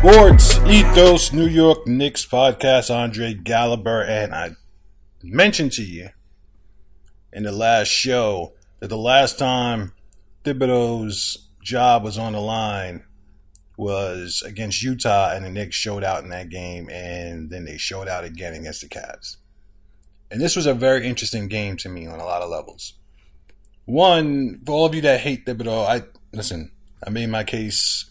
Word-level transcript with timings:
Sports 0.00 0.56
Ethos 0.60 1.30
New 1.30 1.46
York 1.46 1.86
Knicks 1.86 2.24
podcast, 2.24 2.90
Andre 2.90 3.34
Gallagher, 3.34 4.02
and 4.02 4.34
I 4.34 4.52
mentioned 5.22 5.72
to 5.72 5.82
you 5.82 6.08
in 7.34 7.42
the 7.42 7.52
last 7.52 7.88
show 7.88 8.54
that 8.78 8.88
the 8.88 8.96
last 8.96 9.38
time 9.38 9.92
Thibodeau's 10.42 11.50
job 11.62 12.02
was 12.02 12.16
on 12.16 12.32
the 12.32 12.40
line 12.40 13.04
was 13.76 14.42
against 14.46 14.82
Utah, 14.82 15.32
and 15.34 15.44
the 15.44 15.50
Knicks 15.50 15.76
showed 15.76 16.02
out 16.02 16.24
in 16.24 16.30
that 16.30 16.48
game, 16.48 16.88
and 16.88 17.50
then 17.50 17.66
they 17.66 17.76
showed 17.76 18.08
out 18.08 18.24
again 18.24 18.54
against 18.54 18.80
the 18.80 18.88
Cavs. 18.88 19.36
And 20.30 20.40
this 20.40 20.56
was 20.56 20.64
a 20.64 20.72
very 20.72 21.06
interesting 21.06 21.46
game 21.46 21.76
to 21.76 21.90
me 21.90 22.06
on 22.06 22.20
a 22.20 22.24
lot 22.24 22.40
of 22.40 22.48
levels. 22.48 22.94
One, 23.84 24.62
for 24.64 24.72
all 24.72 24.86
of 24.86 24.94
you 24.94 25.02
that 25.02 25.20
hate 25.20 25.44
Thibodeau, 25.44 25.86
I 25.86 26.04
listen. 26.32 26.72
I 27.06 27.10
made 27.10 27.28
my 27.28 27.44
case 27.44 28.09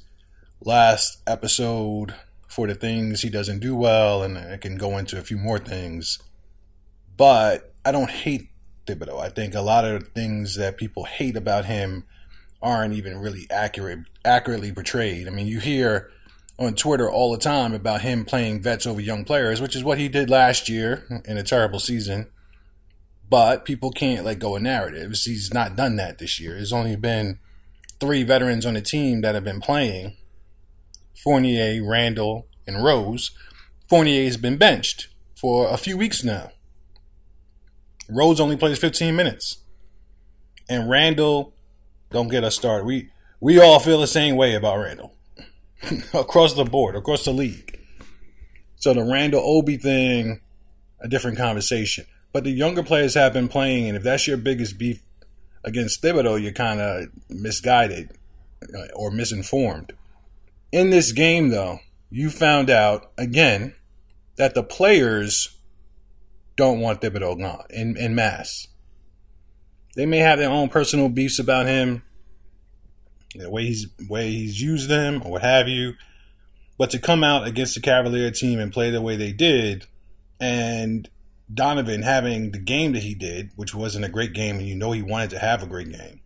last 0.62 1.22
episode 1.26 2.16
for 2.48 2.67
the 2.67 2.76
things 2.76 3.22
he 3.22 3.30
doesn't 3.30 3.59
do 3.59 3.76
well, 3.76 4.23
and 4.23 4.38
I 4.38 4.58
can 4.58 4.77
go 4.77 4.98
into 4.98 5.17
a 5.17 5.23
few 5.23 5.38
more 5.38 5.59
things. 5.59 6.20
But 7.16 7.73
I 7.86 7.91
don't 7.91 8.09
hate 8.09 8.50
Thibodeau. 8.86 9.20
I 9.20 9.30
think 9.30 9.53
a 9.53 9.62
lot 9.62 9.86
of 9.86 10.09
things 10.09 10.55
that 10.55 10.77
people 10.77 11.03
hate 11.05 11.38
about 11.38 11.66
him 11.66 12.05
aren't 12.62 12.94
even 12.94 13.20
really 13.20 13.48
accurate, 13.50 14.00
accurately 14.26 14.72
portrayed. 14.72 15.27
I 15.27 15.31
mean, 15.31 15.48
you 15.48 15.59
hear 15.59 16.09
on 16.58 16.76
Twitter 16.76 17.09
all 17.09 17.31
the 17.31 17.38
time 17.38 17.73
about 17.73 18.02
him 18.02 18.26
playing 18.26 18.62
vets 18.62 18.86
over 18.86 19.00
young 19.00 19.23
players, 19.23 19.62
which 19.62 19.76
is 19.76 19.84
what 19.84 19.98
he 19.98 20.09
did 20.09 20.30
last 20.30 20.67
year 20.67 21.05
in 21.26 21.38
a 21.38 21.44
terrible 21.44 21.80
season. 21.80 22.28
But 23.30 23.64
people 23.64 23.91
can't 23.91 24.26
let 24.26 24.39
go 24.39 24.55
of 24.55 24.64
narratives. 24.64 25.23
He's 25.23 25.53
not 25.53 25.76
done 25.76 25.95
that 25.98 26.17
this 26.17 26.39
year. 26.39 26.55
There's 26.55 26.73
only 26.73 26.95
been 26.95 27.39
three 28.00 28.23
veterans 28.23 28.66
on 28.66 28.73
the 28.73 28.81
team 28.81 29.22
that 29.22 29.36
have 29.36 29.44
been 29.44 29.62
playing 29.62 30.17
Fournier, 31.23 31.84
Randall, 31.84 32.48
and 32.66 32.84
Rose. 32.84 33.31
Fournier 33.88 34.23
has 34.23 34.38
been 34.38 34.58
benched 34.58 35.08
for 35.36 35.70
a 35.70 35.78
few 35.78 35.98
weeks 35.98 36.23
now. 36.23 36.52
Rose 38.09 38.39
only 38.39 38.58
plays 38.58 38.80
15 38.80 39.16
minutes. 39.16 39.58
And 40.70 40.90
Randall, 40.90 41.53
don't 42.12 42.28
get 42.28 42.44
us 42.44 42.56
started. 42.56 42.86
We 42.86 43.09
we 43.40 43.59
all 43.59 43.80
feel 43.80 44.00
the 44.00 44.08
same 44.08 44.36
way 44.36 44.53
about 44.53 44.80
Randall. 44.80 45.16
across 46.14 46.53
the 46.53 46.66
board, 46.66 46.95
across 46.95 47.25
the 47.25 47.31
league. 47.31 47.80
So 48.75 48.94
the 48.94 49.03
Randall 49.03 49.42
Obi 49.44 49.78
thing, 49.78 50.42
a 51.00 51.08
different 51.08 51.38
conversation. 51.38 52.06
But 52.31 52.44
the 52.44 52.52
younger 52.52 52.84
players 52.84 53.16
have 53.16 53.34
been 53.34 53.47
playing, 53.47 53.88
and 53.88 53.97
if 53.97 54.03
that's 54.03 54.28
your 54.28 54.38
biggest 54.38 54.78
beef 54.78 55.02
against 55.64 56.02
Thibodeau, 56.02 56.42
you're 56.42 56.52
kind 56.52 56.80
of 56.80 57.08
misguided 57.30 58.12
uh, 58.73 58.88
or 58.95 59.12
misinformed. 59.12 59.94
In 60.72 60.92
this 60.92 61.12
game, 61.12 61.50
though, 61.50 61.80
you 62.09 62.30
found 62.30 62.70
out 62.70 63.12
again 63.17 63.75
that 64.36 64.53
the 64.53 64.64
players 64.64 65.58
don't 66.56 66.80
want 66.80 67.02
Thibodeau 67.02 67.39
gone 67.39 67.66
in, 67.70 67.98
in 67.98 68.14
mass. 68.14 68.67
They 69.95 70.06
may 70.06 70.20
have 70.20 70.40
their 70.40 70.50
own 70.50 70.70
personal 70.70 71.09
beefs 71.09 71.40
about 71.40 71.66
him, 71.66 72.03
the 73.36 73.50
way 73.50 73.66
he's 73.66 73.88
way 74.08 74.31
he's 74.31 74.62
used 74.62 74.90
them 74.90 75.22
or 75.23 75.31
what 75.31 75.42
have 75.42 75.67
you. 75.67 75.94
But 76.78 76.92
to 76.92 77.00
come 77.00 77.23
out 77.23 77.47
against 77.47 77.75
the 77.75 77.81
Cavalier 77.81 78.31
team 78.31 78.59
and 78.59 78.72
play 78.72 78.92
the 78.92 79.02
way 79.02 79.16
they 79.16 79.31
did, 79.31 79.88
and 80.40 81.09
Donovan 81.53 82.03
having 82.03 82.52
the 82.52 82.59
game 82.59 82.94
that 82.94 83.03
he 83.03 83.16
did, 83.16 83.52
which 83.56 83.73
wasn't 83.73 84.06
a 84.06 84.09
great 84.09 84.34
game, 84.34 84.58
and 84.58 84.67
you 84.67 84.75
know 84.75 84.92
he 84.92 85.02
wanted 85.02 85.31
to 85.31 85.40
have 85.40 85.64
a 85.64 85.67
great 85.67 85.92
game, 85.92 86.19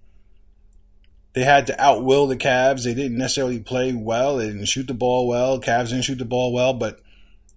they 1.34 1.44
had 1.44 1.68
to 1.68 1.74
outwill 1.74 2.30
the 2.30 2.38
Cavs. 2.38 2.84
They 2.84 2.94
didn't 2.94 3.18
necessarily 3.18 3.60
play 3.60 3.94
well. 3.94 4.38
They 4.38 4.48
didn't 4.48 4.66
shoot 4.66 4.88
the 4.88 4.94
ball 4.94 5.28
well. 5.28 5.60
Cavs 5.60 5.90
didn't 5.90 6.04
shoot 6.04 6.20
the 6.20 6.26
ball 6.26 6.54
well, 6.54 6.74
but 6.74 7.00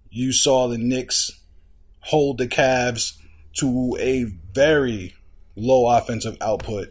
you 0.09 0.33
saw 0.33 0.67
the 0.67 0.77
Knicks 0.77 1.31
hold 2.01 2.39
the 2.39 2.47
Cavs 2.47 3.13
to 3.57 3.97
a 3.99 4.25
very 4.53 5.13
low 5.55 5.89
offensive 5.95 6.37
output. 6.41 6.89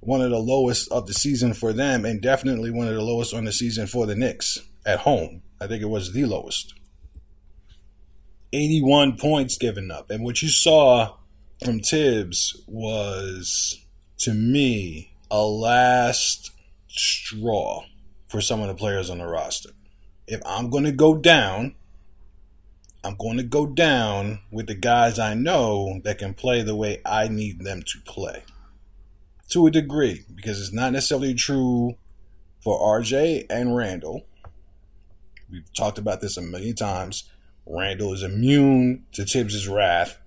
One 0.00 0.22
of 0.22 0.30
the 0.30 0.38
lowest 0.38 0.90
of 0.90 1.06
the 1.06 1.14
season 1.14 1.54
for 1.54 1.72
them, 1.72 2.04
and 2.04 2.20
definitely 2.20 2.70
one 2.70 2.88
of 2.88 2.94
the 2.94 3.02
lowest 3.02 3.34
on 3.34 3.44
the 3.44 3.52
season 3.52 3.86
for 3.86 4.06
the 4.06 4.16
Knicks 4.16 4.58
at 4.86 5.00
home. 5.00 5.42
I 5.60 5.66
think 5.66 5.82
it 5.82 5.88
was 5.88 6.12
the 6.12 6.24
lowest. 6.24 6.74
81 8.52 9.16
points 9.16 9.56
given 9.58 9.90
up. 9.90 10.10
And 10.10 10.24
what 10.24 10.42
you 10.42 10.48
saw 10.48 11.16
from 11.64 11.80
Thibs 11.80 12.62
was, 12.66 13.84
to 14.18 14.34
me, 14.34 15.09
a 15.30 15.42
last 15.42 16.50
straw 16.88 17.84
for 18.28 18.40
some 18.40 18.60
of 18.60 18.68
the 18.68 18.74
players 18.74 19.10
on 19.10 19.18
the 19.18 19.26
roster. 19.26 19.70
If 20.26 20.40
I'm 20.44 20.70
going 20.70 20.84
to 20.84 20.92
go 20.92 21.16
down, 21.16 21.74
I'm 23.02 23.16
going 23.16 23.38
to 23.38 23.42
go 23.42 23.66
down 23.66 24.40
with 24.50 24.66
the 24.66 24.74
guys 24.74 25.18
I 25.18 25.34
know 25.34 26.00
that 26.04 26.18
can 26.18 26.34
play 26.34 26.62
the 26.62 26.76
way 26.76 27.00
I 27.04 27.28
need 27.28 27.64
them 27.64 27.82
to 27.82 27.98
play. 28.04 28.44
To 29.50 29.66
a 29.66 29.70
degree, 29.70 30.24
because 30.32 30.60
it's 30.60 30.72
not 30.72 30.92
necessarily 30.92 31.34
true 31.34 31.94
for 32.62 32.78
RJ 33.00 33.46
and 33.50 33.76
Randall. 33.76 34.26
We've 35.50 35.72
talked 35.74 35.98
about 35.98 36.20
this 36.20 36.36
a 36.36 36.42
million 36.42 36.76
times. 36.76 37.28
Randall 37.66 38.12
is 38.12 38.22
immune 38.22 39.06
to 39.12 39.24
Thibs' 39.24 39.66
wrath 39.66 40.18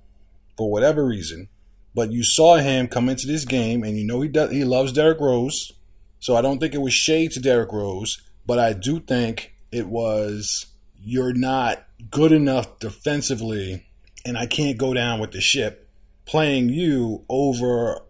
for 0.58 0.69
whatever 0.69 1.06
reason. 1.06 1.47
But 1.96 2.12
you 2.12 2.24
saw 2.24 2.58
him 2.58 2.88
come 2.88 3.09
into 3.09 3.28
this 3.28 3.46
game, 3.46 3.84
and 3.84 3.98
you 3.98 4.06
know 4.06 4.22
he 4.22 4.30
does, 4.30 4.52
he 4.52 4.64
loves 4.64 4.92
Derrick 4.92 5.20
Rose. 5.20 5.72
So 6.20 6.36
I 6.36 6.42
don't 6.42 6.59
think 6.59 6.74
it 6.74 6.81
was 6.81 6.94
shade 6.94 7.31
to 7.31 7.40
Derrick 7.40 7.72
Rose, 7.72 8.22
but 8.46 8.58
I 8.58 8.74
do 8.74 9.00
think 9.00 9.54
it 9.72 9.88
was 9.88 10.68
you're 11.02 11.34
not 11.34 11.86
good 12.09 12.31
enough 12.31 12.80
defensively, 12.80 13.86
and 14.26 14.38
I 14.38 14.46
can't 14.46 14.78
go 14.78 14.94
down 14.94 15.20
with 15.20 15.31
the 15.31 15.42
ship 15.42 15.90
playing 16.26 16.70
you 16.70 17.26
over 17.30 18.02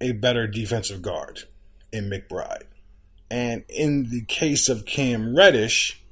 a 0.00 0.12
better 0.12 0.46
defensive 0.46 1.00
guard 1.00 1.40
in 1.92 2.10
McBride. 2.10 2.64
And 3.30 3.64
in 3.68 4.10
the 4.10 4.22
case 4.26 4.68
of 4.68 4.84
Cam 4.84 5.34
Reddish, 5.34 6.02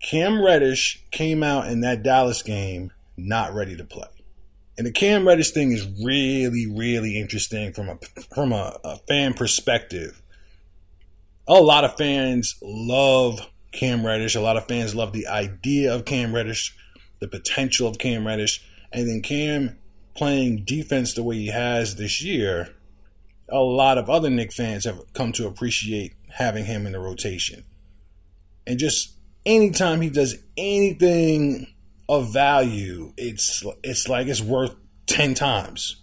Cam 0.00 0.44
Reddish 0.44 1.02
came 1.10 1.42
out 1.42 1.66
in 1.66 1.80
that 1.80 2.02
Dallas 2.02 2.42
game 2.42 2.92
not 3.16 3.54
ready 3.54 3.76
to 3.76 3.84
play. 3.84 4.06
And 4.76 4.86
the 4.86 4.92
Cam 4.92 5.26
Reddish 5.26 5.52
thing 5.52 5.72
is 5.72 5.86
really, 6.04 6.66
really 6.66 7.18
interesting 7.20 7.72
from 7.72 7.88
a 7.88 7.98
from 8.34 8.52
a, 8.52 8.76
a 8.82 8.96
fan 9.08 9.34
perspective. 9.34 10.20
A 11.46 11.54
lot 11.54 11.84
of 11.84 11.96
fans 11.96 12.56
love 12.62 13.48
Cam 13.70 14.04
Reddish. 14.04 14.34
A 14.34 14.40
lot 14.40 14.56
of 14.56 14.66
fans 14.66 14.94
love 14.94 15.12
the 15.12 15.28
idea 15.28 15.94
of 15.94 16.04
Cam 16.04 16.34
Reddish, 16.34 16.74
the 17.20 17.28
potential 17.28 17.86
of 17.86 17.98
Cam 17.98 18.26
Reddish, 18.26 18.64
and 18.92 19.08
then 19.08 19.22
Cam 19.22 19.78
playing 20.14 20.64
defense 20.64 21.14
the 21.14 21.22
way 21.22 21.36
he 21.36 21.48
has 21.48 21.96
this 21.96 22.22
year. 22.22 22.74
A 23.48 23.58
lot 23.58 23.98
of 23.98 24.08
other 24.08 24.30
Knick 24.30 24.52
fans 24.52 24.84
have 24.84 25.00
come 25.12 25.32
to 25.32 25.46
appreciate 25.46 26.14
having 26.30 26.64
him 26.64 26.86
in 26.86 26.92
the 26.92 26.98
rotation. 26.98 27.64
And 28.66 28.78
just 28.78 29.14
anytime 29.44 30.00
he 30.00 30.10
does 30.10 30.36
anything 30.56 31.73
of 32.08 32.32
value, 32.32 33.12
it's 33.16 33.64
it's 33.82 34.08
like 34.08 34.26
it's 34.26 34.42
worth 34.42 34.74
ten 35.06 35.34
times. 35.34 35.96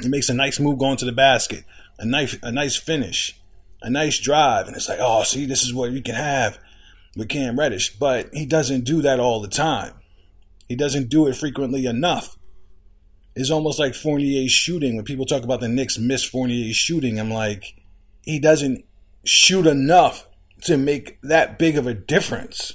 It 0.00 0.08
makes 0.08 0.28
a 0.28 0.34
nice 0.34 0.58
move 0.58 0.78
going 0.78 0.96
to 0.98 1.04
the 1.04 1.12
basket, 1.12 1.64
a 1.98 2.04
nice 2.04 2.36
a 2.42 2.50
nice 2.50 2.76
finish, 2.76 3.38
a 3.82 3.90
nice 3.90 4.18
drive, 4.18 4.66
and 4.66 4.76
it's 4.76 4.88
like, 4.88 4.98
oh, 5.00 5.22
see, 5.24 5.46
this 5.46 5.62
is 5.62 5.74
what 5.74 5.92
we 5.92 6.02
can 6.02 6.14
have 6.14 6.58
with 7.16 7.28
Cam 7.28 7.58
Reddish. 7.58 7.96
But 7.96 8.30
he 8.32 8.46
doesn't 8.46 8.84
do 8.84 9.02
that 9.02 9.20
all 9.20 9.40
the 9.40 9.48
time. 9.48 9.94
He 10.68 10.76
doesn't 10.76 11.10
do 11.10 11.26
it 11.26 11.36
frequently 11.36 11.86
enough. 11.86 12.38
It's 13.34 13.50
almost 13.50 13.78
like 13.78 13.94
Fournier's 13.94 14.52
shooting. 14.52 14.96
When 14.96 15.04
people 15.04 15.26
talk 15.26 15.42
about 15.42 15.60
the 15.60 15.68
Knicks 15.68 15.98
miss 15.98 16.24
Fournier's 16.24 16.76
shooting, 16.76 17.18
I'm 17.18 17.30
like, 17.30 17.74
he 18.22 18.38
doesn't 18.38 18.84
shoot 19.24 19.66
enough 19.66 20.26
to 20.62 20.76
make 20.76 21.20
that 21.22 21.58
big 21.58 21.76
of 21.76 21.86
a 21.86 21.94
difference. 21.94 22.74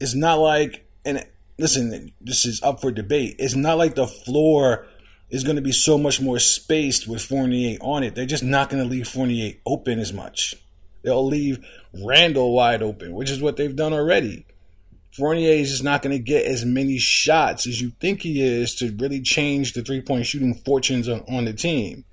It's 0.00 0.14
not 0.14 0.38
like, 0.38 0.86
and 1.04 1.24
listen, 1.58 2.12
this 2.20 2.44
is 2.44 2.62
up 2.62 2.80
for 2.80 2.90
debate. 2.90 3.36
It's 3.38 3.54
not 3.54 3.78
like 3.78 3.94
the 3.94 4.06
floor 4.06 4.86
is 5.30 5.44
going 5.44 5.56
to 5.56 5.62
be 5.62 5.72
so 5.72 5.98
much 5.98 6.20
more 6.20 6.38
spaced 6.38 7.06
with 7.06 7.22
Fournier 7.22 7.78
on 7.80 8.02
it. 8.02 8.14
They're 8.14 8.26
just 8.26 8.44
not 8.44 8.70
going 8.70 8.82
to 8.82 8.88
leave 8.88 9.08
Fournier 9.08 9.54
open 9.66 9.98
as 9.98 10.12
much. 10.12 10.54
They'll 11.02 11.26
leave 11.26 11.64
Randall 12.04 12.54
wide 12.54 12.82
open, 12.82 13.12
which 13.12 13.30
is 13.30 13.42
what 13.42 13.56
they've 13.56 13.74
done 13.74 13.92
already. 13.92 14.46
Fournier 15.12 15.52
is 15.52 15.70
just 15.70 15.84
not 15.84 16.02
going 16.02 16.16
to 16.16 16.22
get 16.22 16.46
as 16.46 16.64
many 16.64 16.98
shots 16.98 17.66
as 17.66 17.80
you 17.80 17.92
think 18.00 18.22
he 18.22 18.40
is 18.40 18.74
to 18.76 18.94
really 18.98 19.20
change 19.20 19.72
the 19.72 19.82
three 19.82 20.00
point 20.00 20.26
shooting 20.26 20.54
fortunes 20.54 21.08
on, 21.08 21.24
on 21.28 21.44
the 21.44 21.52
team. 21.52 22.04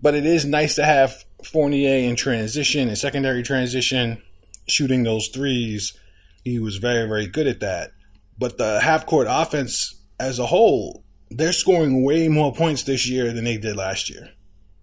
But 0.00 0.14
it 0.14 0.26
is 0.26 0.44
nice 0.44 0.74
to 0.76 0.84
have 0.84 1.24
Fournier 1.44 2.08
in 2.08 2.16
transition 2.16 2.88
and 2.88 2.98
secondary 2.98 3.42
transition, 3.42 4.22
shooting 4.66 5.04
those 5.04 5.28
threes. 5.28 5.96
He 6.44 6.58
was 6.58 6.76
very, 6.76 7.06
very 7.08 7.26
good 7.26 7.46
at 7.46 7.60
that. 7.60 7.92
But 8.38 8.58
the 8.58 8.80
half 8.80 9.06
court 9.06 9.26
offense 9.28 10.02
as 10.20 10.38
a 10.38 10.46
whole, 10.46 11.04
they're 11.30 11.52
scoring 11.52 12.04
way 12.04 12.28
more 12.28 12.54
points 12.54 12.84
this 12.84 13.08
year 13.08 13.32
than 13.32 13.44
they 13.44 13.58
did 13.58 13.76
last 13.76 14.08
year, 14.08 14.30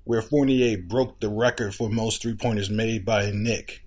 where 0.03 0.21
Fournier 0.21 0.77
broke 0.77 1.19
the 1.19 1.29
record 1.29 1.73
for 1.73 1.89
most 1.89 2.21
three 2.21 2.35
pointers 2.35 2.69
made 2.69 3.05
by 3.05 3.23
a 3.23 3.31
Knick 3.31 3.83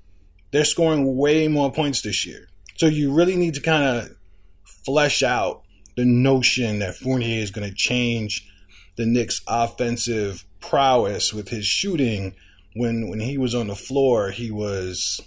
They're 0.50 0.64
scoring 0.64 1.16
way 1.16 1.48
more 1.48 1.70
points 1.70 2.00
this 2.00 2.26
year. 2.26 2.48
So 2.76 2.86
you 2.86 3.12
really 3.12 3.36
need 3.36 3.54
to 3.54 3.60
kind 3.60 3.84
of 3.84 4.16
flesh 4.64 5.22
out 5.22 5.62
the 5.96 6.04
notion 6.04 6.78
that 6.78 6.96
Fournier 6.96 7.42
is 7.42 7.50
going 7.50 7.68
to 7.68 7.74
change 7.74 8.48
the 8.96 9.04
Knicks' 9.04 9.42
offensive 9.46 10.44
prowess 10.60 11.32
with 11.32 11.50
his 11.50 11.66
shooting. 11.66 12.34
When 12.74 13.08
when 13.08 13.20
he 13.20 13.36
was 13.36 13.54
on 13.54 13.66
the 13.66 13.74
floor, 13.74 14.30
he 14.30 14.50
was 14.50 15.20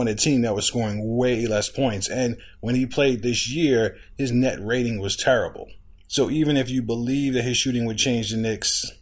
on 0.00 0.08
a 0.08 0.14
team 0.14 0.42
that 0.42 0.54
was 0.54 0.66
scoring 0.66 1.16
way 1.16 1.46
less 1.46 1.68
points. 1.68 2.08
And 2.08 2.36
when 2.60 2.74
he 2.74 2.86
played 2.86 3.22
this 3.22 3.50
year, 3.50 3.96
his 4.16 4.32
net 4.32 4.58
rating 4.60 5.00
was 5.00 5.16
terrible. 5.16 5.68
So 6.08 6.30
even 6.30 6.56
if 6.56 6.70
you 6.70 6.82
believe 6.82 7.34
that 7.34 7.42
his 7.42 7.56
shooting 7.56 7.84
would 7.86 7.98
change 7.98 8.30
the 8.30 8.36
Knicks' 8.36 8.92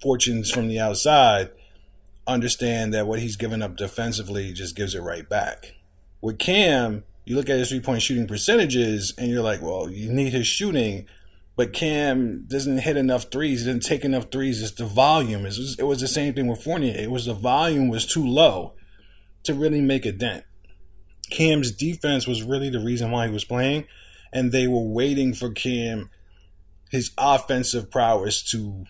fortunes 0.00 0.50
from 0.50 0.68
the 0.68 0.78
outside, 0.78 1.50
understand 2.26 2.94
that 2.94 3.06
what 3.06 3.20
he's 3.20 3.36
given 3.36 3.62
up 3.62 3.76
defensively 3.76 4.52
just 4.52 4.76
gives 4.76 4.94
it 4.94 5.00
right 5.00 5.28
back. 5.28 5.74
With 6.20 6.38
Cam, 6.38 7.04
you 7.24 7.36
look 7.36 7.50
at 7.50 7.58
his 7.58 7.68
three 7.70 7.80
point 7.80 8.02
shooting 8.02 8.26
percentages 8.26 9.12
and 9.18 9.30
you're 9.30 9.42
like, 9.42 9.62
well, 9.62 9.90
you 9.90 10.12
need 10.12 10.32
his 10.32 10.46
shooting, 10.46 11.06
but 11.56 11.72
Cam 11.72 12.44
doesn't 12.46 12.78
hit 12.78 12.96
enough 12.96 13.24
threes. 13.30 13.64
He 13.64 13.70
didn't 13.70 13.84
take 13.84 14.04
enough 14.04 14.30
threes. 14.30 14.62
It's 14.62 14.72
the 14.72 14.86
volume. 14.86 15.42
It 15.42 15.56
was, 15.58 15.76
it 15.78 15.84
was 15.84 16.00
the 16.00 16.08
same 16.08 16.34
thing 16.34 16.46
with 16.46 16.62
Fournier. 16.62 16.96
It 16.96 17.10
was 17.10 17.26
the 17.26 17.34
volume 17.34 17.88
was 17.88 18.06
too 18.06 18.26
low 18.26 18.74
to 19.44 19.54
really 19.54 19.80
make 19.80 20.04
a 20.04 20.12
dent. 20.12 20.44
Cam's 21.30 21.70
defense 21.70 22.26
was 22.26 22.42
really 22.42 22.70
the 22.70 22.80
reason 22.80 23.10
why 23.10 23.26
he 23.26 23.32
was 23.32 23.44
playing, 23.44 23.86
and 24.32 24.52
they 24.52 24.66
were 24.66 24.86
waiting 24.86 25.32
for 25.32 25.50
Cam, 25.50 26.10
his 26.90 27.12
offensive 27.16 27.90
prowess, 27.90 28.42
to 28.50 28.84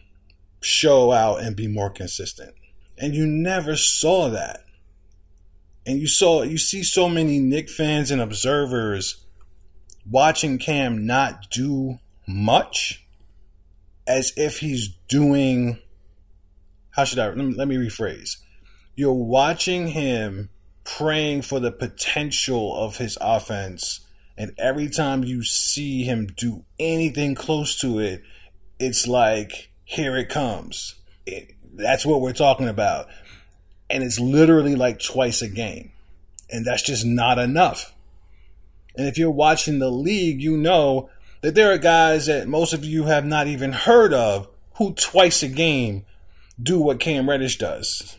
show 0.60 1.12
out 1.12 1.40
and 1.42 1.54
be 1.54 1.68
more 1.68 1.90
consistent. 1.90 2.54
And 2.98 3.14
you 3.14 3.26
never 3.26 3.76
saw 3.76 4.30
that. 4.30 4.64
And 5.86 6.00
you 6.00 6.06
saw 6.06 6.42
you 6.42 6.56
see 6.56 6.82
so 6.82 7.08
many 7.08 7.38
Knick 7.38 7.68
fans 7.68 8.10
and 8.10 8.20
observers 8.20 9.24
watching 10.10 10.58
Cam 10.58 11.06
not 11.06 11.50
do 11.50 11.98
much 12.26 13.04
as 14.06 14.32
if 14.36 14.60
he's 14.60 14.88
doing 15.08 15.78
how 16.90 17.04
should 17.04 17.18
I 17.18 17.26
let 17.26 17.36
me, 17.36 17.54
let 17.54 17.68
me 17.68 17.76
rephrase 17.76 18.36
you're 18.96 19.12
watching 19.12 19.88
him 19.88 20.50
praying 20.84 21.42
for 21.42 21.60
the 21.60 21.72
potential 21.72 22.76
of 22.76 22.98
his 22.98 23.18
offense. 23.20 24.00
And 24.36 24.52
every 24.58 24.88
time 24.88 25.24
you 25.24 25.42
see 25.42 26.04
him 26.04 26.26
do 26.36 26.64
anything 26.78 27.34
close 27.34 27.78
to 27.80 27.98
it, 27.98 28.22
it's 28.78 29.06
like, 29.06 29.70
here 29.84 30.16
it 30.16 30.28
comes. 30.28 30.96
It, 31.26 31.52
that's 31.72 32.04
what 32.04 32.20
we're 32.20 32.32
talking 32.32 32.68
about. 32.68 33.06
And 33.88 34.02
it's 34.02 34.20
literally 34.20 34.76
like 34.76 35.00
twice 35.00 35.42
a 35.42 35.48
game. 35.48 35.92
And 36.50 36.64
that's 36.64 36.82
just 36.82 37.04
not 37.04 37.38
enough. 37.38 37.94
And 38.96 39.06
if 39.08 39.18
you're 39.18 39.30
watching 39.30 39.78
the 39.78 39.90
league, 39.90 40.40
you 40.40 40.56
know 40.56 41.10
that 41.42 41.54
there 41.54 41.72
are 41.72 41.78
guys 41.78 42.26
that 42.26 42.48
most 42.48 42.72
of 42.72 42.84
you 42.84 43.04
have 43.04 43.24
not 43.24 43.46
even 43.46 43.72
heard 43.72 44.12
of 44.12 44.48
who 44.76 44.94
twice 44.94 45.42
a 45.42 45.48
game 45.48 46.04
do 46.60 46.80
what 46.80 47.00
Cam 47.00 47.28
Reddish 47.28 47.58
does 47.58 48.16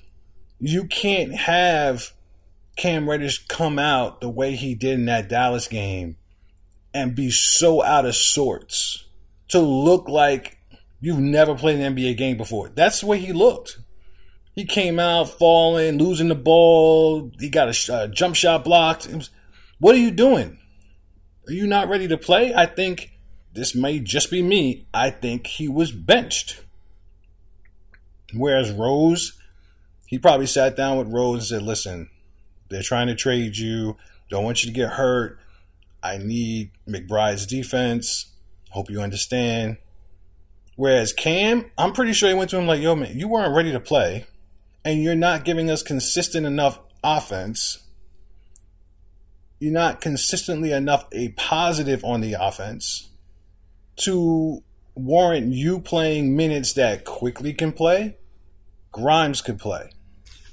you 0.60 0.86
can't 0.86 1.34
have 1.34 2.14
Cam 2.76 3.10
Reddish 3.10 3.46
come 3.48 3.80
out 3.80 4.22
the 4.22 4.30
way 4.30 4.56
he 4.56 4.76
did 4.76 5.00
in 5.00 5.06
that 5.06 5.30
Dallas 5.30 5.68
game 5.68 6.18
and 6.94 7.16
be 7.16 7.30
so 7.30 7.84
out 7.84 8.06
of 8.06 8.16
sorts 8.16 9.06
to 9.50 9.60
look 9.60 10.08
like 10.08 10.58
you've 11.00 11.20
never 11.20 11.56
played 11.56 11.80
an 11.80 11.96
NBA 11.96 12.18
game 12.18 12.38
before. 12.38 12.70
That's 12.70 13.02
the 13.02 13.08
way 13.08 13.20
he 13.20 13.34
looked. 13.34 13.80
He 14.54 14.66
came 14.66 15.00
out 15.00 15.30
falling, 15.30 15.98
losing 15.98 16.30
the 16.30 16.36
ball. 16.36 17.32
He 17.40 17.50
got 17.50 17.68
a 17.68 17.94
uh, 17.94 18.08
jump 18.08 18.36
shot 18.36 18.64
blocked. 18.64 19.08
Was, 19.08 19.30
what 19.80 19.96
are 19.96 20.00
you 20.00 20.12
doing? 20.12 20.58
Are 21.48 21.54
you 21.54 21.68
not 21.68 21.90
ready 21.90 22.08
to 22.08 22.18
play? 22.18 22.54
I 22.54 22.66
think 22.66 23.12
this 23.54 23.76
may 23.76 24.00
just 24.00 24.32
be 24.32 24.42
me. 24.42 24.88
I 24.94 25.10
think 25.10 25.48
he 25.48 25.68
was 25.68 25.92
benched. 25.92 26.64
Whereas 28.34 28.72
Rose 28.72 29.38
he 30.16 30.20
probably 30.20 30.48
sat 30.48 30.78
down 30.78 30.98
with 30.98 31.12
Rose 31.12 31.40
and 31.40 31.60
said, 31.60 31.62
"Listen, 31.62 32.10
they're 32.70 32.82
trying 32.82 33.08
to 33.08 33.16
trade 33.16 33.58
you. 33.58 33.98
Don't 34.30 34.46
want 34.46 34.64
you 34.64 34.72
to 34.72 34.74
get 34.74 34.92
hurt. 34.92 35.38
I 36.02 36.18
need 36.18 36.72
McBride's 36.88 37.46
defense. 37.46 38.28
Hope 38.70 38.90
you 38.90 39.02
understand." 39.02 39.76
Whereas 40.78 41.12
Cam, 41.12 41.70
I'm 41.78 41.92
pretty 41.92 42.14
sure 42.14 42.30
he 42.30 42.34
went 42.34 42.50
to 42.52 42.58
him 42.58 42.66
like, 42.66 42.80
"Yo, 42.80 42.96
man, 42.96 43.20
you 43.20 43.28
weren't 43.28 43.54
ready 43.54 43.74
to 43.74 43.80
play, 43.82 44.26
and 44.86 45.04
you're 45.04 45.16
not 45.16 45.44
giving 45.44 45.70
us 45.70 45.84
consistent 45.84 46.46
enough 46.46 46.80
offense. 47.04 47.80
You're 49.60 49.74
not 49.74 50.00
consistently 50.00 50.72
enough 50.72 51.08
a 51.12 51.28
positive 51.34 52.06
on 52.06 52.22
the 52.22 52.38
offense 52.40 53.10
to 53.98 54.64
warrant 54.96 55.52
you 55.52 55.82
playing 55.82 56.38
minutes 56.38 56.72
that 56.72 57.04
Quickley 57.04 57.52
can 57.52 57.74
play, 57.74 58.16
Grimes 58.94 59.42
could 59.42 59.60
play." 59.60 59.90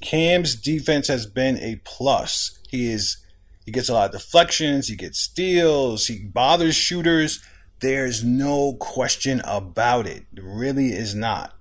Cam's 0.03 0.55
defense 0.55 1.09
has 1.09 1.27
been 1.27 1.57
a 1.59 1.81
plus. 1.85 2.59
He 2.69 2.91
is 2.91 3.19
he 3.65 3.71
gets 3.71 3.89
a 3.89 3.95
lot 3.95 4.07
of 4.07 4.13
deflections, 4.13 4.89
he 4.89 4.97
gets 4.97 5.21
steals, 5.21 6.09
he 6.09 6.25
bothers 6.25 6.75
shooters. 6.75 7.43
There's 7.81 8.23
no 8.23 8.75
question 8.75 9.41
about 9.45 10.07
it. 10.07 10.25
There 10.33 10.45
really 10.45 10.89
is 10.89 11.15
not. 11.15 11.55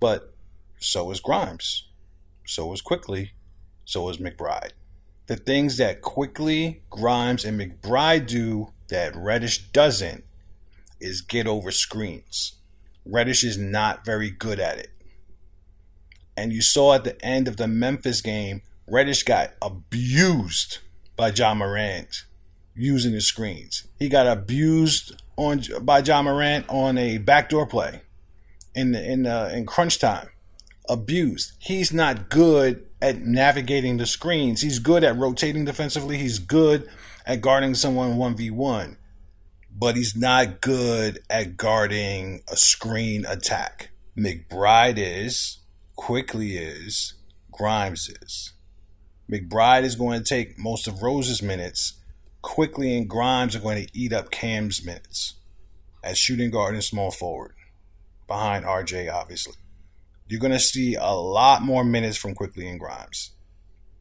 But 0.00 0.34
so 0.78 1.10
is 1.10 1.20
Grimes. 1.20 1.88
So 2.46 2.72
is 2.72 2.80
Quickley. 2.80 3.32
So 3.84 4.08
is 4.08 4.18
McBride. 4.18 4.72
The 5.26 5.36
things 5.36 5.76
that 5.78 6.02
Quickley, 6.02 6.82
Grimes, 6.88 7.44
and 7.44 7.58
McBride 7.60 8.26
do 8.26 8.72
that 8.88 9.16
Reddish 9.16 9.70
doesn't 9.72 10.24
is 11.00 11.20
get 11.20 11.46
over 11.46 11.70
screens. 11.70 12.54
Reddish 13.04 13.44
is 13.44 13.58
not 13.58 14.04
very 14.04 14.30
good 14.30 14.60
at 14.60 14.78
it. 14.78 14.90
And 16.36 16.52
you 16.52 16.62
saw 16.62 16.94
at 16.94 17.04
the 17.04 17.22
end 17.24 17.48
of 17.48 17.56
the 17.56 17.66
Memphis 17.66 18.20
game, 18.20 18.62
Reddish 18.86 19.22
got 19.22 19.52
abused 19.62 20.78
by 21.16 21.30
Ja 21.30 21.54
Morant 21.54 22.24
using 22.74 23.12
the 23.12 23.20
screens. 23.20 23.86
He 23.98 24.08
got 24.08 24.26
abused 24.26 25.20
on 25.36 25.62
by 25.80 26.00
Ja 26.00 26.22
Morant 26.22 26.66
on 26.68 26.98
a 26.98 27.18
backdoor 27.18 27.66
play 27.66 28.02
in 28.74 28.92
the, 28.92 29.12
in 29.12 29.22
the, 29.22 29.56
in 29.56 29.66
crunch 29.66 29.98
time. 29.98 30.28
Abused. 30.88 31.52
He's 31.58 31.92
not 31.92 32.28
good 32.28 32.86
at 33.02 33.18
navigating 33.18 33.96
the 33.96 34.06
screens. 34.06 34.60
He's 34.60 34.78
good 34.78 35.02
at 35.02 35.16
rotating 35.16 35.64
defensively. 35.64 36.18
He's 36.18 36.38
good 36.38 36.88
at 37.26 37.40
guarding 37.40 37.74
someone 37.74 38.16
1v1. 38.16 38.96
But 39.78 39.96
he's 39.96 40.14
not 40.16 40.60
good 40.60 41.18
at 41.28 41.56
guarding 41.56 42.42
a 42.48 42.56
screen 42.56 43.26
attack. 43.26 43.90
McBride 44.16 44.96
is. 44.96 45.55
Quickley 45.96 46.56
is, 46.56 47.14
Grimes 47.50 48.08
is. 48.22 48.52
McBride 49.30 49.82
is 49.82 49.96
going 49.96 50.18
to 50.18 50.24
take 50.24 50.58
most 50.58 50.86
of 50.86 51.02
Rose's 51.02 51.42
minutes. 51.42 51.94
Quickley 52.42 52.96
and 52.96 53.08
Grimes 53.08 53.56
are 53.56 53.60
going 53.60 53.84
to 53.84 53.98
eat 53.98 54.12
up 54.12 54.30
Cam's 54.30 54.84
minutes 54.84 55.34
as 56.04 56.18
shooting 56.18 56.50
guard 56.50 56.74
and 56.74 56.84
small 56.84 57.10
forward, 57.10 57.54
behind 58.28 58.64
RJ, 58.64 59.12
obviously. 59.12 59.54
You're 60.28 60.40
going 60.40 60.52
to 60.52 60.60
see 60.60 60.94
a 60.94 61.12
lot 61.12 61.62
more 61.62 61.82
minutes 61.82 62.16
from 62.16 62.34
Quickley 62.34 62.68
and 62.68 62.78
Grimes, 62.78 63.32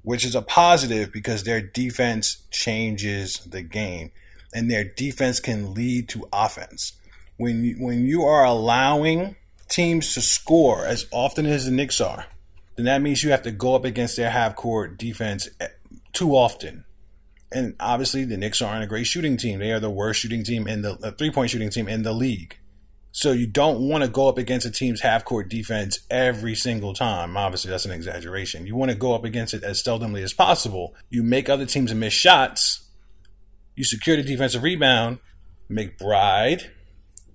which 0.03 0.25
is 0.25 0.35
a 0.35 0.41
positive 0.41 1.11
because 1.11 1.43
their 1.43 1.61
defense 1.61 2.43
changes 2.51 3.37
the 3.39 3.63
game 3.63 4.11
and 4.53 4.69
their 4.69 4.83
defense 4.83 5.39
can 5.39 5.73
lead 5.73 6.09
to 6.09 6.27
offense. 6.31 6.93
When 7.37 7.63
you, 7.63 7.75
when 7.79 8.05
you 8.05 8.23
are 8.23 8.45
allowing 8.45 9.35
teams 9.69 10.13
to 10.13 10.21
score 10.21 10.85
as 10.85 11.05
often 11.11 11.45
as 11.45 11.65
the 11.65 11.71
Knicks 11.71 11.99
are, 11.99 12.25
then 12.75 12.85
that 12.85 13.01
means 13.01 13.23
you 13.23 13.31
have 13.31 13.43
to 13.43 13.51
go 13.51 13.75
up 13.75 13.85
against 13.85 14.17
their 14.17 14.29
half 14.29 14.55
court 14.55 14.97
defense 14.97 15.49
eh, 15.59 15.67
too 16.13 16.31
often. 16.31 16.85
And 17.51 17.75
obviously, 17.79 18.25
the 18.25 18.37
Knicks 18.37 18.61
aren't 18.61 18.83
a 18.83 18.87
great 18.87 19.07
shooting 19.07 19.37
team. 19.37 19.59
They 19.59 19.71
are 19.71 19.79
the 19.79 19.89
worst 19.89 20.19
shooting 20.19 20.43
team 20.43 20.67
in 20.67 20.81
the 20.81 21.13
three 21.17 21.31
point 21.31 21.51
shooting 21.51 21.69
team 21.69 21.87
in 21.87 22.03
the 22.03 22.11
league. 22.11 22.57
So 23.11 23.31
you 23.31 23.47
don't 23.47 23.87
want 23.87 24.03
to 24.03 24.09
go 24.09 24.27
up 24.27 24.37
against 24.37 24.65
a 24.65 24.71
team's 24.71 24.99
half 24.99 25.23
court 25.23 25.47
defense 25.47 25.99
every 26.09 26.53
single 26.53 26.93
time. 26.93 27.37
Obviously, 27.37 27.71
that's 27.71 27.85
an 27.85 27.91
exaggeration. 27.91 28.67
You 28.67 28.75
want 28.75 28.91
to 28.91 28.97
go 28.97 29.15
up 29.15 29.23
against 29.23 29.53
it 29.53 29.63
as 29.63 29.81
seldomly 29.81 30.21
as 30.21 30.33
possible. 30.33 30.95
You 31.09 31.23
make 31.23 31.47
other 31.47 31.65
teams 31.65 31.93
miss 31.93 32.11
shots. 32.11 32.89
You 33.73 33.85
secure 33.85 34.17
the 34.17 34.23
defensive 34.23 34.63
rebound. 34.63 35.19
McBride 35.71 36.67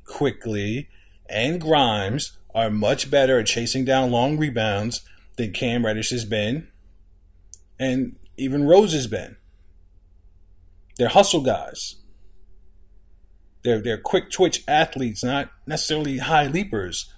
Quickley 0.04 0.88
and 1.30 1.60
Grimes 1.60 2.36
are 2.54 2.70
much 2.70 3.10
better 3.10 3.38
at 3.38 3.46
chasing 3.46 3.84
down 3.84 4.10
long 4.10 4.36
rebounds 4.36 5.02
than 5.36 5.52
Cam 5.52 5.86
Reddish 5.86 6.10
has 6.10 6.24
been, 6.24 6.68
and 7.78 8.16
even 8.36 8.66
Rose 8.66 8.92
has 8.92 9.06
been. 9.06 9.36
They're 10.98 11.08
hustle 11.08 11.42
guys. 11.42 11.96
They're 13.62 13.80
they're 13.80 13.98
quick 13.98 14.30
twitch 14.30 14.64
athletes, 14.66 15.22
not 15.22 15.50
necessarily 15.66 16.18
high 16.18 16.46
leapers, 16.46 17.12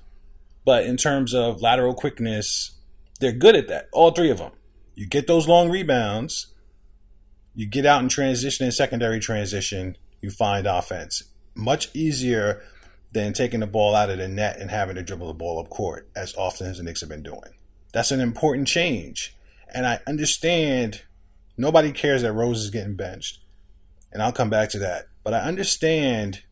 but 0.64 0.85
in 0.85 0.97
terms 0.97 1.35
of 1.35 1.62
lateral 1.62 1.95
quickness, 1.95 2.73
they're 3.21 3.33
good 3.33 3.57
at 3.57 3.69
that. 3.69 3.88
All 3.92 4.11
three 4.11 4.31
of 4.31 4.38
them. 4.38 4.52
You 4.95 5.07
get 5.07 5.26
those 5.26 5.49
long 5.49 5.71
rebounds, 5.71 6.49
you 7.54 7.66
get 7.66 7.87
out 7.87 8.02
in 8.02 8.09
transition 8.09 8.64
and 8.64 8.75
secondary 8.75 9.21
transition, 9.21 9.97
you 10.21 10.31
find 10.31 10.66
offense. 10.66 11.23
Much 11.54 11.95
easier 11.95 12.62
than 13.12 13.33
taking 13.35 13.61
the 13.61 13.66
ball 13.66 13.95
out 13.95 14.11
of 14.11 14.19
the 14.19 14.28
net 14.28 14.59
and 14.59 14.71
having 14.71 14.97
to 14.97 15.02
dribble 15.02 15.26
the 15.26 15.35
ball 15.35 15.61
up 15.61 15.69
court 15.69 16.09
as 16.16 16.35
often 16.35 16.66
as 16.66 16.78
the 16.78 16.83
Knicks 16.83 17.00
have 17.00 17.11
been 17.11 17.23
doing. 17.23 17.57
That's 17.92 18.11
an 18.11 18.21
important 18.21 18.69
change. 18.69 19.37
And 19.75 19.87
I 19.87 20.00
understand 20.07 21.02
nobody 21.57 21.92
cares 21.92 22.23
that 22.23 22.33
Rose 22.33 22.62
is 22.62 22.71
getting 22.71 22.97
benched. 22.97 23.40
And 24.12 24.23
I'll 24.23 24.33
come 24.33 24.50
back 24.50 24.71
to 24.71 24.78
that. 24.78 25.07
But 25.25 25.35
I 25.35 25.40
understand 25.40 26.42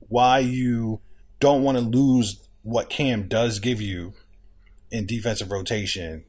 why 0.00 0.38
you 0.38 1.00
don't 1.40 1.62
want 1.62 1.78
to 1.78 1.84
lose 1.84 2.48
what 2.62 2.90
Cam 2.90 3.28
does 3.28 3.58
give 3.58 3.80
you 3.80 4.14
in 4.90 5.06
defensive 5.06 5.50
rotation 5.50 6.24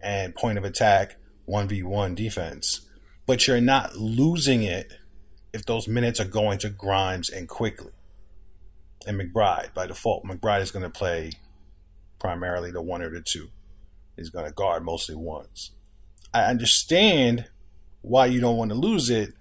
and 0.00 0.34
point 0.34 0.58
of 0.58 0.64
attack 0.64 1.16
1v1 1.48 2.14
defense. 2.14 2.82
But 3.26 3.46
you're 3.46 3.60
not 3.60 3.96
losing 3.96 4.62
it 4.62 4.92
if 5.52 5.64
those 5.66 5.88
minutes 5.88 6.20
are 6.20 6.24
going 6.24 6.58
to 6.58 6.70
Grimes 6.70 7.30
and 7.30 7.48
Quickley 7.48 7.92
and 9.06 9.20
McBride 9.20 9.74
by 9.74 9.86
default. 9.86 10.24
McBride 10.24 10.62
is 10.62 10.70
going 10.70 10.82
to 10.82 10.90
play 10.90 11.32
primarily 12.18 12.70
the 12.70 12.82
one 12.82 13.02
or 13.02 13.10
the 13.10 13.20
two. 13.20 13.48
He's 14.16 14.30
going 14.30 14.46
to 14.46 14.52
guard 14.52 14.84
mostly 14.84 15.14
ones. 15.14 15.72
I 16.34 16.44
understand 16.44 17.48
why 18.02 18.26
you 18.26 18.40
don't 18.40 18.56
want 18.56 18.70
to 18.70 18.76
lose 18.76 19.10
it, 19.10 19.34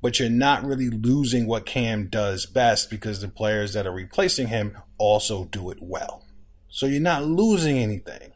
but 0.00 0.18
you're 0.18 0.30
not 0.30 0.64
really 0.64 0.88
losing 0.88 1.46
what 1.46 1.66
Cam 1.66 2.06
does 2.06 2.46
best 2.46 2.90
because 2.90 3.20
the 3.20 3.28
players 3.28 3.74
that 3.74 3.86
are 3.86 3.92
replacing 3.92 4.48
him 4.48 4.76
also 4.98 5.44
do 5.46 5.70
it 5.70 5.78
well. 5.80 6.24
So 6.68 6.86
you're 6.86 7.00
not 7.00 7.24
losing 7.24 7.78
anything. 7.78 8.32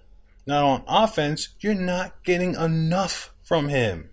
Now 0.46 0.66
on 0.66 0.84
offense, 0.86 1.50
you're 1.60 1.74
not 1.74 2.22
getting 2.24 2.54
enough 2.54 3.32
from 3.42 3.68
him 3.68 4.10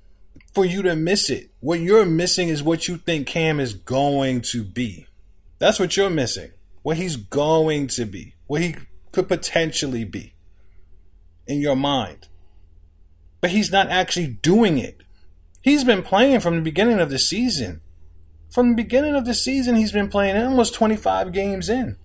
for 0.54 0.66
you 0.66 0.82
to 0.84 0.96
miss 0.96 1.30
it. 1.30 1.50
What 1.60 1.80
you're 1.80 2.06
missing 2.06 2.50
is 2.50 2.64
what 2.64 2.88
you 2.88 2.98
think 2.98 3.28
Cam 3.28 3.60
is 3.60 3.74
going 3.74 4.42
to 4.42 4.64
be. 4.64 5.08
That's 5.62 5.80
what 5.80 5.96
you're 5.96 6.10
missing. 6.10 6.54
What 6.82 6.98
he's 6.98 7.16
going 7.16 7.86
to 7.90 8.06
be. 8.06 8.34
What 8.48 8.62
he 8.62 8.76
could 9.12 9.28
potentially 9.28 10.04
be 10.04 10.34
in 11.46 11.62
your 11.62 11.76
mind. 11.76 12.30
But 13.42 13.52
he's 13.52 13.72
not 13.72 13.88
actually 13.88 14.26
doing 14.26 14.80
it. 14.80 15.04
He's 15.62 15.84
been 15.84 16.02
playing 16.02 16.40
from 16.40 16.56
the 16.56 16.62
beginning 16.62 17.00
of 17.00 17.12
the 17.12 17.20
season. 17.20 17.82
From 18.50 18.70
the 18.70 18.76
beginning 18.76 19.14
of 19.14 19.26
the 19.26 19.36
season, 19.36 19.76
he's 19.76 19.92
been 19.92 20.10
playing 20.10 20.36
almost 20.36 20.74
25 20.74 21.32
games 21.32 21.70
in. 21.70 21.96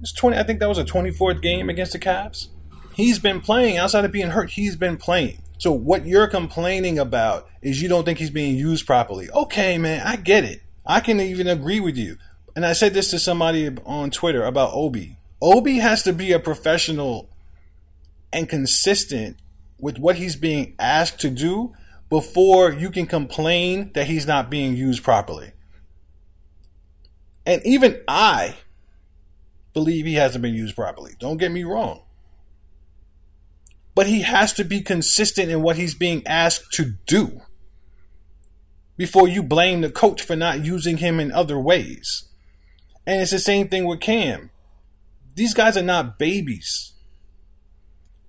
It's 0.00 0.12
20. 0.12 0.36
I 0.36 0.44
think 0.44 0.60
that 0.60 0.68
was 0.68 0.78
a 0.78 0.84
24th 0.84 1.42
game 1.42 1.68
against 1.68 1.94
the 1.94 1.98
Cavs. 1.98 2.46
He's 2.94 3.18
been 3.18 3.40
playing 3.40 3.76
outside 3.76 4.04
of 4.04 4.12
being 4.12 4.30
hurt. 4.30 4.50
He's 4.50 4.76
been 4.76 4.98
playing. 4.98 5.42
So 5.58 5.72
what 5.72 6.06
you're 6.06 6.28
complaining 6.28 7.00
about 7.00 7.48
is 7.60 7.82
you 7.82 7.88
don't 7.88 8.04
think 8.04 8.20
he's 8.20 8.30
being 8.30 8.54
used 8.54 8.86
properly. 8.86 9.28
Okay, 9.30 9.78
man, 9.78 10.06
I 10.06 10.14
get 10.14 10.44
it. 10.44 10.62
I 10.86 11.00
can 11.00 11.18
even 11.18 11.48
agree 11.48 11.80
with 11.80 11.96
you. 11.96 12.16
And 12.58 12.66
I 12.66 12.72
said 12.72 12.92
this 12.92 13.12
to 13.12 13.20
somebody 13.20 13.70
on 13.86 14.10
Twitter 14.10 14.42
about 14.42 14.72
Obi. 14.74 15.16
Obi 15.40 15.78
has 15.78 16.02
to 16.02 16.12
be 16.12 16.32
a 16.32 16.40
professional 16.40 17.30
and 18.32 18.48
consistent 18.48 19.36
with 19.78 19.96
what 19.96 20.16
he's 20.16 20.34
being 20.34 20.74
asked 20.76 21.20
to 21.20 21.30
do 21.30 21.72
before 22.08 22.72
you 22.72 22.90
can 22.90 23.06
complain 23.06 23.92
that 23.94 24.08
he's 24.08 24.26
not 24.26 24.50
being 24.50 24.76
used 24.76 25.04
properly. 25.04 25.52
And 27.46 27.64
even 27.64 28.00
I 28.08 28.56
believe 29.72 30.04
he 30.04 30.14
hasn't 30.14 30.42
been 30.42 30.52
used 30.52 30.74
properly. 30.74 31.14
Don't 31.20 31.36
get 31.36 31.52
me 31.52 31.62
wrong. 31.62 32.02
But 33.94 34.08
he 34.08 34.22
has 34.22 34.52
to 34.54 34.64
be 34.64 34.80
consistent 34.80 35.48
in 35.48 35.62
what 35.62 35.76
he's 35.76 35.94
being 35.94 36.26
asked 36.26 36.72
to 36.72 36.94
do 37.06 37.40
before 38.96 39.28
you 39.28 39.44
blame 39.44 39.80
the 39.80 39.90
coach 39.90 40.22
for 40.22 40.34
not 40.34 40.64
using 40.64 40.96
him 40.96 41.20
in 41.20 41.30
other 41.30 41.56
ways. 41.56 42.24
And 43.08 43.22
it's 43.22 43.30
the 43.30 43.38
same 43.38 43.68
thing 43.68 43.86
with 43.86 44.00
Cam. 44.00 44.50
These 45.34 45.54
guys 45.54 45.78
are 45.78 45.82
not 45.82 46.18
babies. 46.18 46.92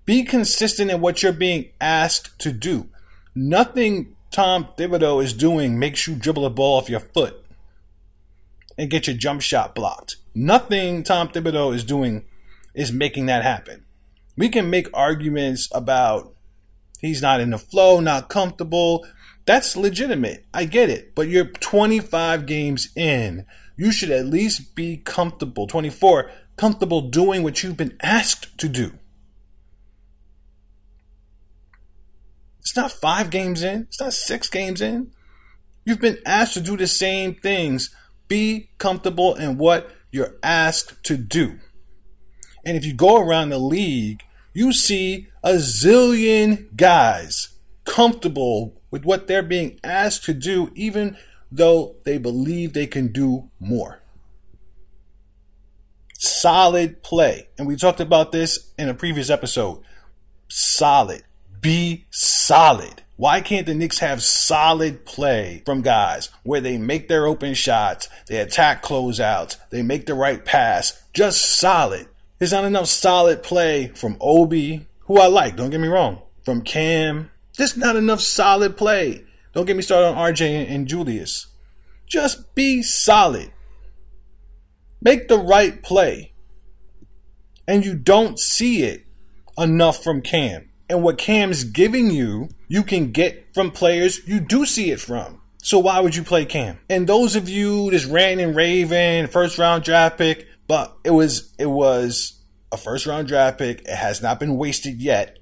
Be 0.06 0.24
consistent 0.24 0.90
in 0.90 1.02
what 1.02 1.22
you're 1.22 1.34
being 1.34 1.72
asked 1.82 2.40
to 2.40 2.54
do. 2.54 2.88
Nothing 3.36 4.16
Tom 4.32 4.70
Thibodeau 4.78 5.22
is 5.22 5.34
doing 5.34 5.78
makes 5.78 6.08
you 6.08 6.16
dribble 6.16 6.46
a 6.46 6.50
ball 6.50 6.78
off 6.78 6.90
your 6.90 7.02
foot 7.02 7.46
and 8.78 8.90
get 8.90 9.06
your 9.06 9.18
jump 9.18 9.42
shot 9.42 9.76
blocked. 9.76 10.16
Nothing 10.34 11.04
Tom 11.04 11.28
Thibodeau 11.28 11.76
is 11.76 11.84
doing 11.84 12.24
is 12.74 12.94
making 12.94 13.26
that 13.26 13.44
happen. 13.44 13.84
We 14.38 14.48
can 14.48 14.70
make 14.70 14.88
arguments 14.94 15.68
about 15.74 16.34
he's 17.02 17.22
not 17.22 17.42
in 17.42 17.50
the 17.50 17.58
flow, 17.58 18.00
not 18.00 18.30
comfortable. 18.30 19.06
That's 19.46 19.76
legitimate. 19.76 20.46
I 20.54 20.64
get 20.64 20.90
it. 20.90 21.16
But 21.16 21.28
you're 21.28 21.48
25 21.48 22.46
games 22.46 22.88
in. 22.96 23.46
You 23.80 23.94
should 23.94 24.12
at 24.12 24.26
least 24.26 24.76
be 24.76 24.98
comfortable, 24.98 25.66
24, 25.66 26.30
comfortable 26.58 27.00
doing 27.00 27.44
what 27.44 27.64
you've 27.64 27.78
been 27.78 27.96
asked 28.02 28.58
to 28.58 28.68
do. 28.68 28.92
It's 32.60 32.76
not 32.76 32.92
five 32.92 33.30
games 33.30 33.64
in, 33.64 33.84
it's 33.84 34.02
not 34.02 34.12
six 34.12 34.50
games 34.50 34.82
in. 34.82 35.14
You've 35.86 36.02
been 36.02 36.18
asked 36.26 36.56
to 36.56 36.60
do 36.60 36.76
the 36.76 36.88
same 36.88 37.36
things. 37.36 37.96
Be 38.28 38.70
comfortable 38.80 39.36
in 39.36 39.58
what 39.58 39.90
you're 40.12 40.36
asked 40.44 41.02
to 41.06 41.16
do. 41.16 41.60
And 42.66 42.76
if 42.76 42.84
you 42.84 42.94
go 42.94 43.16
around 43.16 43.48
the 43.48 43.60
league, 43.60 44.24
you 44.54 44.74
see 44.74 45.30
a 45.42 45.54
zillion 45.54 46.76
guys 46.76 47.54
comfortable 47.86 48.82
with 48.92 49.06
what 49.06 49.28
they're 49.28 49.42
being 49.42 49.80
asked 49.86 50.26
to 50.26 50.34
do, 50.34 50.70
even 50.76 51.16
though 51.52 51.96
they 52.04 52.18
believe 52.18 52.74
they 52.74 52.88
can 52.88 53.12
do 53.12 53.50
more. 53.60 54.02
Solid 56.14 57.02
play. 57.02 57.48
And 57.58 57.68
we 57.68 57.76
talked 57.76 58.00
about 58.00 58.32
this 58.32 58.74
in 58.78 58.90
a 58.90 58.94
previous 58.94 59.30
episode. 59.30 59.82
Solid 60.50 61.24
be 61.62 62.06
solid. 62.10 63.04
Why 63.18 63.42
can't 63.42 63.66
the 63.66 63.74
Knicks 63.76 64.00
have 64.00 64.24
solid 64.24 65.06
play 65.06 65.62
from 65.66 65.82
guys 65.82 66.30
where 66.44 66.62
they 66.62 66.78
make 66.78 67.08
their 67.08 67.28
open 67.28 67.54
shots, 67.54 68.08
they 68.28 68.38
attack 68.38 68.82
closeouts, 68.82 69.58
they 69.70 69.82
make 69.82 70.06
the 70.06 70.14
right 70.14 70.44
pass? 70.44 71.04
Just 71.14 71.60
solid. 71.60 72.08
There's 72.38 72.54
not 72.54 72.64
enough 72.64 72.88
solid 72.88 73.44
play 73.44 73.88
from 73.90 74.16
Obi, 74.22 74.88
who 75.02 75.20
I 75.20 75.28
like, 75.28 75.58
don't 75.58 75.70
get 75.70 75.82
me 75.82 75.90
wrong, 75.90 76.22
from 76.46 76.62
Cam. 76.62 77.30
There's 77.58 77.76
not 77.76 77.98
enough 77.98 78.22
solid 78.22 78.78
play. 78.78 79.26
Don't 79.54 79.66
get 79.66 79.76
me 79.76 79.82
started 79.82 80.08
on 80.08 80.34
RJ 80.34 80.70
and 80.70 80.88
Julius. 80.88 81.48
Just 82.08 82.54
be 82.56 82.82
solid. 82.82 83.52
Make 85.02 85.28
the 85.28 85.38
right 85.38 85.82
play. 85.82 86.34
And 87.68 87.86
you 87.86 87.96
don't 87.96 88.40
see 88.40 88.84
it 88.84 89.06
enough 89.58 90.04
from 90.04 90.22
Cam. 90.22 90.70
And 90.90 91.04
what 91.04 91.18
Cam's 91.18 91.64
giving 91.64 92.10
you, 92.10 92.50
you 92.68 92.84
can 92.84 93.12
get 93.12 93.54
from 93.54 93.72
players 93.72 94.28
you 94.28 94.40
do 94.40 94.66
see 94.66 94.92
it 94.92 95.00
from. 95.00 95.42
So 95.62 95.78
why 95.78 96.00
would 96.00 96.16
you 96.16 96.24
play 96.24 96.46
Cam? 96.46 96.80
And 96.90 97.08
those 97.08 97.36
of 97.36 97.50
you 97.50 97.92
that's 97.92 98.06
ranting 98.06 98.48
and 98.48 98.56
raving, 98.56 99.28
first 99.28 99.58
round 99.58 99.84
draft 99.84 100.18
pick, 100.18 100.48
but 100.68 100.98
it 101.04 101.12
was 101.12 101.54
it 101.60 101.68
was 101.68 102.42
a 102.72 102.78
first 102.78 103.06
round 103.06 103.28
draft 103.28 103.58
pick. 103.58 103.82
It 103.82 103.96
has 103.96 104.22
not 104.22 104.40
been 104.40 104.58
wasted 104.58 105.02
yet. 105.02 105.38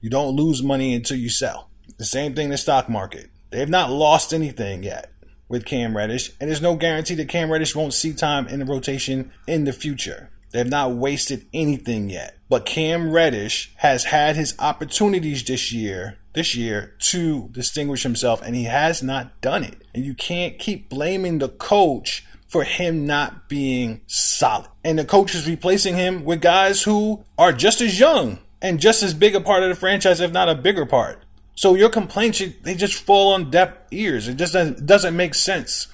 You 0.00 0.10
don't 0.10 0.34
lose 0.34 0.62
money 0.62 0.94
until 0.94 1.18
you 1.18 1.28
sell. 1.28 1.70
The 1.98 2.04
same 2.04 2.34
thing 2.34 2.46
in 2.46 2.50
the 2.50 2.58
stock 2.58 2.88
market. 2.88 3.29
They 3.50 3.58
have 3.58 3.68
not 3.68 3.90
lost 3.90 4.32
anything 4.32 4.82
yet 4.82 5.12
with 5.48 5.64
Cam 5.64 5.96
Reddish, 5.96 6.30
and 6.40 6.48
there's 6.48 6.62
no 6.62 6.76
guarantee 6.76 7.14
that 7.16 7.28
Cam 7.28 7.50
Reddish 7.50 7.74
won't 7.74 7.94
see 7.94 8.12
time 8.12 8.46
in 8.46 8.60
the 8.60 8.64
rotation 8.64 9.32
in 9.46 9.64
the 9.64 9.72
future. 9.72 10.30
They 10.52 10.58
have 10.58 10.68
not 10.68 10.92
wasted 10.92 11.46
anything 11.52 12.10
yet. 12.10 12.36
But 12.48 12.66
Cam 12.66 13.12
Reddish 13.12 13.72
has 13.76 14.04
had 14.04 14.36
his 14.36 14.54
opportunities 14.58 15.44
this 15.44 15.72
year, 15.72 16.18
this 16.32 16.54
year 16.56 16.94
to 17.00 17.48
distinguish 17.52 18.02
himself, 18.02 18.42
and 18.42 18.54
he 18.54 18.64
has 18.64 19.02
not 19.02 19.40
done 19.40 19.64
it. 19.64 19.82
And 19.94 20.04
you 20.04 20.14
can't 20.14 20.58
keep 20.58 20.88
blaming 20.88 21.38
the 21.38 21.48
coach 21.48 22.24
for 22.48 22.64
him 22.64 23.06
not 23.06 23.48
being 23.48 24.00
solid. 24.08 24.68
And 24.84 24.98
the 24.98 25.04
coach 25.04 25.34
is 25.36 25.48
replacing 25.48 25.96
him 25.96 26.24
with 26.24 26.40
guys 26.40 26.82
who 26.82 27.24
are 27.38 27.52
just 27.52 27.80
as 27.80 28.00
young 28.00 28.40
and 28.60 28.80
just 28.80 29.04
as 29.04 29.14
big 29.14 29.36
a 29.36 29.40
part 29.40 29.62
of 29.62 29.68
the 29.68 29.76
franchise, 29.76 30.20
if 30.20 30.32
not 30.32 30.48
a 30.48 30.56
bigger 30.56 30.84
part. 30.84 31.22
So 31.54 31.74
your 31.74 31.90
complaints, 31.90 32.42
they 32.62 32.74
just 32.74 32.94
fall 32.94 33.34
on 33.34 33.50
deaf 33.50 33.74
ears. 33.90 34.28
It 34.28 34.36
just 34.36 34.54
doesn't, 34.86 35.16
make 35.16 35.34
sense. 35.34 35.88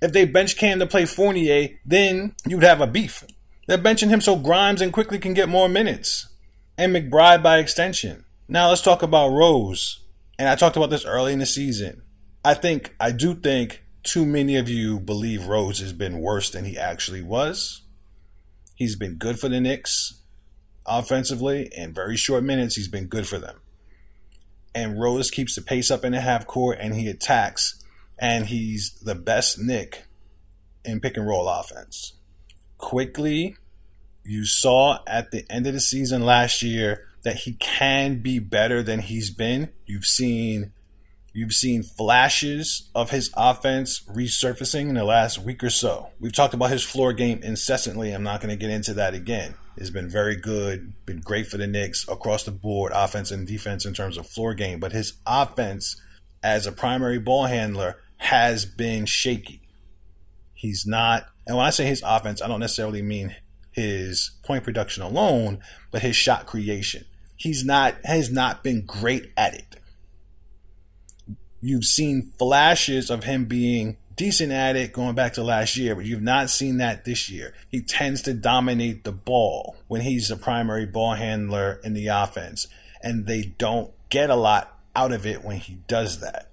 If 0.00 0.12
they 0.12 0.24
bench 0.24 0.56
Cam 0.56 0.78
to 0.78 0.86
play 0.86 1.06
Fournier, 1.06 1.70
then 1.84 2.34
you'd 2.46 2.62
have 2.62 2.80
a 2.80 2.86
beef. 2.86 3.24
They're 3.66 3.78
benching 3.78 4.08
him 4.08 4.20
so 4.20 4.36
Grimes 4.36 4.80
and 4.80 4.92
Quickley 4.92 5.18
can 5.18 5.34
get 5.34 5.48
more 5.48 5.68
minutes. 5.68 6.28
And 6.76 6.94
McBride 6.94 7.42
by 7.42 7.58
extension. 7.58 8.24
Now 8.48 8.68
let's 8.68 8.82
talk 8.82 9.02
about 9.02 9.28
Rose. 9.28 10.00
And 10.38 10.48
I 10.48 10.56
talked 10.56 10.76
about 10.76 10.90
this 10.90 11.04
early 11.04 11.32
in 11.32 11.38
the 11.38 11.46
season. 11.46 12.02
I 12.44 12.54
think, 12.54 12.94
I 12.98 13.12
do 13.12 13.34
think 13.34 13.82
too 14.02 14.26
many 14.26 14.56
of 14.56 14.68
you 14.68 14.98
believe 14.98 15.46
Rose 15.46 15.78
has 15.78 15.92
been 15.92 16.18
worse 16.18 16.50
than 16.50 16.64
he 16.64 16.76
actually 16.76 17.22
was. 17.22 17.82
He's 18.74 18.96
been 18.96 19.14
good 19.14 19.38
for 19.38 19.48
the 19.48 19.60
Knicks 19.60 20.20
offensively. 20.84 21.70
In 21.76 21.94
very 21.94 22.16
short 22.16 22.42
minutes, 22.42 22.74
he's 22.74 22.88
been 22.88 23.06
good 23.06 23.28
for 23.28 23.38
them. 23.38 23.61
And 24.74 25.00
Rose 25.00 25.30
keeps 25.30 25.54
the 25.54 25.62
pace 25.62 25.90
up 25.90 26.04
in 26.04 26.12
the 26.12 26.20
half 26.20 26.46
court 26.46 26.78
and 26.80 26.94
he 26.94 27.08
attacks 27.08 27.82
and 28.18 28.46
he's 28.46 28.92
the 29.02 29.14
best 29.14 29.58
Knick 29.58 30.04
in 30.84 31.00
pick 31.00 31.16
and 31.16 31.26
roll 31.26 31.48
offense. 31.48 32.14
Quickley, 32.78 33.56
you 34.24 34.46
saw 34.46 34.98
at 35.06 35.30
the 35.30 35.44
end 35.50 35.66
of 35.66 35.74
the 35.74 35.80
season 35.80 36.24
last 36.24 36.62
year 36.62 37.06
that 37.24 37.36
he 37.36 37.54
can 37.54 38.20
be 38.20 38.38
better 38.38 38.82
than 38.82 39.00
he's 39.00 39.30
been. 39.30 39.70
You've 39.86 40.06
seen 40.06 40.72
you've 41.32 41.52
seen 41.52 41.82
flashes 41.82 42.90
of 42.94 43.10
his 43.10 43.30
offense 43.36 44.02
resurfacing 44.08 44.88
in 44.88 44.94
the 44.94 45.04
last 45.04 45.38
week 45.38 45.64
or 45.64 45.70
so. 45.70 46.10
We've 46.20 46.32
talked 46.32 46.54
about 46.54 46.70
his 46.70 46.82
floor 46.82 47.12
game 47.12 47.42
incessantly. 47.42 48.12
I'm 48.12 48.22
not 48.22 48.40
going 48.40 48.50
to 48.50 48.60
get 48.60 48.70
into 48.70 48.94
that 48.94 49.14
again. 49.14 49.54
It's 49.76 49.90
been 49.90 50.08
very 50.08 50.36
good, 50.36 50.92
been 51.06 51.20
great 51.20 51.46
for 51.46 51.56
the 51.56 51.66
Knicks 51.66 52.06
across 52.08 52.44
the 52.44 52.50
board, 52.50 52.92
offense 52.94 53.30
and 53.30 53.46
defense 53.46 53.86
in 53.86 53.94
terms 53.94 54.16
of 54.18 54.26
floor 54.26 54.54
game, 54.54 54.80
but 54.80 54.92
his 54.92 55.14
offense 55.26 56.00
as 56.42 56.66
a 56.66 56.72
primary 56.72 57.18
ball 57.18 57.46
handler 57.46 57.96
has 58.18 58.64
been 58.64 59.06
shaky. 59.06 59.62
He's 60.54 60.84
not, 60.86 61.26
and 61.46 61.56
when 61.56 61.66
I 61.66 61.70
say 61.70 61.86
his 61.86 62.02
offense, 62.04 62.42
I 62.42 62.48
don't 62.48 62.60
necessarily 62.60 63.02
mean 63.02 63.34
his 63.70 64.32
point 64.44 64.64
production 64.64 65.02
alone, 65.02 65.60
but 65.90 66.02
his 66.02 66.14
shot 66.14 66.46
creation 66.46 67.04
he's 67.42 67.64
not 67.64 67.96
has 68.04 68.30
not 68.30 68.62
been 68.62 68.84
great 68.86 69.32
at 69.36 69.54
it. 69.54 69.76
You've 71.60 71.84
seen 71.84 72.32
flashes 72.38 73.10
of 73.10 73.24
him 73.24 73.46
being 73.46 73.96
decent 74.16 74.52
at 74.52 74.76
it 74.76 74.92
going 74.92 75.14
back 75.14 75.34
to 75.34 75.42
last 75.42 75.76
year, 75.76 75.94
but 75.94 76.04
you've 76.04 76.22
not 76.22 76.50
seen 76.50 76.78
that 76.78 77.04
this 77.04 77.28
year. 77.28 77.54
He 77.68 77.80
tends 77.80 78.22
to 78.22 78.34
dominate 78.34 79.04
the 79.04 79.12
ball 79.12 79.76
when 79.88 80.02
he's 80.02 80.28
the 80.28 80.36
primary 80.36 80.86
ball 80.86 81.14
handler 81.14 81.80
in 81.84 81.94
the 81.94 82.08
offense, 82.08 82.66
and 83.02 83.26
they 83.26 83.42
don't 83.58 83.92
get 84.08 84.30
a 84.30 84.36
lot 84.36 84.78
out 84.94 85.12
of 85.12 85.26
it 85.26 85.44
when 85.44 85.56
he 85.56 85.78
does 85.86 86.20
that. 86.20 86.50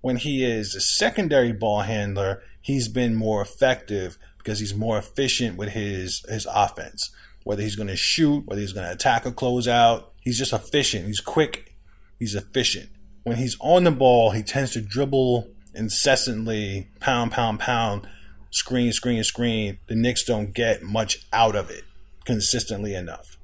When 0.00 0.16
he 0.16 0.44
is 0.44 0.74
a 0.74 0.80
secondary 0.80 1.52
ball 1.52 1.82
handler, 1.82 2.42
he's 2.60 2.88
been 2.88 3.14
more 3.14 3.42
effective 3.42 4.16
because 4.38 4.58
he's 4.58 4.74
more 4.74 4.96
efficient 4.96 5.56
with 5.56 5.70
his 5.70 6.24
his 6.28 6.46
offense 6.50 7.10
whether 7.44 7.62
he's 7.62 7.76
going 7.76 7.88
to 7.88 7.96
shoot, 7.96 8.46
whether 8.46 8.60
he's 8.60 8.72
going 8.72 8.86
to 8.86 8.92
attack 8.92 9.26
or 9.26 9.32
close 9.32 9.66
out. 9.66 10.12
He's 10.20 10.38
just 10.38 10.52
efficient. 10.52 11.06
He's 11.06 11.20
quick. 11.20 11.74
He's 12.18 12.34
efficient. 12.34 12.90
When 13.22 13.36
he's 13.36 13.56
on 13.60 13.84
the 13.84 13.90
ball, 13.90 14.30
he 14.30 14.42
tends 14.42 14.72
to 14.72 14.80
dribble 14.80 15.48
incessantly, 15.74 16.88
pound, 17.00 17.32
pound, 17.32 17.60
pound, 17.60 18.08
screen, 18.50 18.92
screen, 18.92 19.22
screen. 19.24 19.78
The 19.86 19.94
Knicks 19.94 20.24
don't 20.24 20.52
get 20.52 20.82
much 20.82 21.26
out 21.32 21.56
of 21.56 21.70
it 21.70 21.84
consistently 22.24 22.94
enough. 22.94 23.38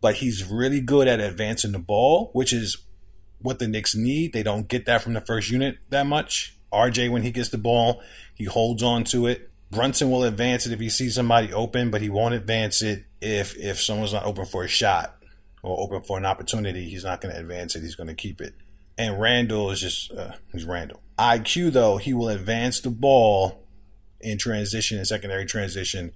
But 0.00 0.16
he's 0.16 0.44
really 0.44 0.80
good 0.80 1.08
at 1.08 1.20
advancing 1.20 1.72
the 1.72 1.78
ball, 1.78 2.30
which 2.32 2.52
is 2.52 2.76
what 3.40 3.58
the 3.58 3.68
Knicks 3.68 3.94
need. 3.94 4.32
They 4.32 4.42
don't 4.42 4.68
get 4.68 4.86
that 4.86 5.02
from 5.02 5.14
the 5.14 5.20
first 5.20 5.50
unit 5.50 5.78
that 5.90 6.06
much. 6.06 6.56
RJ, 6.72 7.10
when 7.10 7.22
he 7.22 7.30
gets 7.30 7.50
the 7.50 7.58
ball, 7.58 8.02
he 8.34 8.44
holds 8.44 8.82
on 8.82 9.04
to 9.04 9.26
it. 9.26 9.50
Brunson 9.70 10.10
will 10.10 10.24
advance 10.24 10.66
it 10.66 10.72
if 10.72 10.80
he 10.80 10.88
sees 10.88 11.14
somebody 11.14 11.52
open, 11.52 11.90
but 11.90 12.00
he 12.00 12.08
won't 12.08 12.34
advance 12.34 12.82
it 12.82 13.04
if 13.20 13.56
if 13.56 13.80
someone's 13.80 14.12
not 14.12 14.24
open 14.24 14.44
for 14.44 14.64
a 14.64 14.68
shot 14.68 15.16
or 15.62 15.80
open 15.80 16.02
for 16.02 16.18
an 16.18 16.26
opportunity. 16.26 16.88
He's 16.88 17.04
not 17.04 17.20
going 17.20 17.34
to 17.34 17.40
advance 17.40 17.74
it. 17.74 17.82
He's 17.82 17.94
going 17.94 18.08
to 18.08 18.14
keep 18.14 18.40
it. 18.40 18.54
And 18.96 19.20
Randall 19.20 19.70
is 19.70 19.80
just 19.80 20.12
uh, 20.12 20.32
he's 20.52 20.64
Randall. 20.64 21.00
IQ 21.18 21.72
though 21.72 21.96
he 21.96 22.12
will 22.12 22.28
advance 22.28 22.80
the 22.80 22.90
ball 22.90 23.64
in 24.20 24.38
transition 24.38 24.98
and 24.98 25.06
secondary 25.06 25.44
transition, 25.44 26.12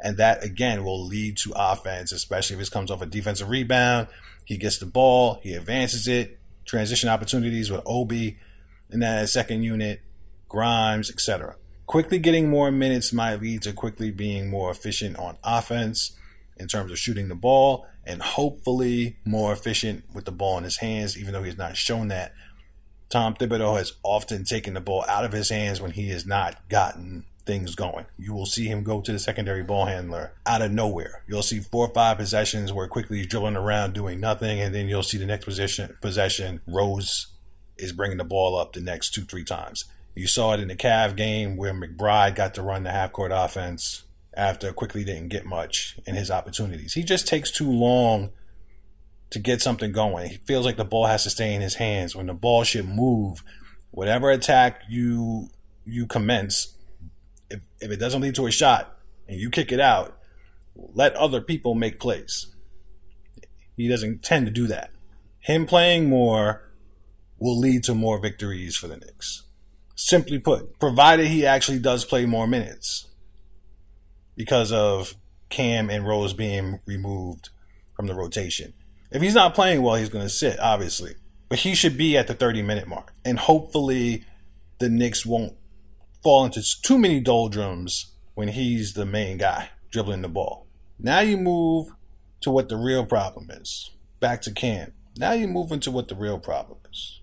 and 0.00 0.16
that 0.18 0.44
again 0.44 0.84
will 0.84 1.04
lead 1.04 1.36
to 1.38 1.52
offense, 1.56 2.12
especially 2.12 2.56
if 2.56 2.62
it 2.62 2.70
comes 2.70 2.90
off 2.90 3.02
a 3.02 3.06
defensive 3.06 3.48
rebound. 3.48 4.08
He 4.44 4.56
gets 4.56 4.78
the 4.78 4.86
ball, 4.86 5.40
he 5.42 5.54
advances 5.54 6.08
it, 6.08 6.38
transition 6.64 7.08
opportunities 7.08 7.70
with 7.70 7.82
Obi 7.84 8.38
in 8.90 9.00
that 9.00 9.28
second 9.28 9.62
unit, 9.62 10.00
Grimes, 10.48 11.10
etc. 11.10 11.56
Quickley 11.86 12.18
getting 12.18 12.48
more 12.48 12.70
minutes 12.70 13.12
might 13.12 13.40
lead 13.40 13.62
to 13.62 13.72
Quickley 13.72 14.10
being 14.10 14.50
more 14.50 14.70
efficient 14.70 15.18
on 15.18 15.36
offense 15.42 16.17
in 16.58 16.68
terms 16.68 16.90
of 16.90 16.98
shooting 16.98 17.28
the 17.28 17.34
ball 17.34 17.86
and 18.04 18.22
hopefully 18.22 19.18
more 19.24 19.52
efficient 19.52 20.04
with 20.14 20.24
the 20.24 20.32
ball 20.32 20.58
in 20.58 20.64
his 20.64 20.78
hands, 20.78 21.18
even 21.18 21.32
though 21.32 21.42
he's 21.42 21.58
not 21.58 21.76
shown 21.76 22.08
that. 22.08 22.32
Tom 23.10 23.34
Thibodeau 23.34 23.78
has 23.78 23.94
often 24.02 24.44
taken 24.44 24.74
the 24.74 24.80
ball 24.80 25.04
out 25.08 25.24
of 25.24 25.32
his 25.32 25.48
hands 25.48 25.80
when 25.80 25.92
he 25.92 26.10
has 26.10 26.26
not 26.26 26.68
gotten 26.68 27.24
things 27.48 27.74
going. 27.74 28.04
You 28.18 28.34
will 28.34 28.46
see 28.46 28.66
him 28.66 28.84
go 28.84 29.00
to 29.00 29.12
the 29.12 29.18
secondary 29.18 29.62
ball 29.62 29.86
handler 29.86 30.34
out 30.46 30.60
of 30.60 30.70
nowhere. 30.70 31.22
You'll 31.26 31.42
see 31.42 31.60
four 31.60 31.88
or 31.88 31.94
five 31.94 32.18
possessions 32.18 32.72
where 32.72 32.86
Quickley 32.86 33.18
he's 33.18 33.26
drilling 33.26 33.56
around 33.56 33.94
doing 33.94 34.20
nothing, 34.20 34.60
and 34.60 34.74
then 34.74 34.88
you'll 34.88 35.02
see 35.02 35.16
the 35.16 35.26
next 35.26 35.46
position 35.46 35.96
possession 36.02 36.60
Rose 36.66 37.28
is 37.78 37.92
bringing 37.92 38.18
the 38.18 38.24
ball 38.24 38.56
up 38.56 38.74
the 38.74 38.80
next 38.80 39.14
two 39.14 39.22
three 39.22 39.44
times. 39.44 39.86
You 40.14 40.26
saw 40.26 40.52
it 40.52 40.60
in 40.60 40.68
the 40.68 40.76
Cav 40.76 41.16
game 41.16 41.56
where 41.56 41.72
McBride 41.72 42.34
got 42.34 42.54
to 42.54 42.62
run 42.62 42.82
the 42.82 42.90
half 42.90 43.12
court 43.12 43.32
offense 43.34 44.04
after 44.38 44.72
Quickley 44.72 45.02
didn't 45.02 45.28
get 45.28 45.44
much 45.44 45.98
in 46.06 46.14
his 46.14 46.30
opportunities. 46.30 46.94
He 46.94 47.02
just 47.02 47.26
takes 47.26 47.50
too 47.50 47.70
long 47.70 48.30
to 49.30 49.40
get 49.40 49.60
something 49.60 49.90
going. 49.90 50.30
He 50.30 50.36
feels 50.36 50.64
like 50.64 50.76
the 50.76 50.84
ball 50.84 51.06
has 51.06 51.24
to 51.24 51.30
stay 51.30 51.52
in 51.52 51.60
his 51.60 51.74
hands 51.74 52.14
when 52.14 52.26
the 52.26 52.34
ball 52.34 52.62
should 52.62 52.88
move. 52.88 53.42
Whatever 53.90 54.30
attack 54.30 54.82
you 54.88 55.50
you 55.84 56.06
commence, 56.06 56.74
if, 57.50 57.60
if 57.80 57.90
it 57.90 57.98
doesn't 57.98 58.20
lead 58.20 58.36
to 58.36 58.46
a 58.46 58.52
shot 58.52 58.96
and 59.26 59.40
you 59.40 59.50
kick 59.50 59.72
it 59.72 59.80
out, 59.80 60.16
let 60.76 61.16
other 61.16 61.40
people 61.40 61.74
make 61.74 61.98
plays. 61.98 62.54
He 63.76 63.88
doesn't 63.88 64.22
tend 64.22 64.46
to 64.46 64.52
do 64.52 64.68
that. 64.68 64.90
Him 65.40 65.66
playing 65.66 66.08
more 66.08 66.70
will 67.38 67.58
lead 67.58 67.82
to 67.84 67.94
more 67.94 68.20
victories 68.20 68.76
for 68.76 68.86
the 68.86 68.98
Knicks. 68.98 69.44
Simply 69.96 70.38
put, 70.38 70.78
provided 70.78 71.26
he 71.26 71.44
actually 71.44 71.80
does 71.80 72.04
play 72.04 72.24
more 72.24 72.46
minutes 72.46 73.08
because 74.38 74.72
of 74.72 75.16
Cam 75.50 75.90
and 75.90 76.06
Rose 76.06 76.32
being 76.32 76.80
removed 76.86 77.50
from 77.94 78.06
the 78.06 78.14
rotation. 78.14 78.72
If 79.10 79.20
he's 79.20 79.34
not 79.34 79.54
playing 79.54 79.82
well, 79.82 79.96
he's 79.96 80.08
going 80.08 80.24
to 80.24 80.30
sit, 80.30 80.60
obviously. 80.60 81.16
But 81.48 81.58
he 81.58 81.74
should 81.74 81.98
be 81.98 82.16
at 82.16 82.28
the 82.28 82.34
30 82.34 82.62
minute 82.62 82.86
mark. 82.86 83.12
And 83.24 83.38
hopefully 83.38 84.24
the 84.78 84.88
Knicks 84.88 85.26
won't 85.26 85.54
fall 86.22 86.44
into 86.44 86.62
too 86.82 86.98
many 86.98 87.20
doldrums 87.20 88.12
when 88.34 88.48
he's 88.48 88.92
the 88.92 89.04
main 89.04 89.38
guy 89.38 89.70
dribbling 89.90 90.22
the 90.22 90.28
ball. 90.28 90.66
Now 90.98 91.20
you 91.20 91.36
move 91.36 91.88
to 92.42 92.50
what 92.50 92.68
the 92.68 92.76
real 92.76 93.04
problem 93.04 93.50
is. 93.50 93.90
Back 94.20 94.42
to 94.42 94.52
Cam. 94.52 94.92
Now 95.16 95.32
you 95.32 95.48
move 95.48 95.72
into 95.72 95.90
what 95.90 96.06
the 96.06 96.14
real 96.14 96.38
problem 96.38 96.78
is. 96.90 97.20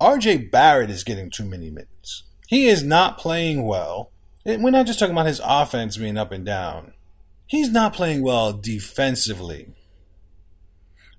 RJ 0.00 0.50
Barrett 0.50 0.90
is 0.90 1.02
getting 1.04 1.30
too 1.30 1.44
many 1.44 1.70
minutes. 1.70 2.24
He 2.46 2.68
is 2.68 2.82
not 2.82 3.18
playing 3.18 3.64
well. 3.64 4.10
We're 4.56 4.70
not 4.70 4.86
just 4.86 4.98
talking 4.98 5.14
about 5.14 5.26
his 5.26 5.42
offense 5.44 5.98
being 5.98 6.16
up 6.16 6.32
and 6.32 6.44
down. 6.44 6.94
He's 7.46 7.70
not 7.70 7.92
playing 7.92 8.22
well 8.22 8.54
defensively. 8.54 9.74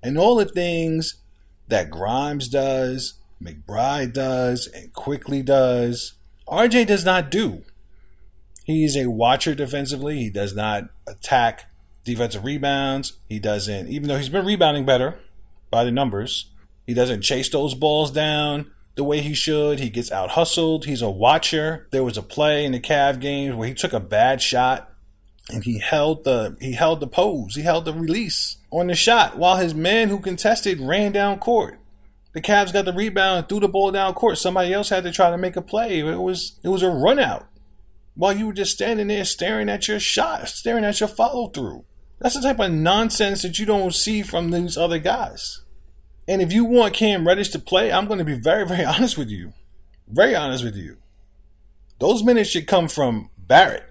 And 0.01 0.17
all 0.17 0.35
the 0.35 0.45
things 0.45 1.21
that 1.67 1.91
Grimes 1.91 2.47
does, 2.47 3.19
McBride 3.43 4.13
does, 4.13 4.65
and 4.67 4.91
Quickley 4.93 5.43
does, 5.43 6.13
RJ 6.47 6.87
does 6.87 7.05
not 7.05 7.29
do. 7.29 7.63
He's 8.63 8.97
a 8.97 9.09
watcher 9.11 9.53
defensively. 9.53 10.17
He 10.17 10.29
does 10.31 10.55
not 10.55 10.85
attack 11.07 11.65
defensive 12.03 12.43
rebounds. 12.43 13.13
He 13.27 13.37
doesn't, 13.37 13.89
even 13.89 14.07
though 14.07 14.17
he's 14.17 14.29
been 14.29 14.45
rebounding 14.45 14.85
better 14.85 15.19
by 15.69 15.83
the 15.83 15.91
numbers, 15.91 16.51
he 16.87 16.95
doesn't 16.95 17.21
chase 17.21 17.49
those 17.49 17.75
balls 17.75 18.09
down 18.09 18.71
the 18.99 19.03
way 19.05 19.21
he 19.21 19.33
should. 19.33 19.79
He 19.79 19.89
gets 19.89 20.11
out 20.11 20.31
hustled. 20.31 20.83
He's 20.83 21.01
a 21.01 21.09
watcher. 21.09 21.87
There 21.91 22.03
was 22.03 22.17
a 22.17 22.21
play 22.21 22.65
in 22.65 22.73
the 22.73 22.81
Cav 22.81 23.21
games 23.21 23.55
where 23.55 23.69
he 23.69 23.73
took 23.73 23.93
a 23.93 23.99
bad 23.99 24.41
shot 24.41 24.91
and 25.49 25.63
he 25.63 25.79
held 25.79 26.25
the 26.25 26.57
he 26.59 26.73
held 26.73 26.99
the 26.99 27.07
pose. 27.07 27.55
He 27.55 27.61
held 27.61 27.85
the 27.85 27.93
release 27.93 28.57
on 28.71 28.87
the 28.87 28.95
shot 28.95 29.37
while 29.37 29.55
his 29.55 29.73
man 29.73 30.09
who 30.09 30.19
contested 30.19 30.81
ran 30.81 31.13
down 31.13 31.39
court. 31.39 31.79
The 32.33 32.41
Cavs 32.41 32.73
got 32.73 32.83
the 32.83 32.91
rebound, 32.91 33.47
threw 33.47 33.61
the 33.61 33.69
ball 33.69 33.91
down 33.91 34.13
court. 34.15 34.37
Somebody 34.37 34.73
else 34.73 34.89
had 34.89 35.05
to 35.05 35.11
try 35.11 35.31
to 35.31 35.37
make 35.37 35.55
a 35.55 35.61
play. 35.61 35.99
It 35.99 36.19
was 36.19 36.59
it 36.61 36.67
was 36.67 36.83
a 36.83 36.89
run 36.89 37.19
out 37.19 37.47
while 38.15 38.35
you 38.35 38.47
were 38.47 38.53
just 38.53 38.73
standing 38.73 39.07
there 39.07 39.23
staring 39.23 39.69
at 39.69 39.87
your 39.87 40.01
shot, 40.01 40.49
staring 40.49 40.83
at 40.83 40.99
your 40.99 41.07
follow 41.07 41.47
through. 41.47 41.85
That's 42.19 42.35
the 42.35 42.41
type 42.41 42.59
of 42.59 42.73
nonsense 42.73 43.43
that 43.43 43.59
you 43.59 43.65
don't 43.65 43.95
see 43.95 44.23
from 44.23 44.51
these 44.51 44.77
other 44.77 44.99
guys. 44.99 45.61
And 46.29 46.43
if 46.43 46.53
you 46.53 46.63
want 46.63 46.93
Cam 46.93 47.27
Reddish 47.27 47.49
to 47.49 47.59
play, 47.59 47.91
I'm 47.91 48.05
going 48.05 48.19
to 48.19 48.23
be 48.23 48.37
very, 48.37 48.63
very 48.63 48.85
honest 48.85 49.17
with 49.17 49.29
you. 49.29 49.53
Very 50.07 50.35
honest 50.35 50.63
with 50.63 50.75
you. 50.75 50.97
Those 51.97 52.23
minutes 52.23 52.51
should 52.51 52.67
come 52.67 52.87
from 52.87 53.31
Barrett. 53.35 53.83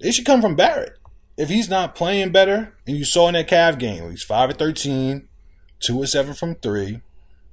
They 0.00 0.10
should 0.10 0.26
come 0.26 0.42
from 0.42 0.56
Barrett. 0.56 0.98
If 1.36 1.48
he's 1.48 1.68
not 1.68 1.94
playing 1.94 2.32
better, 2.32 2.74
and 2.84 2.96
you 2.96 3.04
saw 3.04 3.28
in 3.28 3.34
that 3.34 3.48
Cav 3.48 3.78
game, 3.78 4.10
he's 4.10 4.24
5 4.24 4.50
of 4.50 4.56
13, 4.56 5.28
2 5.78 6.02
of 6.02 6.08
7 6.08 6.34
from 6.34 6.56
3, 6.56 7.00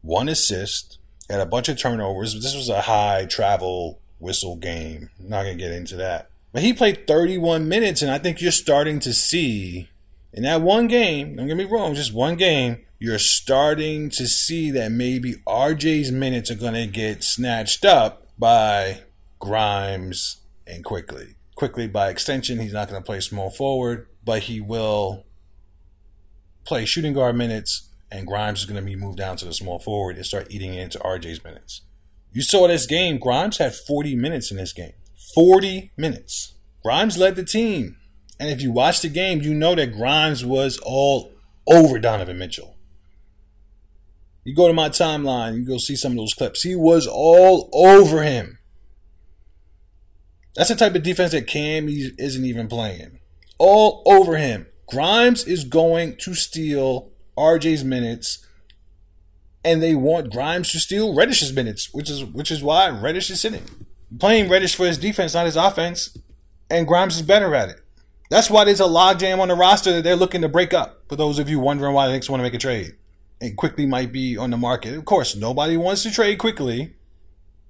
1 0.01 0.29
assist, 0.29 0.97
had 1.29 1.39
a 1.39 1.45
bunch 1.45 1.69
of 1.69 1.77
turnovers. 1.77 2.33
This 2.33 2.55
was 2.55 2.69
a 2.69 2.81
high 2.81 3.25
travel 3.29 3.99
whistle 4.17 4.55
game. 4.55 5.11
I'm 5.19 5.29
not 5.29 5.43
going 5.43 5.57
to 5.57 5.63
get 5.63 5.71
into 5.71 5.97
that. 5.97 6.29
But 6.51 6.63
he 6.63 6.73
played 6.73 7.05
31 7.05 7.67
minutes, 7.67 8.01
and 8.01 8.09
I 8.09 8.17
think 8.17 8.41
you're 8.41 8.51
starting 8.51 8.99
to 9.01 9.13
see 9.13 9.89
in 10.33 10.43
that 10.43 10.61
one 10.61 10.87
game, 10.87 11.35
don't 11.35 11.47
get 11.47 11.57
me 11.57 11.65
wrong, 11.65 11.93
just 11.93 12.13
one 12.13 12.35
game, 12.35 12.79
you're 13.03 13.19
starting 13.19 14.09
to 14.09 14.25
see 14.25 14.71
that 14.71 14.89
maybe 14.89 15.33
RJ's 15.45 16.09
minutes 16.09 16.49
are 16.49 16.55
going 16.55 16.73
to 16.73 16.87
get 16.87 17.21
snatched 17.21 17.83
up 17.83 18.29
by 18.39 19.01
Grimes 19.39 20.37
and 20.65 20.85
Quickley. 20.85 21.35
Quickley, 21.55 21.85
by 21.85 22.07
extension, 22.07 22.59
he's 22.59 22.71
not 22.71 22.87
going 22.87 23.01
to 23.01 23.05
play 23.05 23.19
small 23.19 23.49
forward, 23.49 24.07
but 24.23 24.43
he 24.43 24.61
will 24.61 25.25
play 26.63 26.85
shooting 26.85 27.11
guard 27.11 27.35
minutes, 27.35 27.89
and 28.09 28.25
Grimes 28.25 28.61
is 28.61 28.65
going 28.67 28.79
to 28.79 28.85
be 28.89 28.95
moved 28.95 29.17
down 29.17 29.35
to 29.35 29.43
the 29.43 29.53
small 29.53 29.79
forward 29.79 30.15
and 30.15 30.25
start 30.25 30.47
eating 30.49 30.73
into 30.73 30.97
RJ's 30.99 31.43
minutes. 31.43 31.81
You 32.31 32.41
saw 32.41 32.69
this 32.69 32.85
game, 32.85 33.17
Grimes 33.17 33.57
had 33.57 33.75
40 33.75 34.15
minutes 34.15 34.49
in 34.49 34.55
this 34.55 34.71
game. 34.71 34.93
40 35.35 35.91
minutes. 35.97 36.53
Grimes 36.81 37.17
led 37.17 37.35
the 37.35 37.43
team. 37.43 37.97
And 38.39 38.49
if 38.49 38.61
you 38.61 38.71
watch 38.71 39.01
the 39.01 39.09
game, 39.09 39.41
you 39.41 39.53
know 39.53 39.75
that 39.75 39.91
Grimes 39.91 40.45
was 40.45 40.79
all 40.85 41.33
over 41.67 41.99
Donovan 41.99 42.37
Mitchell. 42.37 42.72
You 44.43 44.55
go 44.55 44.67
to 44.67 44.73
my 44.73 44.89
timeline, 44.89 45.55
you 45.55 45.65
go 45.65 45.77
see 45.77 45.95
some 45.95 46.13
of 46.13 46.17
those 46.17 46.33
clips. 46.33 46.63
He 46.63 46.75
was 46.75 47.07
all 47.07 47.69
over 47.73 48.23
him. 48.23 48.59
That's 50.55 50.69
the 50.69 50.75
type 50.75 50.95
of 50.95 51.03
defense 51.03 51.31
that 51.31 51.47
Cam 51.47 51.87
isn't 51.89 52.45
even 52.45 52.67
playing. 52.67 53.19
All 53.57 54.03
over 54.05 54.37
him. 54.37 54.67
Grimes 54.87 55.45
is 55.45 55.63
going 55.63 56.17
to 56.17 56.33
steal 56.35 57.11
RJ's 57.37 57.83
minutes, 57.83 58.45
and 59.63 59.81
they 59.81 59.95
want 59.95 60.31
Grimes 60.31 60.71
to 60.71 60.79
steal 60.79 61.15
Reddish's 61.15 61.53
minutes, 61.53 61.93
which 61.93 62.09
is 62.09 62.23
which 62.23 62.51
is 62.51 62.61
why 62.61 62.89
Reddish 62.89 63.29
is 63.29 63.41
sitting. 63.41 63.63
Playing 64.19 64.49
Reddish 64.49 64.75
for 64.75 64.85
his 64.85 64.97
defense, 64.97 65.33
not 65.33 65.45
his 65.45 65.55
offense, 65.55 66.15
and 66.69 66.85
Grimes 66.85 67.15
is 67.15 67.21
better 67.23 67.55
at 67.55 67.69
it. 67.69 67.79
That's 68.29 68.49
why 68.49 68.65
there's 68.65 68.79
a 68.79 68.83
logjam 68.83 69.39
on 69.39 69.47
the 69.47 69.55
roster 69.55 69.93
that 69.93 70.03
they're 70.03 70.15
looking 70.15 70.41
to 70.41 70.49
break 70.49 70.73
up. 70.73 71.03
For 71.09 71.15
those 71.15 71.39
of 71.39 71.49
you 71.49 71.59
wondering 71.59 71.93
why 71.93 72.07
the 72.07 72.13
Knicks 72.13 72.29
want 72.29 72.39
to 72.39 72.43
make 72.43 72.53
a 72.53 72.59
trade, 72.59 72.95
and 73.41 73.57
Quickley 73.57 73.85
might 73.85 74.11
be 74.11 74.37
on 74.37 74.51
the 74.51 74.57
market. 74.57 74.95
Of 74.95 75.05
course, 75.05 75.35
nobody 75.35 75.77
wants 75.77 76.03
to 76.03 76.11
trade 76.11 76.39
Quickley, 76.39 76.95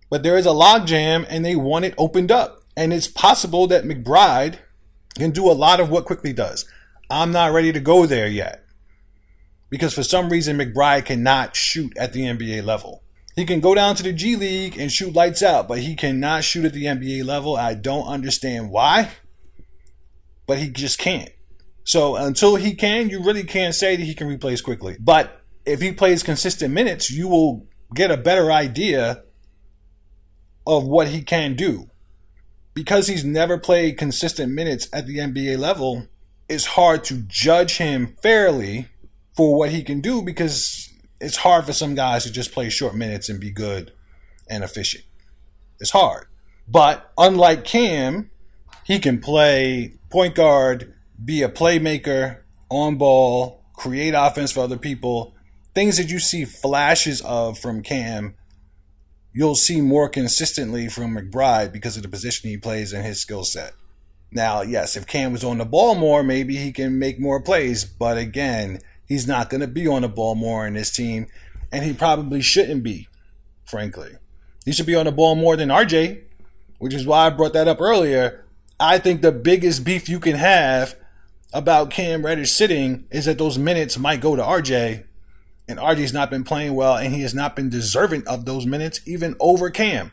but 0.10 0.24
there 0.24 0.38
is 0.38 0.46
a 0.46 0.50
logjam, 0.50 1.26
and 1.30 1.44
they 1.44 1.56
want 1.56 1.86
it 1.86 1.96
opened 1.98 2.32
up. 2.32 2.60
And 2.76 2.92
it's 2.94 3.08
possible 3.08 3.68
that 3.68 3.84
McBride 3.84 4.58
can 5.16 5.32
do 5.32 5.50
a 5.50 5.54
lot 5.54 5.80
of 5.80 5.90
what 5.90 6.06
Quickley 6.06 6.34
does. 6.34 6.66
I'm 7.10 7.32
not 7.32 7.54
ready 7.54 7.72
to 7.72 7.80
go 7.80 8.06
there 8.06 8.28
yet. 8.28 8.64
Because 9.70 9.94
for 9.94 10.04
some 10.04 10.30
reason, 10.30 10.58
McBride 10.58 11.06
cannot 11.06 11.56
shoot 11.56 11.98
at 11.98 12.14
the 12.14 12.22
NBA 12.22 12.64
level. 12.64 13.04
He 13.36 13.46
can 13.46 13.60
go 13.60 13.74
down 13.74 13.96
to 13.96 14.04
the 14.04 14.14
G 14.14 14.36
League 14.36 14.78
and 14.78 14.92
shoot 14.92 15.16
lights 15.16 15.42
out, 15.42 15.68
but 15.68 15.80
he 15.80 15.96
cannot 15.96 16.44
shoot 16.44 16.66
at 16.66 16.74
the 16.74 16.86
NBA 16.86 17.26
level. 17.26 17.56
I 17.56 17.74
don't 17.74 18.06
understand 18.06 18.70
why, 18.70 19.10
but 20.46 20.60
he 20.60 20.70
just 20.70 21.00
can't. 21.00 21.32
So 21.84 22.16
until 22.16 22.56
he 22.56 22.76
can, 22.76 23.10
you 23.10 23.24
really 23.24 23.44
can't 23.44 23.74
say 23.74 23.96
that 23.96 24.04
he 24.04 24.14
can 24.14 24.28
replace 24.28 24.62
Quickley. 24.62 24.98
But 25.00 25.43
if 25.66 25.82
he 25.82 25.92
plays 25.92 26.24
consistent 26.24 26.74
minutes, 26.74 27.12
you 27.12 27.28
will 27.28 27.66
get 27.94 28.12
a 28.12 28.18
better 28.18 28.52
idea 28.52 29.24
of 30.66 30.86
what 30.86 31.10
he 31.10 31.22
can 31.22 31.56
do 31.56 31.90
because 32.74 33.08
he's 33.08 33.24
never 33.24 33.58
played 33.58 33.98
consistent 33.98 34.52
minutes 34.52 34.88
at 34.92 35.06
the 35.06 35.18
NBA 35.18 35.58
level, 35.58 36.08
it's 36.50 36.66
hard 36.66 37.04
to 37.06 37.24
judge 37.28 37.78
him 37.78 38.16
fairly 38.22 38.88
for 39.36 39.56
what 39.56 39.70
he 39.70 39.84
can 39.84 40.02
do 40.02 40.22
because 40.22 40.92
it's 41.20 41.38
hard 41.38 41.66
for 41.66 41.74
some 41.74 41.96
guys 41.96 42.24
to 42.24 42.32
just 42.32 42.52
play 42.52 42.70
short 42.70 42.96
minutes 42.96 43.30
and 43.30 43.40
be 43.40 43.52
good 43.52 43.94
and 44.50 44.64
efficient. 44.64 45.04
It's 45.80 45.92
hard. 45.92 46.28
But 46.68 47.12
unlike 47.18 47.64
Cam, 47.64 48.32
he 48.84 49.00
can 49.00 49.20
play 49.20 49.96
point 50.10 50.36
guard, 50.36 50.94
be 51.24 51.42
a 51.42 51.50
playmaker, 51.50 52.40
on 52.70 52.98
ball, 52.98 53.64
create 53.74 54.14
offense 54.16 54.52
for 54.52 54.62
other 54.62 54.78
people. 54.78 55.36
Things 55.74 55.98
that 55.98 56.12
you 56.12 56.20
see 56.20 56.46
flashes 56.46 57.22
of 57.22 57.58
from 57.58 57.82
Cam 57.82 58.36
you'll 59.34 59.56
see 59.56 59.82
more 59.82 60.08
consistently 60.08 60.88
from 60.88 61.16
McBride 61.16 61.74
because 61.74 61.98
of 61.98 62.04
the 62.04 62.10
position 62.10 62.50
he 62.50 62.58
plays 62.58 62.94
and 62.94 63.04
his 63.04 63.20
skill 63.20 63.44
set. 63.44 63.74
Now, 64.32 64.62
yes, 64.62 64.96
if 64.96 65.08
Cam 65.08 65.34
was 65.34 65.44
on 65.44 65.58
the 65.58 65.66
ball 65.66 65.96
more, 65.96 66.24
maybe 66.24 66.56
he 66.56 66.72
can 66.72 66.98
make 67.00 67.20
more 67.20 67.42
plays. 67.42 67.84
But 67.84 68.18
again, 68.18 68.80
he's 69.08 69.28
not 69.28 69.50
going 69.50 69.62
to 69.62 69.68
be 69.68 69.88
on 69.88 70.04
the 70.04 70.08
ball 70.08 70.36
more 70.36 70.66
in 70.66 70.74
this 70.74 70.92
team, 70.92 71.28
and 71.72 71.84
he 71.84 71.94
probably 71.94 72.42
shouldn't 72.42 72.84
be, 72.84 73.10
frankly. 73.66 74.12
He 74.66 74.72
should 74.72 74.86
be 74.86 74.96
on 74.96 75.06
the 75.06 75.12
ball 75.12 75.36
more 75.36 75.56
than 75.56 75.70
RJ, 75.70 76.22
which 76.80 76.94
is 76.94 77.06
why 77.06 77.26
I 77.26 77.30
brought 77.32 77.54
that 77.54 77.68
up 77.68 77.82
earlier. 77.82 78.46
I 78.80 78.98
think 78.98 79.22
the 79.22 79.32
biggest 79.32 79.84
beef 79.84 80.10
you 80.10 80.20
can 80.20 80.36
have 80.36 80.96
about 81.54 81.92
Cam 81.92 82.26
Reddish 82.26 82.52
sitting 82.52 83.06
is 83.12 83.26
that 83.26 83.38
those 83.38 83.60
minutes 83.60 84.00
might 84.00 84.22
go 84.22 84.36
to 84.36 84.42
RJ 84.42 85.06
and 85.68 85.80
RJ's 85.80 86.14
not 86.14 86.30
been 86.30 86.44
playing 86.44 86.76
well, 86.76 86.96
and 86.96 87.14
he 87.14 87.22
has 87.22 87.34
not 87.34 87.56
been 87.56 87.70
deserving 87.70 88.28
of 88.28 88.46
those 88.46 88.66
minutes, 88.66 89.00
even 89.06 89.36
over 89.40 89.70
Cam. 89.70 90.12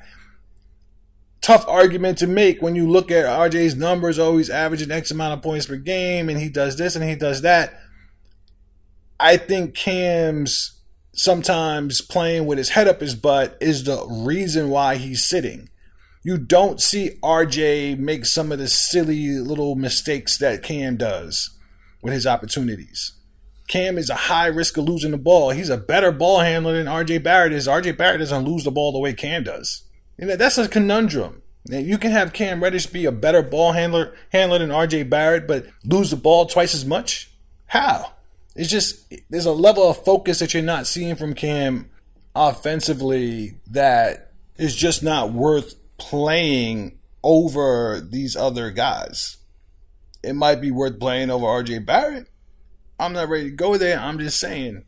Tough 1.40 1.66
argument 1.66 2.18
to 2.18 2.26
make 2.26 2.60
when 2.60 2.76
you 2.76 2.88
look 2.88 3.10
at 3.10 3.24
RJ's 3.24 3.74
numbers, 3.74 4.18
always 4.18 4.50
averaging 4.50 4.90
X 4.90 5.10
amount 5.10 5.34
of 5.34 5.42
points 5.42 5.66
per 5.66 5.76
game, 5.76 6.28
and 6.28 6.38
he 6.38 6.48
does 6.48 6.76
this 6.76 6.94
and 6.94 7.04
he 7.04 7.16
does 7.16 7.42
that. 7.42 7.80
I 9.18 9.36
think 9.36 9.74
Cam's 9.74 10.80
sometimes 11.12 12.00
playing 12.00 12.46
with 12.46 12.58
his 12.58 12.70
head 12.70 12.88
up 12.88 13.00
his 13.00 13.14
butt 13.14 13.56
is 13.60 13.84
the 13.84 14.06
reason 14.08 14.70
why 14.70 14.96
he's 14.96 15.28
sitting. 15.28 15.68
You 16.22 16.38
don't 16.38 16.80
see 16.80 17.18
RJ 17.22 17.98
make 17.98 18.26
some 18.26 18.52
of 18.52 18.58
the 18.58 18.68
silly 18.68 19.38
little 19.38 19.74
mistakes 19.74 20.38
that 20.38 20.62
Cam 20.62 20.96
does 20.96 21.58
with 22.02 22.12
his 22.12 22.26
opportunities. 22.26 23.12
Cam 23.70 23.98
is 23.98 24.10
a 24.10 24.16
high 24.16 24.48
risk 24.48 24.76
of 24.78 24.84
losing 24.86 25.12
the 25.12 25.16
ball. 25.16 25.50
He's 25.50 25.70
a 25.70 25.76
better 25.76 26.10
ball 26.10 26.40
handler 26.40 26.72
than 26.72 26.86
RJ 26.86 27.22
Barrett 27.22 27.52
is. 27.52 27.68
RJ 27.68 27.96
Barrett 27.96 28.18
doesn't 28.18 28.44
lose 28.44 28.64
the 28.64 28.72
ball 28.72 28.90
the 28.90 28.98
way 28.98 29.12
Cam 29.12 29.44
does. 29.44 29.84
Know, 30.18 30.34
that's 30.34 30.58
a 30.58 30.68
conundrum. 30.68 31.42
You 31.66 31.96
can 31.96 32.10
have 32.10 32.32
Cam 32.32 32.60
Reddish 32.60 32.86
be 32.86 33.04
a 33.04 33.12
better 33.12 33.42
ball 33.42 33.70
handler 33.70 34.12
handler 34.32 34.58
than 34.58 34.70
RJ 34.70 35.08
Barrett, 35.08 35.46
but 35.46 35.66
lose 35.84 36.10
the 36.10 36.16
ball 36.16 36.46
twice 36.46 36.74
as 36.74 36.84
much. 36.84 37.30
How? 37.66 38.14
It's 38.56 38.68
just 38.68 39.14
there's 39.30 39.46
a 39.46 39.52
level 39.52 39.88
of 39.88 40.04
focus 40.04 40.40
that 40.40 40.52
you're 40.52 40.64
not 40.64 40.88
seeing 40.88 41.14
from 41.14 41.34
Cam 41.34 41.88
offensively 42.34 43.54
that 43.68 44.32
is 44.56 44.74
just 44.74 45.04
not 45.04 45.32
worth 45.32 45.76
playing 45.96 46.98
over 47.22 48.00
these 48.00 48.34
other 48.34 48.72
guys. 48.72 49.36
It 50.24 50.34
might 50.34 50.60
be 50.60 50.72
worth 50.72 50.98
playing 50.98 51.30
over 51.30 51.46
RJ 51.46 51.86
Barrett. 51.86 52.26
I'm 53.00 53.14
not 53.14 53.30
ready 53.30 53.44
to 53.44 53.56
go 53.56 53.76
there. 53.78 53.98
I'm 53.98 54.18
just 54.18 54.38
saying. 54.38 54.84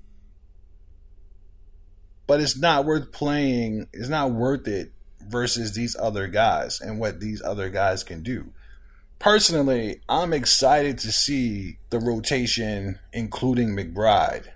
But 2.26 2.40
it's 2.40 2.58
not 2.58 2.84
worth 2.84 3.10
playing. 3.10 3.88
It's 3.92 4.08
not 4.08 4.32
worth 4.32 4.68
it 4.68 4.92
versus 5.20 5.72
these 5.74 5.96
other 5.98 6.28
guys 6.28 6.80
and 6.80 7.00
what 7.00 7.20
these 7.20 7.42
other 7.42 7.70
guys 7.70 8.04
can 8.04 8.22
do. 8.22 8.52
Personally, 9.18 10.00
I'm 10.08 10.32
excited 10.32 10.98
to 10.98 11.12
see 11.12 11.78
the 11.90 12.00
rotation, 12.00 12.98
including 13.12 13.70
McBride, 13.70 14.48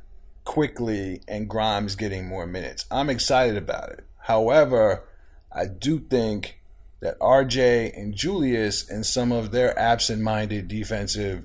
Quickley 0.45 1.23
and 1.27 1.49
Grimes 1.49 1.95
getting 1.95 2.27
more 2.27 2.47
minutes. 2.47 2.85
I'm 2.91 3.09
excited 3.09 3.57
about 3.57 3.91
it. 3.91 4.05
However, 4.25 5.05
I 5.51 5.67
do 5.67 6.01
think 6.01 6.61
that 7.01 7.19
RJ 7.21 7.97
and 7.97 8.15
Julius 8.15 8.89
and 8.91 9.07
some 9.07 9.33
of 9.33 9.51
their 9.51 9.79
absent 9.79 10.21
minded 10.21 10.69
defensive 10.69 11.45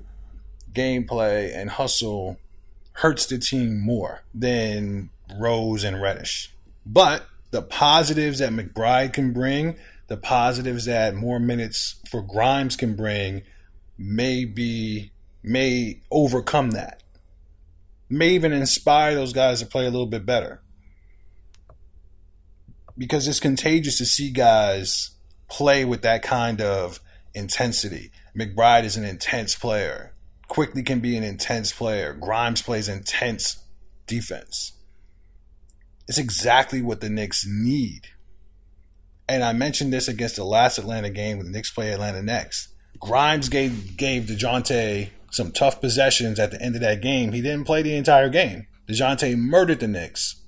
gameplay 0.74 1.56
and 1.56 1.70
hustle 1.70 2.38
hurts 2.94 3.26
the 3.26 3.38
team 3.38 3.80
more 3.80 4.22
than 4.34 5.10
Rose 5.38 5.84
and 5.84 6.00
Reddish. 6.00 6.52
But 6.84 7.26
the 7.50 7.62
positives 7.62 8.38
that 8.40 8.52
McBride 8.52 9.12
can 9.12 9.32
bring, 9.32 9.76
the 10.08 10.16
positives 10.16 10.86
that 10.86 11.14
more 11.14 11.38
minutes 11.38 12.00
for 12.10 12.22
Grimes 12.22 12.76
can 12.76 12.96
bring, 12.96 13.42
may 13.98 14.44
be 14.44 15.10
may 15.42 16.00
overcome 16.10 16.70
that. 16.72 17.02
May 18.08 18.30
even 18.30 18.52
inspire 18.52 19.14
those 19.14 19.32
guys 19.32 19.60
to 19.60 19.66
play 19.66 19.86
a 19.86 19.90
little 19.90 20.06
bit 20.06 20.26
better. 20.26 20.60
Because 22.96 23.26
it's 23.26 23.40
contagious 23.40 23.98
to 23.98 24.04
see 24.04 24.30
guys 24.30 25.10
play 25.48 25.84
with 25.84 26.02
that 26.02 26.22
kind 26.22 26.60
of 26.60 27.00
intensity. 27.34 28.10
McBride 28.36 28.84
is 28.84 28.96
an 28.96 29.04
intense 29.04 29.54
player. 29.54 30.11
Quickley 30.52 30.82
can 30.82 31.00
be 31.00 31.16
an 31.16 31.24
intense 31.24 31.72
player. 31.72 32.12
Grimes 32.12 32.60
plays 32.60 32.86
intense 32.86 33.64
defense. 34.06 34.72
It's 36.06 36.18
exactly 36.18 36.82
what 36.82 37.00
the 37.00 37.08
Knicks 37.08 37.46
need. 37.48 38.08
And 39.26 39.42
I 39.42 39.54
mentioned 39.54 39.94
this 39.94 40.08
against 40.08 40.36
the 40.36 40.44
last 40.44 40.76
Atlanta 40.76 41.08
game 41.08 41.38
when 41.38 41.46
the 41.46 41.52
Knicks 41.52 41.70
play 41.70 41.90
Atlanta 41.90 42.22
next. 42.22 42.68
Grimes 43.00 43.48
gave 43.48 43.96
gave 43.96 44.24
DeJounte 44.24 45.08
some 45.30 45.52
tough 45.52 45.80
possessions 45.80 46.38
at 46.38 46.50
the 46.50 46.60
end 46.60 46.74
of 46.74 46.82
that 46.82 47.00
game. 47.00 47.32
He 47.32 47.40
didn't 47.40 47.64
play 47.64 47.80
the 47.80 47.96
entire 47.96 48.28
game. 48.28 48.66
DeJounte 48.86 49.38
murdered 49.38 49.80
the 49.80 49.88
Knicks. 49.88 50.38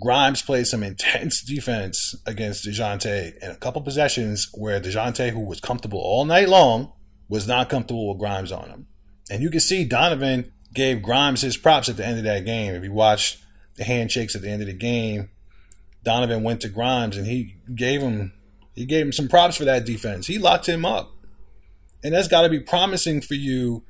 Grimes 0.00 0.40
played 0.40 0.66
some 0.66 0.82
intense 0.82 1.42
defense 1.42 2.14
against 2.24 2.64
DeJounte 2.64 3.36
in 3.42 3.50
a 3.50 3.56
couple 3.56 3.82
possessions 3.82 4.48
where 4.54 4.80
DeJounte, 4.80 5.28
who 5.28 5.44
was 5.44 5.60
comfortable 5.60 6.00
all 6.00 6.24
night 6.24 6.48
long, 6.48 6.94
was 7.28 7.46
not 7.46 7.68
comfortable 7.68 8.08
with 8.08 8.18
Grimes 8.18 8.50
on 8.50 8.70
him. 8.70 8.86
And 9.30 9.42
you 9.42 9.50
can 9.50 9.60
see 9.60 9.84
Donovan 9.84 10.52
gave 10.72 11.02
Grimes 11.02 11.40
his 11.40 11.56
props 11.56 11.88
at 11.88 11.96
the 11.96 12.06
end 12.06 12.18
of 12.18 12.24
that 12.24 12.44
game. 12.44 12.74
If 12.74 12.84
you 12.84 12.92
watch 12.92 13.38
the 13.76 13.84
handshakes 13.84 14.36
at 14.36 14.42
the 14.42 14.50
end 14.50 14.62
of 14.62 14.68
the 14.68 14.74
game, 14.74 15.30
Donovan 16.04 16.42
went 16.42 16.60
to 16.60 16.68
Grimes 16.68 17.16
and 17.16 17.26
he 17.26 17.56
gave 17.74 18.00
him 18.00 18.32
he 18.74 18.84
gave 18.84 19.06
him 19.06 19.12
some 19.12 19.28
props 19.28 19.56
for 19.56 19.64
that 19.64 19.86
defense. 19.86 20.26
He 20.26 20.38
locked 20.38 20.68
him 20.68 20.84
up. 20.84 21.10
And 22.04 22.14
that's 22.14 22.28
got 22.28 22.42
to 22.42 22.50
be 22.50 22.60
promising 22.60 23.22
for 23.22 23.34
you 23.34 23.84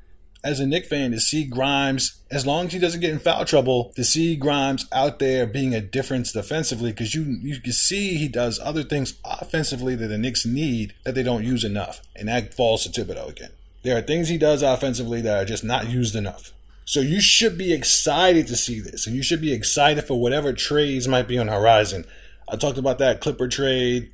as 0.44 0.60
a 0.60 0.66
Knick 0.66 0.86
fan 0.86 1.10
to 1.10 1.18
see 1.18 1.44
Grimes, 1.44 2.22
as 2.30 2.46
long 2.46 2.66
as 2.66 2.72
he 2.72 2.78
doesn't 2.78 3.00
get 3.00 3.10
in 3.10 3.18
foul 3.18 3.44
trouble, 3.44 3.92
to 3.96 4.04
see 4.04 4.36
Grimes 4.36 4.86
out 4.92 5.18
there 5.18 5.44
being 5.44 5.74
a 5.74 5.80
difference 5.80 6.30
defensively 6.30 6.92
because 6.92 7.14
you 7.14 7.24
you 7.42 7.60
can 7.60 7.72
see 7.72 8.14
he 8.14 8.28
does 8.28 8.60
other 8.60 8.84
things 8.84 9.14
offensively 9.24 9.96
that 9.96 10.06
the 10.06 10.18
Knicks 10.18 10.46
need 10.46 10.94
that 11.04 11.16
they 11.16 11.24
don't 11.24 11.44
use 11.44 11.64
enough. 11.64 12.00
And 12.14 12.28
that 12.28 12.54
falls 12.54 12.86
to 12.86 12.90
Thibodeau 12.90 13.28
again. 13.28 13.50
There 13.86 13.96
are 13.96 14.02
things 14.02 14.28
he 14.28 14.36
does 14.36 14.64
offensively 14.64 15.20
that 15.20 15.40
are 15.40 15.44
just 15.44 15.62
not 15.62 15.88
used 15.88 16.16
enough. 16.16 16.52
So 16.84 16.98
you 16.98 17.20
should 17.20 17.56
be 17.56 17.72
excited 17.72 18.48
to 18.48 18.56
see 18.56 18.80
this, 18.80 19.06
and 19.06 19.14
you 19.14 19.22
should 19.22 19.40
be 19.40 19.52
excited 19.52 20.02
for 20.02 20.20
whatever 20.20 20.52
trades 20.52 21.06
might 21.06 21.28
be 21.28 21.38
on 21.38 21.46
the 21.46 21.52
horizon. 21.52 22.04
I 22.48 22.56
talked 22.56 22.78
about 22.78 22.98
that 22.98 23.20
Clipper 23.20 23.46
trade 23.46 24.10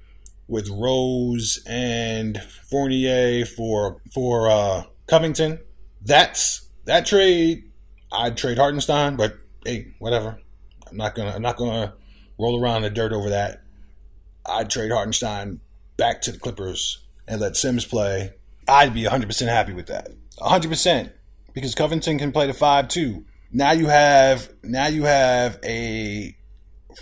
with 0.47 0.69
Rose 0.69 1.63
and 1.67 2.39
Fournier 2.71 3.47
for 3.47 4.03
for 4.13 4.51
uh, 4.51 4.83
Covington. 5.07 5.59
That's 6.03 6.69
that 6.85 7.07
trade. 7.07 7.65
I'd 8.13 8.37
trade 8.37 8.59
Hartenstein, 8.59 9.17
but 9.17 9.39
hey, 9.65 9.95
whatever. 10.01 10.39
I'm 10.87 10.99
not 10.99 11.15
gonna 11.15 11.31
I'm 11.31 11.41
not 11.41 11.57
gonna 11.57 11.95
roll 12.39 12.63
around 12.63 12.77
in 12.77 12.83
the 12.83 12.91
dirt 12.91 13.15
over 13.15 13.31
that. 13.31 13.63
I'd 14.45 14.69
trade 14.69 14.93
Hartenstein 14.93 15.61
back 15.97 16.21
to 16.23 16.33
the 16.33 16.39
Clippers 16.39 17.07
and 17.27 17.41
let 17.41 17.57
Sims 17.57 17.87
play. 17.87 18.35
I'd 18.69 18.95
be 18.95 19.05
100% 19.05 19.49
happy 19.49 19.73
with 19.73 19.87
that. 19.87 20.11
100% 20.39 21.13
because 21.53 21.75
Covington 21.75 22.19
can 22.19 22.33
play 22.33 22.47
the 22.47 22.55
5 22.55 22.89
too. 22.89 23.25
Now 23.51 23.73
you 23.73 23.87
have 23.87 24.49
now 24.63 24.87
you 24.87 25.05
have 25.05 25.59
a 25.65 26.37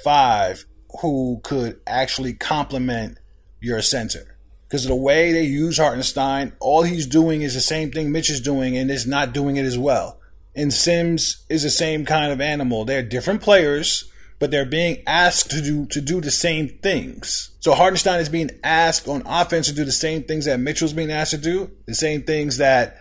5 0.03 0.65
who 1.01 1.41
could 1.45 1.81
actually 1.87 2.35
complement 2.35 3.19
your 3.61 3.83
center. 3.83 4.37
Because 4.67 4.87
the 4.87 4.95
way 4.95 5.33
they 5.33 5.43
use 5.43 5.79
Hartenstein, 5.79 6.53
all 6.61 6.83
he's 6.83 7.07
doing 7.07 7.43
is 7.43 7.55
the 7.55 7.61
same 7.61 7.91
thing 7.91 8.13
Mitch 8.13 8.31
is 8.31 8.41
doing 8.41 8.77
and 8.77 8.91
is 8.91 9.07
not 9.07 9.33
doing 9.33 9.57
it 9.57 9.65
as 9.65 9.79
well. 9.79 10.21
And 10.55 10.73
Sims 10.73 11.45
is 11.49 11.63
the 11.63 11.71
same 11.71 12.05
kind 12.05 12.33
of 12.33 12.41
animal. 12.41 12.85
They're 12.85 13.03
different 13.03 13.43
players, 13.43 14.11
but 14.41 14.51
they're 14.51 14.65
being 14.65 15.03
asked 15.07 15.51
to 15.51 15.61
do 15.61 15.87
to 15.87 16.01
do 16.01 16.21
the 16.21 16.31
same 16.31 16.69
things. 16.69 17.51
So 17.61 17.75
Hartenstein 17.75 18.21
is 18.21 18.29
being 18.29 18.51
asked 18.65 19.07
on 19.07 19.23
offense 19.27 19.69
to 19.69 19.75
do 19.75 19.85
the 19.85 19.93
same 19.93 20.25
things 20.25 20.47
that 20.47 20.59
Mitchell's 20.59 20.95
being 20.95 21.13
asked 21.13 21.31
to 21.33 21.39
do, 21.39 21.71
the 21.87 21.95
same 21.95 22.23
things 22.23 22.57
that 22.57 22.99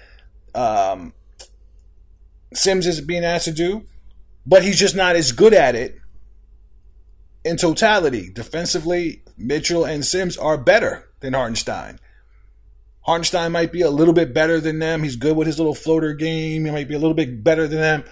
um, 0.53 1.13
Sims 2.53 2.85
is 2.85 3.01
being 3.01 3.23
asked 3.23 3.45
to 3.45 3.53
do, 3.53 3.85
but 4.45 4.63
he's 4.63 4.77
just 4.77 4.95
not 4.95 5.15
as 5.15 5.31
good 5.31 5.53
at 5.53 5.75
it 5.75 5.97
in 7.45 7.55
totality. 7.55 8.29
Defensively, 8.31 9.23
Mitchell 9.37 9.85
and 9.85 10.05
Sims 10.05 10.37
are 10.37 10.57
better 10.57 11.09
than 11.21 11.33
Hartenstein. 11.33 11.99
Hartenstein 13.03 13.53
might 13.53 13.71
be 13.71 13.81
a 13.81 13.89
little 13.89 14.13
bit 14.13 14.33
better 14.33 14.59
than 14.59 14.79
them. 14.79 15.03
He's 15.03 15.15
good 15.15 15.37
with 15.37 15.47
his 15.47 15.57
little 15.57 15.73
floater 15.73 16.13
game. 16.13 16.65
He 16.65 16.71
might 16.71 16.89
be 16.89 16.95
a 16.95 16.99
little 16.99 17.13
bit 17.13 17.43
better 17.43 17.65
than 17.65 17.79
them, 17.79 18.03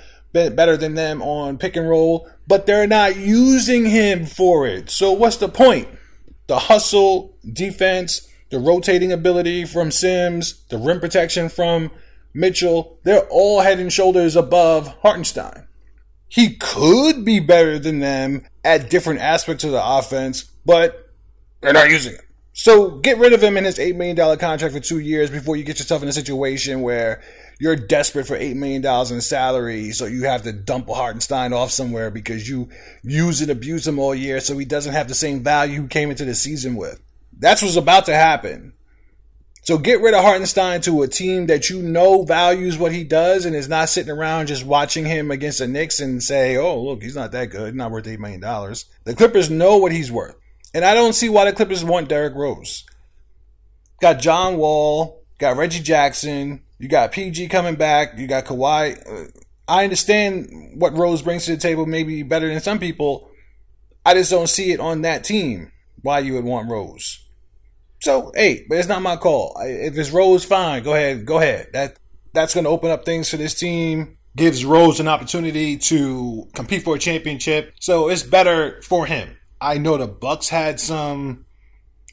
better 0.55 0.77
than 0.77 0.95
them 0.95 1.21
on 1.21 1.57
pick 1.57 1.75
and 1.75 1.89
roll, 1.89 2.29
but 2.47 2.65
they're 2.65 2.87
not 2.87 3.15
using 3.15 3.85
him 3.85 4.25
for 4.25 4.67
it. 4.67 4.89
So 4.89 5.11
what's 5.11 5.37
the 5.37 5.49
point? 5.49 5.87
The 6.47 6.59
hustle, 6.59 7.37
defense, 7.51 8.27
the 8.49 8.59
rotating 8.59 9.11
ability 9.11 9.65
from 9.65 9.91
Sims, 9.91 10.63
the 10.69 10.77
rim 10.77 10.99
protection 10.99 11.49
from 11.49 11.91
Mitchell, 12.33 12.99
they're 13.03 13.27
all 13.29 13.61
head 13.61 13.79
and 13.79 13.91
shoulders 13.91 14.35
above 14.35 14.87
Hartenstein. 15.01 15.67
He 16.29 16.55
could 16.55 17.25
be 17.25 17.39
better 17.39 17.79
than 17.79 17.99
them 17.99 18.45
at 18.63 18.89
different 18.89 19.21
aspects 19.21 19.63
of 19.63 19.71
the 19.71 19.81
offense, 19.83 20.43
but 20.65 21.09
they're 21.61 21.73
not 21.73 21.89
using 21.89 22.13
him. 22.13 22.21
So 22.53 22.91
get 22.91 23.17
rid 23.17 23.33
of 23.33 23.41
him 23.41 23.55
in 23.55 23.65
his 23.65 23.77
$8 23.77 23.95
million 23.95 24.17
contract 24.37 24.73
for 24.73 24.79
two 24.79 24.99
years 24.99 25.29
before 25.29 25.55
you 25.55 25.63
get 25.63 25.79
yourself 25.79 26.01
in 26.01 26.09
a 26.09 26.13
situation 26.13 26.81
where 26.81 27.21
you're 27.59 27.75
desperate 27.75 28.27
for 28.27 28.37
$8 28.37 28.55
million 28.55 28.85
in 28.85 29.21
salary. 29.21 29.91
So 29.91 30.05
you 30.05 30.25
have 30.25 30.43
to 30.43 30.53
dump 30.53 30.87
Hartenstein 30.87 31.53
off 31.53 31.71
somewhere 31.71 32.11
because 32.11 32.47
you 32.47 32.69
use 33.03 33.41
and 33.41 33.49
abuse 33.49 33.87
him 33.87 33.99
all 33.99 34.13
year 34.13 34.39
so 34.39 34.57
he 34.57 34.65
doesn't 34.65 34.93
have 34.93 35.07
the 35.07 35.15
same 35.15 35.43
value 35.43 35.83
he 35.83 35.87
came 35.87 36.11
into 36.11 36.25
the 36.25 36.35
season 36.35 36.75
with. 36.75 37.01
That's 37.37 37.61
what's 37.61 37.75
about 37.75 38.05
to 38.05 38.15
happen. 38.15 38.73
So 39.63 39.77
get 39.77 39.99
rid 39.99 40.13
of 40.13 40.23
Hartenstein 40.23 40.79
to 40.81 41.01
a 41.01 41.09
team 41.09 41.47
that 41.47 41.69
you 41.69 41.81
know 41.81 42.23
values 42.23 42.77
what 42.77 42.93
he 42.93 43.03
does 43.03 43.43
and 43.43 43.53
is 43.53 43.67
not 43.67 43.89
sitting 43.89 44.13
around 44.13 44.47
just 44.47 44.65
watching 44.65 45.05
him 45.05 45.29
against 45.29 45.59
the 45.59 45.67
Knicks 45.67 45.99
and 45.99 46.23
say, 46.23 46.55
oh, 46.55 46.81
look, 46.81 47.03
he's 47.03 47.17
not 47.17 47.33
that 47.33 47.47
good, 47.47 47.75
not 47.75 47.91
worth 47.91 48.05
$8 48.05 48.17
million. 48.17 48.39
The 48.39 49.13
Clippers 49.13 49.49
know 49.49 49.75
what 49.75 49.91
he's 49.91 50.09
worth. 50.09 50.35
And 50.73 50.85
I 50.85 50.93
don't 50.93 51.11
see 51.11 51.27
why 51.27 51.45
the 51.45 51.53
Clippers 51.53 51.83
want 51.83 52.07
Derrick 52.07 52.35
Rose. 52.35 52.85
Got 53.99 54.19
John 54.19 54.57
Wall, 54.57 55.23
got 55.37 55.57
Reggie 55.57 55.83
Jackson, 55.83 56.61
you 56.79 56.87
got 56.87 57.11
PG 57.11 57.47
coming 57.47 57.75
back, 57.75 58.17
you 58.17 58.27
got 58.27 58.45
Kawhi. 58.45 58.97
Uh, 59.07 59.27
I 59.67 59.83
understand 59.83 60.75
what 60.75 60.97
Rose 60.97 61.21
brings 61.21 61.45
to 61.45 61.51
the 61.51 61.61
table, 61.61 61.85
maybe 61.85 62.23
better 62.23 62.47
than 62.47 62.61
some 62.61 62.79
people. 62.79 63.29
I 64.05 64.13
just 64.13 64.31
don't 64.31 64.47
see 64.47 64.71
it 64.71 64.79
on 64.79 65.01
that 65.01 65.23
team 65.23 65.71
why 66.01 66.19
you 66.19 66.33
would 66.33 66.45
want 66.45 66.69
Rose. 66.69 67.25
So, 67.99 68.31
hey, 68.35 68.65
but 68.69 68.77
it's 68.77 68.87
not 68.87 69.01
my 69.01 69.17
call. 69.17 69.57
If 69.59 69.97
it's 69.97 70.11
Rose, 70.11 70.45
fine. 70.45 70.83
Go 70.83 70.93
ahead. 70.93 71.25
Go 71.25 71.39
ahead. 71.39 71.69
That 71.73 71.97
that's 72.33 72.53
going 72.53 72.63
to 72.65 72.69
open 72.69 72.91
up 72.91 73.03
things 73.03 73.29
for 73.29 73.37
this 73.37 73.55
team. 73.55 74.17
Gives 74.35 74.63
Rose 74.63 74.99
an 74.99 75.07
opportunity 75.07 75.77
to 75.77 76.47
compete 76.53 76.83
for 76.83 76.95
a 76.95 76.99
championship. 76.99 77.73
So 77.79 78.09
it's 78.09 78.21
better 78.21 78.81
for 78.83 79.07
him. 79.07 79.35
I 79.59 79.79
know 79.79 79.97
the 79.97 80.07
Bucks 80.07 80.49
had 80.49 80.79
some 80.79 81.46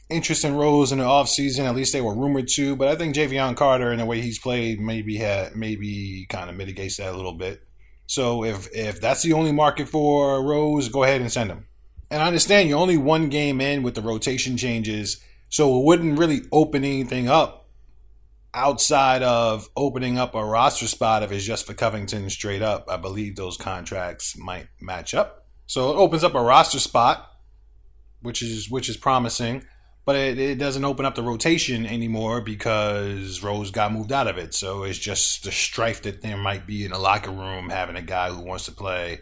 interest 0.08 0.44
in 0.44 0.54
Rose 0.54 0.92
in 0.92 0.98
the 0.98 1.04
offseason. 1.04 1.64
At 1.64 1.74
least 1.74 1.92
they 1.92 2.00
were 2.00 2.14
rumored 2.14 2.48
to. 2.54 2.76
But 2.76 2.88
I 2.88 2.96
think 2.96 3.14
Jevon 3.14 3.56
Carter 3.56 3.90
and 3.90 4.00
the 4.00 4.06
way 4.06 4.20
he's 4.20 4.38
played 4.38 4.80
maybe 4.80 5.16
had 5.16 5.56
maybe 5.56 6.26
kind 6.28 6.50
of 6.50 6.56
mitigates 6.56 6.96
that 6.98 7.12
a 7.12 7.16
little 7.16 7.34
bit. 7.34 7.62
So 8.06 8.44
if 8.44 8.68
if 8.72 9.00
that's 9.00 9.22
the 9.22 9.32
only 9.32 9.52
market 9.52 9.88
for 9.88 10.42
Rose, 10.42 10.88
go 10.88 11.04
ahead 11.04 11.20
and 11.20 11.32
send 11.32 11.50
him. 11.50 11.66
And 12.10 12.22
I 12.22 12.26
understand 12.26 12.68
you're 12.68 12.78
only 12.78 12.98
one 12.98 13.28
game 13.28 13.60
in 13.60 13.82
with 13.82 13.94
the 13.94 14.02
rotation 14.02 14.56
changes, 14.56 15.20
so 15.48 15.78
it 15.78 15.84
wouldn't 15.84 16.18
really 16.18 16.42
open 16.52 16.84
anything 16.84 17.28
up 17.28 17.66
outside 18.52 19.22
of 19.22 19.68
opening 19.74 20.16
up 20.16 20.34
a 20.34 20.44
roster 20.44 20.86
spot 20.86 21.24
if 21.24 21.32
it's 21.32 21.44
just 21.44 21.66
for 21.66 21.74
Covington 21.74 22.30
straight 22.30 22.62
up. 22.62 22.88
I 22.88 22.98
believe 22.98 23.34
those 23.34 23.56
contracts 23.56 24.38
might 24.38 24.68
match 24.80 25.14
up. 25.14 25.46
So 25.66 25.90
it 25.90 25.96
opens 25.96 26.22
up 26.22 26.34
a 26.34 26.42
roster 26.42 26.78
spot 26.78 27.30
which 28.24 28.42
is 28.42 28.70
which 28.70 28.88
is 28.88 28.96
promising. 28.96 29.62
But 30.04 30.16
it, 30.16 30.38
it 30.38 30.58
doesn't 30.58 30.84
open 30.84 31.06
up 31.06 31.14
the 31.14 31.22
rotation 31.22 31.86
anymore 31.86 32.42
because 32.42 33.42
Rose 33.42 33.70
got 33.70 33.92
moved 33.92 34.12
out 34.12 34.26
of 34.26 34.36
it. 34.36 34.52
So 34.52 34.82
it's 34.82 34.98
just 34.98 35.44
the 35.44 35.52
strife 35.52 36.02
that 36.02 36.20
there 36.20 36.36
might 36.36 36.66
be 36.66 36.84
in 36.84 36.90
the 36.90 36.98
locker 36.98 37.30
room 37.30 37.70
having 37.70 37.96
a 37.96 38.02
guy 38.02 38.30
who 38.30 38.42
wants 38.42 38.66
to 38.66 38.72
play, 38.72 39.20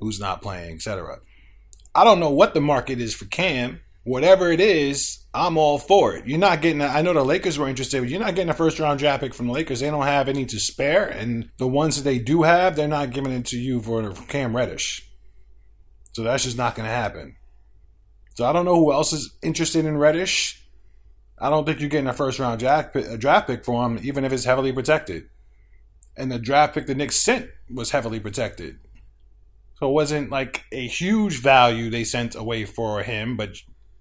who's 0.00 0.20
not 0.20 0.42
playing, 0.42 0.74
etc. 0.74 1.20
I 1.94 2.04
don't 2.04 2.20
know 2.20 2.30
what 2.30 2.54
the 2.54 2.60
market 2.60 3.00
is 3.00 3.14
for 3.14 3.24
Cam. 3.24 3.80
Whatever 4.04 4.50
it 4.52 4.60
is, 4.60 5.18
I'm 5.34 5.58
all 5.58 5.78
for 5.78 6.14
it. 6.14 6.26
You're 6.26 6.38
not 6.38 6.62
getting. 6.62 6.80
I 6.80 7.02
know 7.02 7.12
the 7.12 7.24
Lakers 7.24 7.58
were 7.58 7.68
interested, 7.68 8.00
but 8.00 8.08
you're 8.08 8.20
not 8.20 8.34
getting 8.34 8.50
a 8.50 8.54
first 8.54 8.78
round 8.78 8.98
draft 8.98 9.22
pick 9.22 9.34
from 9.34 9.48
the 9.48 9.52
Lakers. 9.52 9.80
They 9.80 9.90
don't 9.90 10.06
have 10.06 10.28
any 10.28 10.46
to 10.46 10.58
spare, 10.58 11.06
and 11.06 11.50
the 11.58 11.68
ones 11.68 11.96
that 11.96 12.02
they 12.02 12.18
do 12.18 12.42
have, 12.42 12.74
they're 12.74 12.88
not 12.88 13.10
giving 13.10 13.32
it 13.32 13.46
to 13.46 13.58
you 13.58 13.82
for 13.82 14.12
Cam 14.28 14.56
Reddish. 14.56 15.08
So 16.12 16.22
that's 16.22 16.44
just 16.44 16.56
not 16.56 16.74
going 16.74 16.88
to 16.88 16.94
happen. 16.94 17.36
So 18.38 18.46
I 18.46 18.52
don't 18.52 18.64
know 18.64 18.76
who 18.76 18.92
else 18.92 19.12
is 19.12 19.36
interested 19.42 19.84
in 19.84 19.98
Reddish. 19.98 20.64
I 21.40 21.50
don't 21.50 21.66
think 21.66 21.80
you're 21.80 21.88
getting 21.88 22.06
a 22.06 22.12
first 22.12 22.38
round 22.38 22.60
draft 22.60 22.92
pick, 22.92 23.64
for 23.64 23.84
him, 23.84 23.98
even 24.00 24.24
if 24.24 24.32
it's 24.32 24.44
heavily 24.44 24.72
protected. 24.72 25.24
And 26.16 26.30
the 26.30 26.38
draft 26.38 26.72
pick 26.72 26.86
the 26.86 26.94
Knicks 26.94 27.16
sent 27.16 27.50
was 27.68 27.90
heavily 27.90 28.20
protected. 28.20 28.78
So 29.80 29.88
it 29.88 29.92
wasn't 29.92 30.30
like 30.30 30.62
a 30.70 30.86
huge 30.86 31.42
value 31.42 31.90
they 31.90 32.04
sent 32.04 32.36
away 32.36 32.64
for 32.64 33.02
him, 33.02 33.36
but 33.36 33.56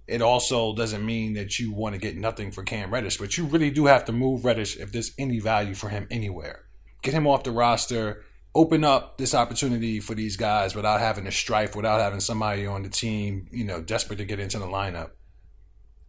it 0.06 0.21
also 0.21 0.76
doesn't 0.76 1.04
mean 1.04 1.34
that 1.34 1.58
you 1.58 1.71
want 1.71 1.95
to 1.95 2.00
get 2.00 2.15
nothing 2.15 2.52
for 2.52 2.62
Cam 2.62 2.93
Reddish. 2.93 3.17
But 3.17 3.39
you 3.39 3.45
really 3.45 3.71
do 3.71 3.88
have 3.88 4.06
to 4.06 4.12
move 4.12 4.45
Reddish 4.45 4.78
if 4.78 4.91
there's 4.91 5.13
any 5.17 5.39
value 5.39 5.73
for 5.73 5.89
him 5.89 6.06
anywhere. 6.12 6.65
Get 7.02 7.15
him 7.15 7.26
off 7.26 7.41
the 7.41 7.50
roster 7.50 8.23
open 8.56 8.84
up 8.84 9.18
this 9.18 9.36
opportunity 9.36 10.00
for 10.00 10.16
these 10.16 10.38
guys 10.38 10.76
without 10.76 11.00
having 11.00 11.28
a 11.28 11.32
strife, 11.32 11.76
without 11.76 12.02
having 12.02 12.20
somebody 12.20 12.66
on 12.66 12.84
the 12.84 12.90
team, 12.90 13.48
you 13.52 13.64
know, 13.64 13.82
desperate 13.82 14.18
to 14.18 14.26
get 14.26 14.40
into 14.40 14.60
the 14.60 14.66
lineup, 14.66 15.12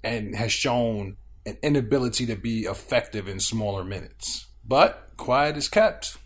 and 0.03 0.35
has 0.35 0.53
shown 0.53 1.17
an 1.45 1.59
inability 1.63 2.27
to 2.27 2.37
be 2.37 2.63
effective 2.63 3.29
in 3.29 3.41
smaller 3.41 3.85
minutes. 3.85 4.47
But 4.65 5.11
quiet 5.17 5.57
is 5.57 5.69
kept. 5.69 6.17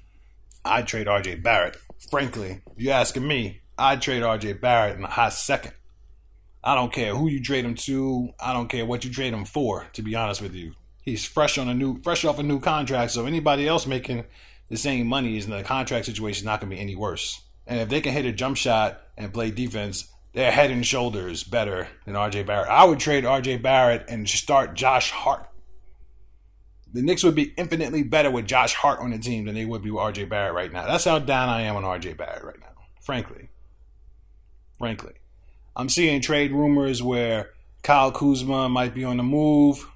I'd 0.64 0.87
trade 0.87 1.07
RJ 1.07 1.42
Barrett. 1.42 1.77
Frankly, 2.11 2.62
if 2.66 2.79
you're 2.83 2.94
asking 2.94 3.27
me, 3.27 3.62
I'd 3.79 4.03
trade 4.03 4.22
RJ 4.22 4.61
Barrett 4.61 4.96
in 4.96 5.05
a 5.05 5.09
hot 5.09 5.33
second. 5.33 5.72
I 6.64 6.75
don't 6.75 6.92
care 6.92 7.14
who 7.14 7.29
you 7.29 7.42
trade 7.42 7.64
him 7.64 7.75
to. 7.75 8.31
I 8.38 8.53
don't 8.53 8.68
care 8.68 8.87
what 8.87 9.05
you 9.05 9.11
trade 9.11 9.33
him 9.33 9.44
for, 9.44 9.87
to 9.94 10.03
be 10.03 10.14
honest 10.14 10.40
with 10.40 10.55
you. 10.55 10.75
He's 11.03 11.25
fresh 11.25 11.59
on 11.59 11.68
a 11.68 11.75
new 11.75 12.01
fresh 12.01 12.25
off 12.25 12.38
a 12.38 12.44
new 12.44 12.61
contract, 12.61 13.11
so 13.11 13.27
anybody 13.27 13.66
else 13.66 13.87
making 13.87 14.25
the 14.72 14.78
same 14.78 15.06
money, 15.06 15.37
is 15.37 15.44
in 15.44 15.50
the 15.50 15.62
contract 15.62 16.06
situation 16.06 16.40
is 16.40 16.44
not 16.46 16.58
going 16.58 16.70
to 16.70 16.76
be 16.76 16.80
any 16.80 16.96
worse. 16.96 17.42
And 17.66 17.78
if 17.78 17.90
they 17.90 18.00
can 18.00 18.14
hit 18.14 18.24
a 18.24 18.32
jump 18.32 18.56
shot 18.56 19.02
and 19.18 19.32
play 19.32 19.50
defense, 19.50 20.11
they're 20.32 20.50
head 20.50 20.70
and 20.70 20.85
shoulders 20.85 21.44
better 21.44 21.88
than 22.06 22.14
RJ 22.14 22.46
Barrett. 22.46 22.70
I 22.70 22.85
would 22.85 22.98
trade 22.98 23.24
RJ 23.24 23.61
Barrett 23.61 24.06
and 24.08 24.26
start 24.26 24.72
Josh 24.72 25.11
Hart. 25.11 25.46
The 26.90 27.02
Knicks 27.02 27.22
would 27.22 27.35
be 27.35 27.52
infinitely 27.58 28.02
better 28.02 28.30
with 28.30 28.46
Josh 28.46 28.72
Hart 28.72 29.00
on 29.00 29.11
the 29.11 29.18
team 29.18 29.44
than 29.44 29.54
they 29.54 29.66
would 29.66 29.82
be 29.82 29.90
with 29.90 30.04
RJ 30.04 30.30
Barrett 30.30 30.54
right 30.54 30.72
now. 30.72 30.87
That's 30.87 31.04
how 31.04 31.18
down 31.18 31.50
I 31.50 31.61
am 31.62 31.76
on 31.76 31.82
RJ 31.82 32.16
Barrett 32.16 32.42
right 32.42 32.58
now, 32.58 32.72
frankly. 33.02 33.50
Frankly. 34.78 35.12
I'm 35.76 35.90
seeing 35.90 36.22
trade 36.22 36.50
rumors 36.50 37.02
where 37.02 37.50
Kyle 37.82 38.11
Kuzma 38.11 38.70
might 38.70 38.94
be 38.94 39.04
on 39.04 39.18
the 39.18 39.22
move. 39.22 39.87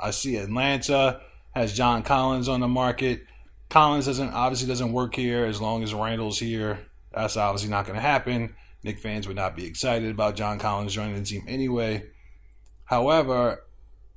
I 0.00 0.10
see 0.10 0.34
Atlanta 0.38 1.20
has 1.54 1.72
John 1.72 2.02
Collins 2.02 2.48
on 2.48 2.58
the 2.58 2.68
market. 2.68 3.26
Collins 3.68 4.06
doesn't 4.06 4.30
obviously 4.30 4.68
doesn't 4.68 4.92
work 4.92 5.14
here 5.14 5.44
as 5.44 5.60
long 5.60 5.82
as 5.82 5.94
Randle's 5.94 6.38
here. 6.38 6.86
That's 7.12 7.36
obviously 7.36 7.70
not 7.70 7.86
going 7.86 7.96
to 7.96 8.02
happen. 8.02 8.54
Knick 8.82 8.98
fans 8.98 9.26
would 9.26 9.36
not 9.36 9.56
be 9.56 9.66
excited 9.66 10.10
about 10.10 10.36
John 10.36 10.58
Collins 10.58 10.94
joining 10.94 11.16
the 11.16 11.24
team 11.24 11.44
anyway. 11.48 12.04
However, 12.84 13.64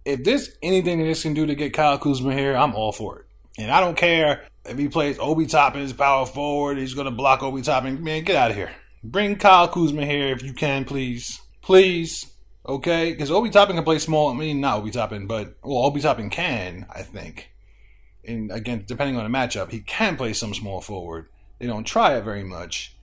if 0.03 0.23
there's 0.23 0.49
anything 0.61 0.99
that 0.99 1.05
this 1.05 1.23
can 1.23 1.33
do 1.33 1.45
to 1.45 1.55
get 1.55 1.73
Kyle 1.73 1.97
Kuzma 1.97 2.33
here, 2.33 2.55
I'm 2.55 2.75
all 2.75 2.91
for 2.91 3.19
it. 3.19 3.25
And 3.57 3.71
I 3.71 3.79
don't 3.79 3.97
care 3.97 4.43
if 4.65 4.77
he 4.77 4.87
plays 4.87 5.17
Obi 5.19 5.45
Toppin 5.45 5.81
as 5.81 5.93
power 5.93 6.25
forward, 6.25 6.77
he's 6.77 6.93
going 6.93 7.05
to 7.05 7.11
block 7.11 7.41
Obi 7.43 7.61
Toppin. 7.61 8.03
Man, 8.03 8.23
get 8.23 8.35
out 8.35 8.51
of 8.51 8.57
here. 8.57 8.71
Bring 9.03 9.37
Kyle 9.37 9.67
Kuzma 9.67 10.05
here 10.05 10.27
if 10.27 10.43
you 10.43 10.53
can, 10.53 10.85
please. 10.85 11.39
Please. 11.61 12.25
Okay? 12.67 13.11
Because 13.11 13.31
Obi 13.31 13.49
Toppin 13.49 13.75
can 13.75 13.85
play 13.85 13.99
small. 13.99 14.29
I 14.29 14.33
mean, 14.35 14.59
not 14.59 14.79
Obi 14.79 14.91
Toppin, 14.91 15.27
but, 15.27 15.55
well, 15.63 15.85
Obi 15.85 16.01
Toppin 16.01 16.29
can, 16.29 16.85
I 16.93 17.03
think. 17.03 17.51
And 18.27 18.51
again, 18.51 18.83
depending 18.85 19.17
on 19.17 19.29
the 19.29 19.35
matchup, 19.35 19.71
he 19.71 19.79
can 19.79 20.17
play 20.17 20.33
some 20.33 20.53
small 20.53 20.81
forward. 20.81 21.27
They 21.59 21.67
don't 21.67 21.85
try 21.85 22.17
it 22.17 22.23
very 22.23 22.43
much 22.43 22.97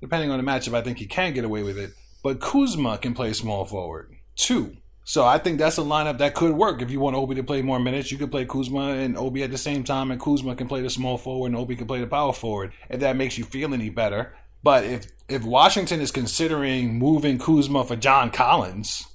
depending 0.00 0.30
on 0.30 0.38
the 0.38 0.50
matchup, 0.50 0.74
I 0.74 0.82
think 0.82 0.98
he 0.98 1.06
can 1.06 1.32
get 1.32 1.44
away 1.44 1.62
with 1.62 1.78
it. 1.78 1.92
But 2.22 2.40
Kuzma 2.40 2.98
can 2.98 3.14
play 3.14 3.32
small 3.32 3.64
forward 3.64 4.16
too. 4.34 4.76
So 5.04 5.24
I 5.24 5.38
think 5.38 5.58
that's 5.58 5.78
a 5.78 5.82
lineup 5.82 6.18
that 6.18 6.34
could 6.34 6.52
work. 6.52 6.82
If 6.82 6.90
you 6.90 6.98
want 6.98 7.14
Obi 7.14 7.36
to 7.36 7.44
play 7.44 7.62
more 7.62 7.78
minutes, 7.78 8.10
you 8.10 8.18
could 8.18 8.32
play 8.32 8.44
Kuzma 8.44 8.88
and 8.88 9.16
Obi 9.16 9.44
at 9.44 9.52
the 9.52 9.58
same 9.58 9.84
time, 9.84 10.10
and 10.10 10.20
Kuzma 10.20 10.56
can 10.56 10.66
play 10.66 10.82
the 10.82 10.90
small 10.90 11.16
forward 11.16 11.48
and 11.48 11.56
Obi 11.56 11.76
can 11.76 11.86
play 11.86 12.00
the 12.00 12.08
power 12.08 12.32
forward. 12.32 12.72
If 12.90 13.00
that 13.00 13.16
makes 13.16 13.38
you 13.38 13.44
feel 13.44 13.72
any 13.72 13.88
better. 13.88 14.34
But 14.62 14.84
if 14.84 15.06
if 15.28 15.44
Washington 15.44 16.00
is 16.00 16.10
considering 16.10 16.98
moving 16.98 17.38
Kuzma 17.38 17.84
for 17.84 17.94
John 17.94 18.30
Collins, 18.30 19.06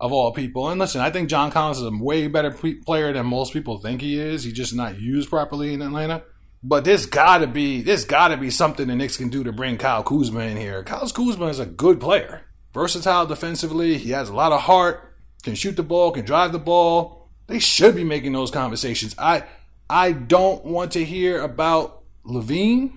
of 0.00 0.12
all 0.12 0.32
people, 0.32 0.68
and 0.68 0.78
listen, 0.78 1.00
I 1.00 1.10
think 1.10 1.28
John 1.28 1.50
Collins 1.50 1.78
is 1.78 1.84
a 1.84 1.90
way 1.90 2.28
better 2.28 2.50
player 2.50 3.12
than 3.12 3.26
most 3.26 3.52
people 3.52 3.78
think 3.78 4.00
he 4.00 4.18
is. 4.18 4.44
He's 4.44 4.52
just 4.52 4.74
not 4.74 5.00
used 5.00 5.28
properly 5.28 5.74
in 5.74 5.82
Atlanta. 5.82 6.22
But 6.62 6.84
there's 6.84 7.06
gotta 7.06 7.46
be 7.46 7.82
there's 7.82 8.04
gotta 8.04 8.36
be 8.36 8.50
something 8.50 8.88
the 8.88 8.96
Knicks 8.96 9.16
can 9.16 9.28
do 9.28 9.44
to 9.44 9.52
bring 9.52 9.76
Kyle 9.76 10.02
Kuzma 10.02 10.40
in 10.40 10.56
here. 10.56 10.82
Kyle 10.82 11.08
Kuzma 11.08 11.46
is 11.46 11.60
a 11.60 11.66
good 11.66 12.00
player. 12.00 12.46
Versatile 12.74 13.26
defensively, 13.26 13.96
he 13.96 14.10
has 14.10 14.28
a 14.28 14.34
lot 14.34 14.52
of 14.52 14.62
heart, 14.62 15.14
can 15.42 15.54
shoot 15.54 15.76
the 15.76 15.82
ball, 15.82 16.10
can 16.10 16.24
drive 16.24 16.52
the 16.52 16.58
ball. 16.58 17.30
They 17.46 17.60
should 17.60 17.94
be 17.94 18.04
making 18.04 18.32
those 18.32 18.50
conversations. 18.50 19.14
I 19.18 19.44
I 19.88 20.12
don't 20.12 20.64
want 20.64 20.92
to 20.92 21.04
hear 21.04 21.40
about 21.40 22.02
LaVine. 22.26 22.92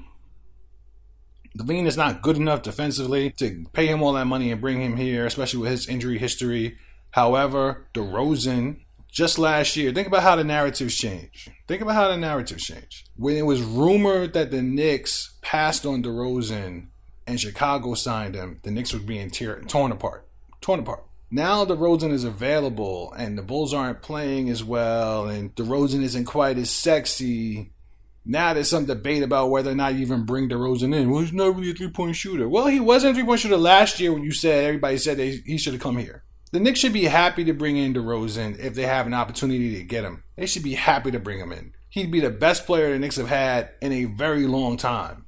LaVine 1.57 1.85
is 1.85 1.97
not 1.97 2.21
good 2.21 2.37
enough 2.37 2.63
defensively 2.63 3.29
to 3.31 3.65
pay 3.73 3.87
him 3.87 4.01
all 4.01 4.13
that 4.13 4.25
money 4.25 4.51
and 4.51 4.59
bring 4.59 4.81
him 4.81 4.97
here, 4.97 5.25
especially 5.25 5.61
with 5.61 5.71
his 5.71 5.87
injury 5.87 6.17
history. 6.17 6.77
However, 7.11 7.87
DeRozan 7.93 8.81
just 9.11 9.37
last 9.37 9.75
year, 9.75 9.91
think 9.91 10.07
about 10.07 10.23
how 10.23 10.37
the 10.37 10.43
narratives 10.43 10.95
change. 10.95 11.49
Think 11.67 11.81
about 11.81 11.95
how 11.95 12.07
the 12.07 12.17
narratives 12.17 12.63
change. 12.63 13.05
When 13.17 13.35
it 13.35 13.45
was 13.45 13.61
rumored 13.61 14.33
that 14.33 14.51
the 14.51 14.61
Knicks 14.61 15.37
passed 15.41 15.85
on 15.85 16.01
DeRozan 16.01 16.87
and 17.27 17.39
Chicago 17.39 17.93
signed 17.93 18.35
him, 18.35 18.61
the 18.63 18.71
Knicks 18.71 18.93
were 18.93 18.99
being 18.99 19.29
tear- 19.29 19.61
torn 19.63 19.91
apart. 19.91 20.27
Torn 20.61 20.79
apart. 20.79 21.03
Now 21.29 21.65
DeRozan 21.65 22.11
is 22.11 22.23
available 22.23 23.13
and 23.17 23.37
the 23.37 23.41
Bulls 23.41 23.73
aren't 23.73 24.01
playing 24.01 24.49
as 24.49 24.63
well 24.63 25.27
and 25.27 25.53
DeRozan 25.55 26.03
isn't 26.03 26.25
quite 26.25 26.57
as 26.57 26.69
sexy. 26.69 27.71
Now 28.23 28.53
there's 28.53 28.69
some 28.69 28.85
debate 28.85 29.23
about 29.23 29.49
whether 29.49 29.71
or 29.71 29.75
not 29.75 29.93
you 29.93 30.01
even 30.01 30.23
bring 30.23 30.47
DeRozan 30.47 30.95
in. 30.95 31.09
Well, 31.09 31.21
he's 31.21 31.33
not 31.33 31.55
really 31.55 31.71
a 31.71 31.73
three 31.73 31.89
point 31.89 32.15
shooter. 32.15 32.47
Well, 32.47 32.67
he 32.67 32.79
wasn't 32.79 33.11
a 33.11 33.15
three 33.15 33.25
point 33.25 33.41
shooter 33.41 33.57
last 33.57 33.99
year 33.99 34.13
when 34.13 34.23
you 34.23 34.31
said 34.31 34.63
everybody 34.65 34.97
said 34.97 35.17
he 35.19 35.57
should 35.57 35.73
have 35.73 35.81
come 35.81 35.97
here. 35.97 36.23
The 36.51 36.59
Knicks 36.59 36.79
should 36.79 36.93
be 36.93 37.05
happy 37.05 37.45
to 37.45 37.53
bring 37.53 37.77
in 37.77 37.93
DeRozan 37.93 38.59
if 38.59 38.75
they 38.75 38.83
have 38.83 39.07
an 39.07 39.13
opportunity 39.13 39.77
to 39.77 39.83
get 39.83 40.03
him. 40.03 40.23
They 40.35 40.45
should 40.45 40.63
be 40.63 40.73
happy 40.73 41.09
to 41.11 41.19
bring 41.19 41.39
him 41.39 41.53
in. 41.53 41.73
He'd 41.87 42.11
be 42.11 42.19
the 42.19 42.29
best 42.29 42.65
player 42.65 42.91
the 42.91 42.99
Knicks 42.99 43.15
have 43.15 43.29
had 43.29 43.71
in 43.81 43.93
a 43.93 44.05
very 44.05 44.45
long 44.47 44.75
time, 44.75 45.25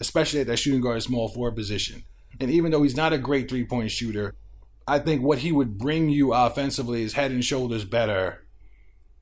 especially 0.00 0.40
at 0.40 0.46
that 0.46 0.58
shooting 0.58 0.80
guard 0.80 1.02
small 1.02 1.28
forward 1.28 1.56
position. 1.56 2.04
And 2.40 2.50
even 2.50 2.70
though 2.70 2.82
he's 2.82 2.96
not 2.96 3.12
a 3.12 3.18
great 3.18 3.50
three 3.50 3.64
point 3.64 3.90
shooter, 3.90 4.34
I 4.86 4.98
think 4.98 5.22
what 5.22 5.38
he 5.38 5.52
would 5.52 5.76
bring 5.76 6.08
you 6.08 6.32
offensively 6.32 7.02
is 7.02 7.12
head 7.12 7.30
and 7.30 7.44
shoulders 7.44 7.84
better 7.84 8.46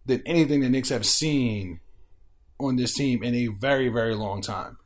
than 0.07 0.23
anything 0.25 0.61
the 0.61 0.69
Knicks 0.69 0.89
have 0.89 1.05
seen 1.05 1.81
on 2.59 2.77
this 2.77 2.95
team 2.95 3.25
in 3.25 3.35
a 3.35 3.49
very, 3.49 3.89
very 3.89 4.15
long 4.15 4.41
time. 4.41 4.79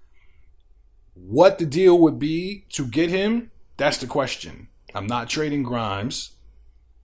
What 1.13 1.59
the 1.59 1.67
deal 1.67 1.99
would 1.99 2.19
be 2.19 2.65
to 2.71 2.87
get 2.87 3.11
him, 3.11 3.51
that's 3.77 3.99
the 3.99 4.07
question. 4.07 4.69
I'm 4.95 5.07
not 5.07 5.29
trading 5.29 5.63
Grimes. 5.63 6.33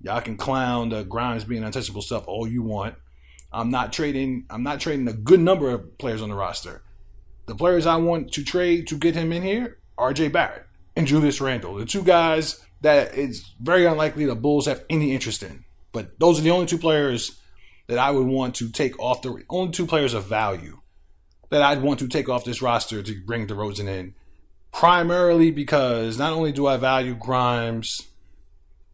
Y'all 0.02 0.20
can 0.20 0.36
clown 0.36 0.88
the 0.88 1.04
Grimes 1.04 1.44
being 1.44 1.62
untouchable 1.62 2.02
stuff 2.02 2.26
all 2.26 2.48
you 2.48 2.62
want. 2.62 2.94
I'm 3.52 3.70
not 3.70 3.92
trading. 3.92 4.46
I'm 4.48 4.62
not 4.62 4.80
trading 4.80 5.08
a 5.08 5.12
good 5.12 5.40
number 5.40 5.70
of 5.70 5.98
players 5.98 6.22
on 6.22 6.28
the 6.28 6.34
roster. 6.34 6.82
The 7.46 7.54
players 7.54 7.86
I 7.86 7.96
want 7.96 8.32
to 8.32 8.44
trade 8.44 8.86
to 8.88 8.96
get 8.96 9.14
him 9.14 9.32
in 9.32 9.42
here, 9.42 9.78
are 9.98 10.06
R.J. 10.06 10.28
Barrett 10.28 10.66
and 10.96 11.06
Julius 11.06 11.40
Randle, 11.40 11.74
the 11.74 11.84
two 11.84 12.02
guys 12.02 12.64
that 12.80 13.16
it's 13.16 13.54
very 13.60 13.84
unlikely 13.84 14.24
the 14.24 14.34
Bulls 14.34 14.66
have 14.66 14.84
any 14.88 15.12
interest 15.12 15.42
in. 15.42 15.64
But 15.92 16.18
those 16.18 16.38
are 16.38 16.42
the 16.42 16.50
only 16.50 16.66
two 16.66 16.78
players 16.78 17.40
that 17.88 17.98
I 17.98 18.10
would 18.10 18.26
want 18.26 18.54
to 18.56 18.70
take 18.70 18.98
off 18.98 19.22
the 19.22 19.44
only 19.50 19.72
two 19.72 19.86
players 19.86 20.14
of 20.14 20.26
value 20.26 20.80
that 21.50 21.62
I'd 21.62 21.82
want 21.82 21.98
to 21.98 22.08
take 22.08 22.28
off 22.28 22.44
this 22.44 22.62
roster 22.62 23.02
to 23.02 23.20
bring 23.26 23.46
DeRozan 23.46 23.88
in. 23.88 24.14
Primarily 24.72 25.50
because 25.50 26.16
not 26.16 26.32
only 26.32 26.52
do 26.52 26.66
I 26.66 26.76
value 26.76 27.14
Grimes 27.14 28.02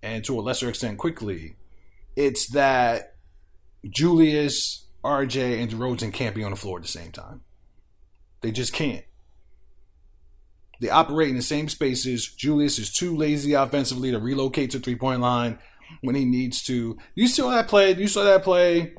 and 0.06 0.24
to 0.24 0.38
a 0.38 0.40
lesser 0.40 0.68
extent 0.68 0.98
Quickley, 0.98 1.56
it's 2.14 2.48
that 2.50 3.16
Julius, 3.84 4.86
RJ, 5.04 5.60
and 5.60 5.70
DeRozan 5.70 6.12
can't 6.12 6.34
be 6.34 6.44
on 6.44 6.52
the 6.52 6.56
floor 6.56 6.78
at 6.78 6.82
the 6.82 6.88
same 6.88 7.10
time. 7.10 7.42
They 8.40 8.52
just 8.52 8.72
can't. 8.72 9.04
They 10.80 10.90
operate 10.90 11.30
in 11.30 11.36
the 11.36 11.42
same 11.42 11.68
spaces. 11.68 12.28
Julius 12.28 12.78
is 12.78 12.92
too 12.92 13.16
lazy 13.16 13.54
offensively 13.54 14.12
to 14.12 14.18
relocate 14.18 14.70
to 14.70 14.78
three 14.78 14.94
point 14.94 15.20
line 15.20 15.58
when 16.02 16.14
he 16.14 16.24
needs 16.24 16.62
to. 16.64 16.96
You 17.14 17.26
saw 17.26 17.50
that 17.50 17.66
play. 17.66 17.94
You 17.94 18.08
saw 18.08 18.24
that 18.24 18.44
play 18.44 18.94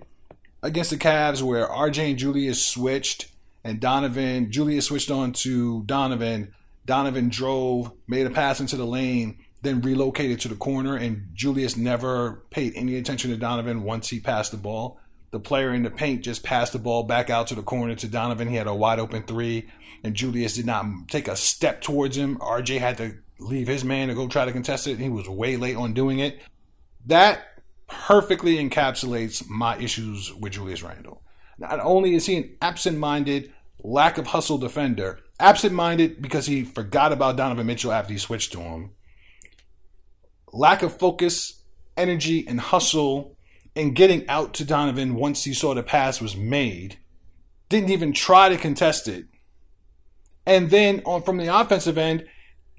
against 0.62 0.89
the 0.89 0.98
Cavs 0.98 1.41
where 1.41 1.67
RJ 1.67 2.10
and 2.10 2.17
Julius 2.17 2.65
switched, 2.65 3.28
and 3.63 3.80
Donovan 3.80 4.52
Julius 4.52 4.88
switched 4.88 5.12
on 5.12 5.32
to 5.34 5.84
Donovan. 5.84 6.54
Donovan 6.86 7.30
drove, 7.30 7.91
made 8.08 8.26
a 8.26 8.30
pass 8.30 8.60
into 8.60 8.76
the 8.78 8.86
lane, 8.86 9.38
then 9.62 9.82
relocated 9.82 10.39
to 10.41 10.48
the 10.48 10.56
corner, 10.56 10.96
and 10.96 11.30
Julius 11.34 11.76
never 11.76 12.43
paid 12.50 12.74
any 12.76 12.96
attention 12.98 13.32
to 13.32 13.38
Donovan 13.38 13.84
once 13.84 14.10
he 14.10 14.20
passed 14.20 14.52
the 14.52 14.58
ball. 14.58 15.00
The 15.32 15.39
player 15.39 15.74
in 15.74 15.84
the 15.84 15.89
paint 15.89 16.24
just 16.24 16.43
passed 16.43 16.74
the 16.74 16.80
ball 16.80 17.04
back 17.04 17.30
out 17.30 17.48
to 17.48 17.56
the 17.56 17.63
corner 17.63 17.96
to 17.96 18.08
Donovan. 18.08 18.48
He 18.48 18.56
had 18.56 18.67
a 18.67 18.76
wide 18.76 19.00
open 19.00 19.24
three, 19.24 19.67
and 20.04 20.15
Julius 20.15 20.54
did 20.54 20.65
not 20.65 20.86
take 21.10 21.28
a 21.28 21.36
step 21.36 21.82
towards 21.82 22.15
him. 22.15 22.38
RJ 22.38 22.80
had 22.80 22.98
to 22.98 23.17
leave 23.39 23.67
his 23.67 23.84
man 23.84 24.08
to 24.08 24.15
go 24.15 24.28
try 24.28 24.46
to 24.46 24.52
contest 24.52 24.88
it. 24.88 24.99
He 24.99 25.10
was 25.10 25.28
way 25.28 25.58
late 25.58 25.76
on 25.76 25.93
doing 25.93 26.20
it. 26.20 26.39
That 27.05 27.62
perfectly 27.88 28.58
encapsulates 28.58 29.47
my 29.47 29.78
issues 29.78 30.34
with 30.34 30.53
Julius 30.53 30.84
Randle. 30.84 31.24
Not 31.58 31.80
only 31.80 32.14
is 32.14 32.26
he 32.26 32.38
an 32.38 32.58
absent 32.62 32.97
minded, 32.97 33.53
lack 33.84 34.18
of 34.18 34.28
hustle 34.28 34.58
defender, 34.58 35.20
absent 35.39 35.74
minded 35.74 36.22
because 36.22 36.45
he 36.45 36.64
forgot 36.64 37.12
about 37.12 37.38
Donovan 37.38 37.68
Mitchell 37.68 37.91
after 37.91 38.14
he 38.14 38.20
switched 38.20 38.51
to 38.53 38.60
him 38.60 38.91
lack 40.52 40.82
of 40.82 40.98
focus, 40.98 41.64
energy, 41.95 42.45
and 42.48 42.60
hustle 42.60 43.38
in 43.76 43.93
getting 43.93 44.28
out 44.28 44.54
to 44.56 44.66
Donovan 44.66 45.16
once 45.16 45.43
he 45.43 45.54
saw 45.54 45.74
the 45.74 45.84
pass 45.84 46.20
was 46.20 46.36
made. 46.36 46.98
Didn't 47.70 47.91
even 47.91 48.14
try 48.14 48.50
to 48.50 48.58
contest 48.58 49.08
it. 49.08 49.26
And 50.45 50.70
then 50.70 51.02
on 51.06 51.24
from 51.24 51.38
the 51.38 51.54
offensive 51.54 51.98
end, 51.98 52.26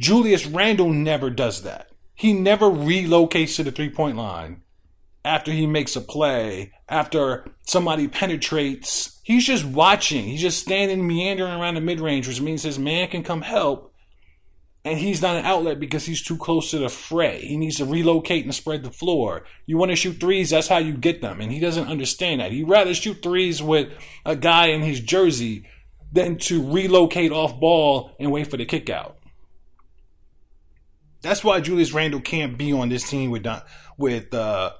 Julius 0.01 0.47
Randle 0.47 0.93
never 0.93 1.31
does 1.31 1.63
that. 1.63 1.91
He 2.15 2.33
never 2.33 2.67
relocates 2.67 3.57
to 3.57 3.63
the 3.63 3.71
three 3.71 3.91
point 3.91 4.17
line 4.17 4.63
after 5.25 5.53
he 5.53 5.67
makes 5.67 5.95
a 5.95 6.01
play, 6.01 6.73
after 6.89 7.47
somebody 7.67 8.09
penetrates. 8.09 9.21
He's 9.23 9.47
just 9.47 9.65
watching. 9.65 10.25
He's 10.25 10.41
just 10.41 10.61
standing 10.61 11.07
meandering 11.07 11.53
around 11.53 11.75
the 11.75 11.81
mid 11.81 12.01
range, 12.01 12.27
which 12.27 12.41
means 12.41 12.63
his 12.63 12.79
man 12.79 13.09
can 13.09 13.23
come 13.23 13.43
help 13.43 13.88
and 14.85 14.99
he's 14.99 15.21
not 15.21 15.37
an 15.37 15.45
outlet 15.45 15.81
because 15.81 16.07
he's 16.07 16.23
too 16.23 16.37
close 16.37 16.71
to 16.71 16.79
the 16.79 16.89
fray. 16.89 17.41
He 17.41 17.57
needs 17.57 17.77
to 17.77 17.85
relocate 17.85 18.45
and 18.45 18.55
spread 18.55 18.85
the 18.85 18.91
floor. 18.91 19.45
You 19.67 19.77
want 19.77 19.91
to 19.91 19.97
shoot 19.97 20.21
threes, 20.21 20.51
that's 20.51 20.69
how 20.69 20.79
you 20.79 20.97
get 20.97 21.21
them. 21.21 21.41
And 21.41 21.53
he 21.53 21.61
doesn't 21.61 21.89
understand 21.89 22.41
that. 22.41 22.53
He'd 22.53 22.69
rather 22.69 22.95
shoot 22.95 23.23
threes 23.23 23.63
with 23.63 23.93
a 24.25 24.37
guy 24.37 24.69
in 24.69 24.83
his 24.83 25.01
jersey 25.01 25.67
than 26.13 26.39
to 26.39 26.71
relocate 26.71 27.33
off 27.33 27.59
ball 27.59 28.13
and 28.19 28.33
wait 28.33 28.51
for 28.51 28.57
the 28.57 28.65
kick 28.65 28.89
out. 28.89 29.19
That's 31.21 31.43
why 31.43 31.61
Julius 31.61 31.93
Randle 31.93 32.21
can't 32.21 32.57
be 32.57 32.73
on 32.73 32.89
this 32.89 33.09
team 33.09 33.31
with 33.31 33.47
with 33.97 34.33
uh, 34.33 34.73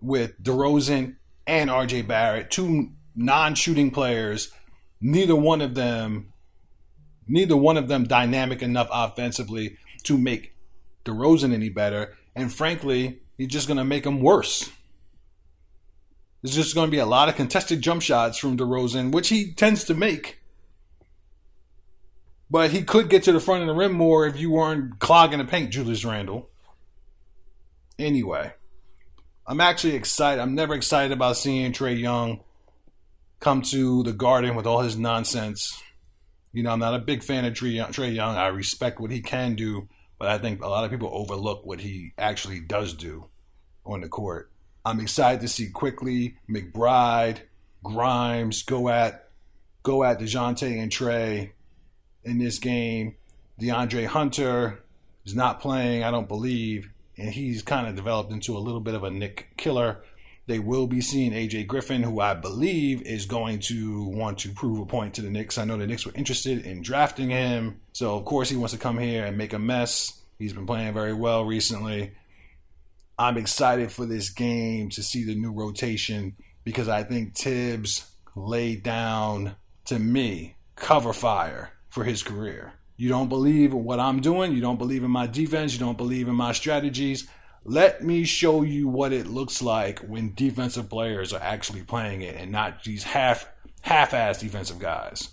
with 0.00 0.40
DeRozan 0.42 1.16
and 1.46 1.70
RJ 1.70 2.06
Barrett, 2.06 2.50
two 2.50 2.90
non-shooting 3.14 3.90
players. 3.90 4.52
Neither 5.00 5.34
one 5.34 5.62
of 5.62 5.74
them 5.74 6.32
neither 7.26 7.56
one 7.56 7.76
of 7.76 7.88
them 7.88 8.04
dynamic 8.04 8.62
enough 8.62 8.88
offensively 8.90 9.76
to 10.04 10.16
make 10.16 10.54
DeRozan 11.04 11.52
any 11.52 11.68
better. 11.68 12.16
And 12.34 12.52
frankly, 12.52 13.20
he's 13.36 13.48
just 13.48 13.66
going 13.66 13.78
to 13.78 13.84
make 13.84 14.04
him 14.06 14.20
worse. 14.20 14.70
There's 16.42 16.54
just 16.54 16.74
going 16.74 16.88
to 16.88 16.92
be 16.92 16.98
a 16.98 17.06
lot 17.06 17.28
of 17.28 17.36
contested 17.36 17.80
jump 17.80 18.02
shots 18.02 18.38
from 18.38 18.56
DeRozan, 18.56 19.12
which 19.12 19.28
he 19.28 19.52
tends 19.52 19.84
to 19.84 19.94
make. 19.94 20.40
But 22.48 22.70
he 22.70 22.82
could 22.82 23.10
get 23.10 23.24
to 23.24 23.32
the 23.32 23.40
front 23.40 23.62
of 23.62 23.66
the 23.66 23.74
rim 23.74 23.92
more 23.92 24.26
if 24.26 24.38
you 24.38 24.52
weren't 24.52 25.00
clogging 25.00 25.38
the 25.38 25.44
paint, 25.44 25.70
Julius 25.70 26.04
Randle. 26.04 26.48
Anyway, 27.98 28.52
I'm 29.46 29.60
actually 29.60 29.96
excited. 29.96 30.40
I'm 30.40 30.54
never 30.54 30.74
excited 30.74 31.12
about 31.12 31.36
seeing 31.36 31.72
Trae 31.72 31.98
Young 31.98 32.40
come 33.40 33.62
to 33.62 34.02
the 34.02 34.12
Garden 34.12 34.54
with 34.54 34.66
all 34.66 34.82
his 34.82 34.96
nonsense 34.96 35.82
you 36.56 36.62
know, 36.62 36.70
I'm 36.70 36.78
not 36.78 36.94
a 36.94 36.98
big 36.98 37.22
fan 37.22 37.44
of 37.44 37.52
Trae 37.52 38.14
Young. 38.14 38.34
I 38.34 38.46
respect 38.46 38.98
what 38.98 39.10
he 39.10 39.20
can 39.20 39.56
do, 39.56 39.90
but 40.18 40.28
I 40.28 40.38
think 40.38 40.62
a 40.62 40.68
lot 40.68 40.86
of 40.86 40.90
people 40.90 41.10
overlook 41.12 41.66
what 41.66 41.80
he 41.80 42.14
actually 42.16 42.60
does 42.60 42.94
do 42.94 43.26
on 43.84 44.00
the 44.00 44.08
court. 44.08 44.50
I'm 44.82 44.98
excited 44.98 45.42
to 45.42 45.48
see 45.48 45.68
Quickley 45.68 46.38
McBride, 46.48 47.40
Grimes 47.84 48.62
go 48.62 48.88
at 48.88 49.28
go 49.82 50.02
at 50.02 50.18
Dejounte 50.18 50.82
and 50.82 50.90
Trae 50.90 51.50
in 52.24 52.38
this 52.38 52.58
game. 52.58 53.16
DeAndre 53.60 54.06
Hunter 54.06 54.82
is 55.26 55.34
not 55.34 55.60
playing, 55.60 56.04
I 56.04 56.10
don't 56.10 56.26
believe, 56.26 56.88
and 57.18 57.34
he's 57.34 57.60
kind 57.60 57.86
of 57.86 57.96
developed 57.96 58.32
into 58.32 58.56
a 58.56 58.60
little 58.60 58.80
bit 58.80 58.94
of 58.94 59.04
a 59.04 59.10
Knick 59.10 59.48
killer. 59.58 60.02
They 60.46 60.58
will 60.60 60.86
be 60.86 61.00
seeing 61.00 61.32
AJ 61.32 61.66
Griffin, 61.66 62.04
who 62.04 62.20
I 62.20 62.34
believe 62.34 63.02
is 63.02 63.26
going 63.26 63.58
to 63.60 64.04
want 64.04 64.38
to 64.38 64.50
prove 64.50 64.78
a 64.78 64.86
point 64.86 65.14
to 65.14 65.22
the 65.22 65.30
Knicks. 65.30 65.58
I 65.58 65.64
know 65.64 65.76
the 65.76 65.86
Knicks 65.86 66.06
were 66.06 66.14
interested 66.14 66.64
in 66.64 66.82
drafting 66.82 67.30
him. 67.30 67.80
So, 67.92 68.16
of 68.16 68.24
course, 68.24 68.48
he 68.48 68.56
wants 68.56 68.72
to 68.72 68.78
come 68.78 68.98
here 68.98 69.24
and 69.24 69.36
make 69.36 69.52
a 69.52 69.58
mess. 69.58 70.20
He's 70.38 70.52
been 70.52 70.66
playing 70.66 70.94
very 70.94 71.14
well 71.14 71.44
recently. 71.44 72.12
I'm 73.18 73.38
excited 73.38 73.90
for 73.90 74.06
this 74.06 74.30
game 74.30 74.90
to 74.90 75.02
see 75.02 75.24
the 75.24 75.34
new 75.34 75.50
rotation 75.50 76.36
because 76.62 76.88
I 76.88 77.02
think 77.02 77.34
Thibs 77.34 78.08
laid 78.36 78.82
down, 78.82 79.56
to 79.86 79.98
me, 79.98 80.56
cover 80.76 81.12
fire 81.12 81.72
for 81.88 82.04
his 82.04 82.22
career. 82.22 82.74
You 82.98 83.08
don't 83.08 83.28
believe 83.28 83.72
in 83.72 83.84
what 83.84 84.00
I'm 84.00 84.20
doing. 84.20 84.52
You 84.52 84.60
don't 84.60 84.78
believe 84.78 85.02
in 85.02 85.10
my 85.10 85.26
defense. 85.26 85.72
You 85.72 85.78
don't 85.78 85.98
believe 85.98 86.28
in 86.28 86.34
my 86.34 86.52
strategies. 86.52 87.28
Let 87.68 88.00
me 88.00 88.22
show 88.22 88.62
you 88.62 88.86
what 88.86 89.12
it 89.12 89.26
looks 89.26 89.60
like 89.60 89.98
when 89.98 90.34
defensive 90.34 90.88
players 90.88 91.32
are 91.32 91.42
actually 91.42 91.82
playing 91.82 92.22
it 92.22 92.36
and 92.36 92.52
not 92.52 92.84
these 92.84 93.02
half 93.02 93.48
half-ass 93.82 94.38
defensive 94.38 94.78
guys. 94.78 95.30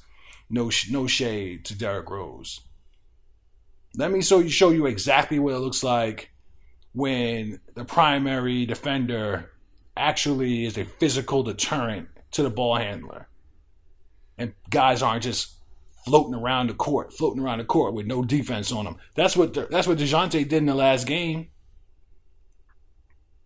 No 0.50 0.72
no 0.90 1.06
shade 1.06 1.64
to 1.66 1.78
Derrick 1.78 2.10
Rose. 2.10 2.62
Let 3.96 4.12
me 4.12 4.24
show 4.24 4.40
you 4.40 4.50
show 4.50 4.72
you 4.72 4.88
exactly 4.88 5.38
what 5.38 5.54
it 5.54 5.60
looks 5.60 5.84
like 5.84 6.32
when 6.92 7.60
the 7.76 7.86
primary 7.86 8.66
defender 8.66 9.52
actually 9.96 10.66
is 10.66 10.76
a 10.76 10.86
physical 10.86 11.44
deterrent 11.44 12.08
to 12.32 12.42
the 12.42 12.50
ball 12.50 12.78
handler. 12.78 13.28
And 14.40 14.56
guys 14.72 15.04
aren't 15.04 15.24
just 15.24 15.54
floating 16.04 16.34
around 16.34 16.68
the 16.68 16.74
court, 16.74 17.14
floating 17.14 17.44
around 17.44 17.60
the 17.60 17.66
court 17.66 17.94
with 17.94 18.08
no 18.08 18.24
defense 18.24 18.72
on 18.72 18.86
them. 18.86 18.98
That's 19.14 19.38
what 19.38 19.54
that's 19.70 19.88
what 19.88 20.00
Dejounte 20.00 20.32
did 20.32 20.54
in 20.54 20.66
the 20.66 20.74
last 20.74 21.06
game. 21.06 21.50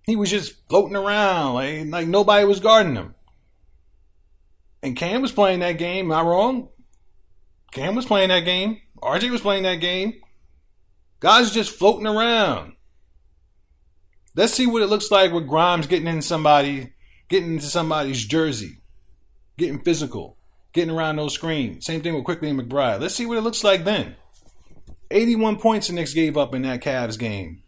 He 0.07 0.15
was 0.15 0.31
just 0.31 0.55
floating 0.69 0.95
around 0.95 1.55
like 1.55 1.85
like 1.87 2.07
nobody 2.07 2.45
was 2.45 2.61
guarding 2.61 2.95
him. 2.95 3.13
And 4.81 4.95
Cam 4.95 5.21
was 5.21 5.33
playing 5.33 5.59
that 5.59 5.73
game. 5.73 6.11
Am 6.11 6.17
I 6.17 6.21
wrong? 6.21 6.69
Cam 7.73 7.93
was 7.93 8.05
playing 8.05 8.29
that 8.29 8.45
game. 8.45 8.79
RJ 9.03 9.29
was 9.29 9.41
playing 9.41 9.63
that 9.63 9.75
game. 9.75 10.13
Guys 11.19 11.51
just 11.51 11.71
floating 11.71 12.07
around. 12.07 12.73
Let's 14.33 14.53
see 14.53 14.65
what 14.65 14.81
it 14.81 14.87
looks 14.87 15.11
like 15.11 15.33
with 15.33 15.47
Grimes 15.47 15.87
getting 15.87 16.07
in 16.07 16.21
somebody, 16.21 16.93
getting 17.27 17.55
into 17.55 17.65
somebody's 17.65 18.23
jersey, 18.23 18.77
getting 19.57 19.81
physical, 19.81 20.37
getting 20.71 20.95
around 20.95 21.17
those 21.17 21.33
screens. 21.33 21.85
Same 21.85 22.01
thing 22.01 22.13
with 22.13 22.23
Quickley 22.23 22.49
and 22.49 22.61
McBride. 22.61 23.01
Let's 23.01 23.15
see 23.15 23.25
what 23.25 23.37
it 23.37 23.41
looks 23.41 23.63
like 23.63 23.83
then. 23.83 24.15
81 25.11 25.57
points 25.57 25.87
the 25.87 25.93
Knicks 25.93 26.13
gave 26.13 26.37
up 26.37 26.55
in 26.55 26.61
that 26.61 26.81
Cavs 26.81 27.19
game 27.19 27.63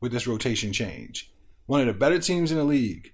with 0.00 0.10
this 0.10 0.26
rotation 0.26 0.72
change 0.72 1.30
one 1.66 1.80
of 1.80 1.86
the 1.86 1.92
better 1.92 2.18
teams 2.18 2.50
in 2.50 2.58
the 2.58 2.64
league. 2.64 3.12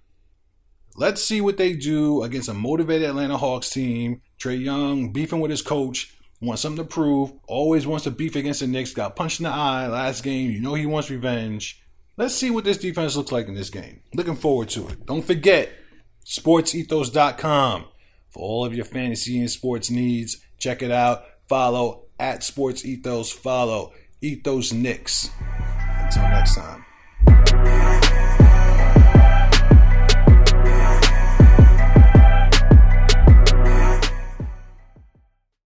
Let's 0.97 1.23
see 1.23 1.41
what 1.41 1.57
they 1.57 1.73
do 1.75 2.23
against 2.23 2.49
a 2.49 2.55
motivated 2.55 3.09
Atlanta 3.09 3.37
Hawks 3.37 3.71
team. 3.71 4.23
Trae 4.39 4.63
Young 4.63 5.13
beefing 5.13 5.41
with 5.41 5.51
his 5.51 5.63
coach, 5.63 6.15
wants 6.41 6.63
something 6.63 6.85
to 6.85 6.89
prove, 6.89 7.33
always 7.47 7.87
wants 7.87 8.05
to 8.05 8.11
beef 8.11 8.37
against 8.37 8.61
the 8.61 8.67
Knicks, 8.67 8.93
got 8.93 9.17
punched 9.17 9.41
in 9.41 9.45
the 9.45 9.51
eye 9.51 9.87
last 9.87 10.25
game. 10.25 10.51
You 10.51 10.61
know 10.61 10.75
he 10.75 10.87
wants 10.87 11.11
revenge. 11.11 11.83
Let's 12.17 12.35
see 12.35 12.51
what 12.51 12.65
this 12.65 12.79
defense 12.79 13.17
looks 13.17 13.33
like 13.33 13.49
in 13.49 13.55
this 13.55 13.71
game. 13.71 14.03
Looking 14.15 14.37
forward 14.37 14.69
to 14.71 14.89
it. 14.89 15.07
Don't 15.07 15.25
forget, 15.25 15.71
sportsethos.com 16.27 17.85
for 18.31 18.43
all 18.43 18.65
of 18.65 18.75
your 18.75 18.85
fantasy 18.85 19.39
and 19.41 19.51
sports 19.51 19.91
needs. 19.91 20.39
Check 20.59 20.83
it 20.83 20.91
out. 20.91 21.25
Follow 21.49 22.07
at 22.19 22.45
Sports 22.45 22.85
Ethos. 22.85 23.33
Follow 23.33 23.93
Ethos 24.21 24.73
Knicks. 24.73 25.31
Until 25.41 26.23
next 26.25 26.57
time. 26.57 26.90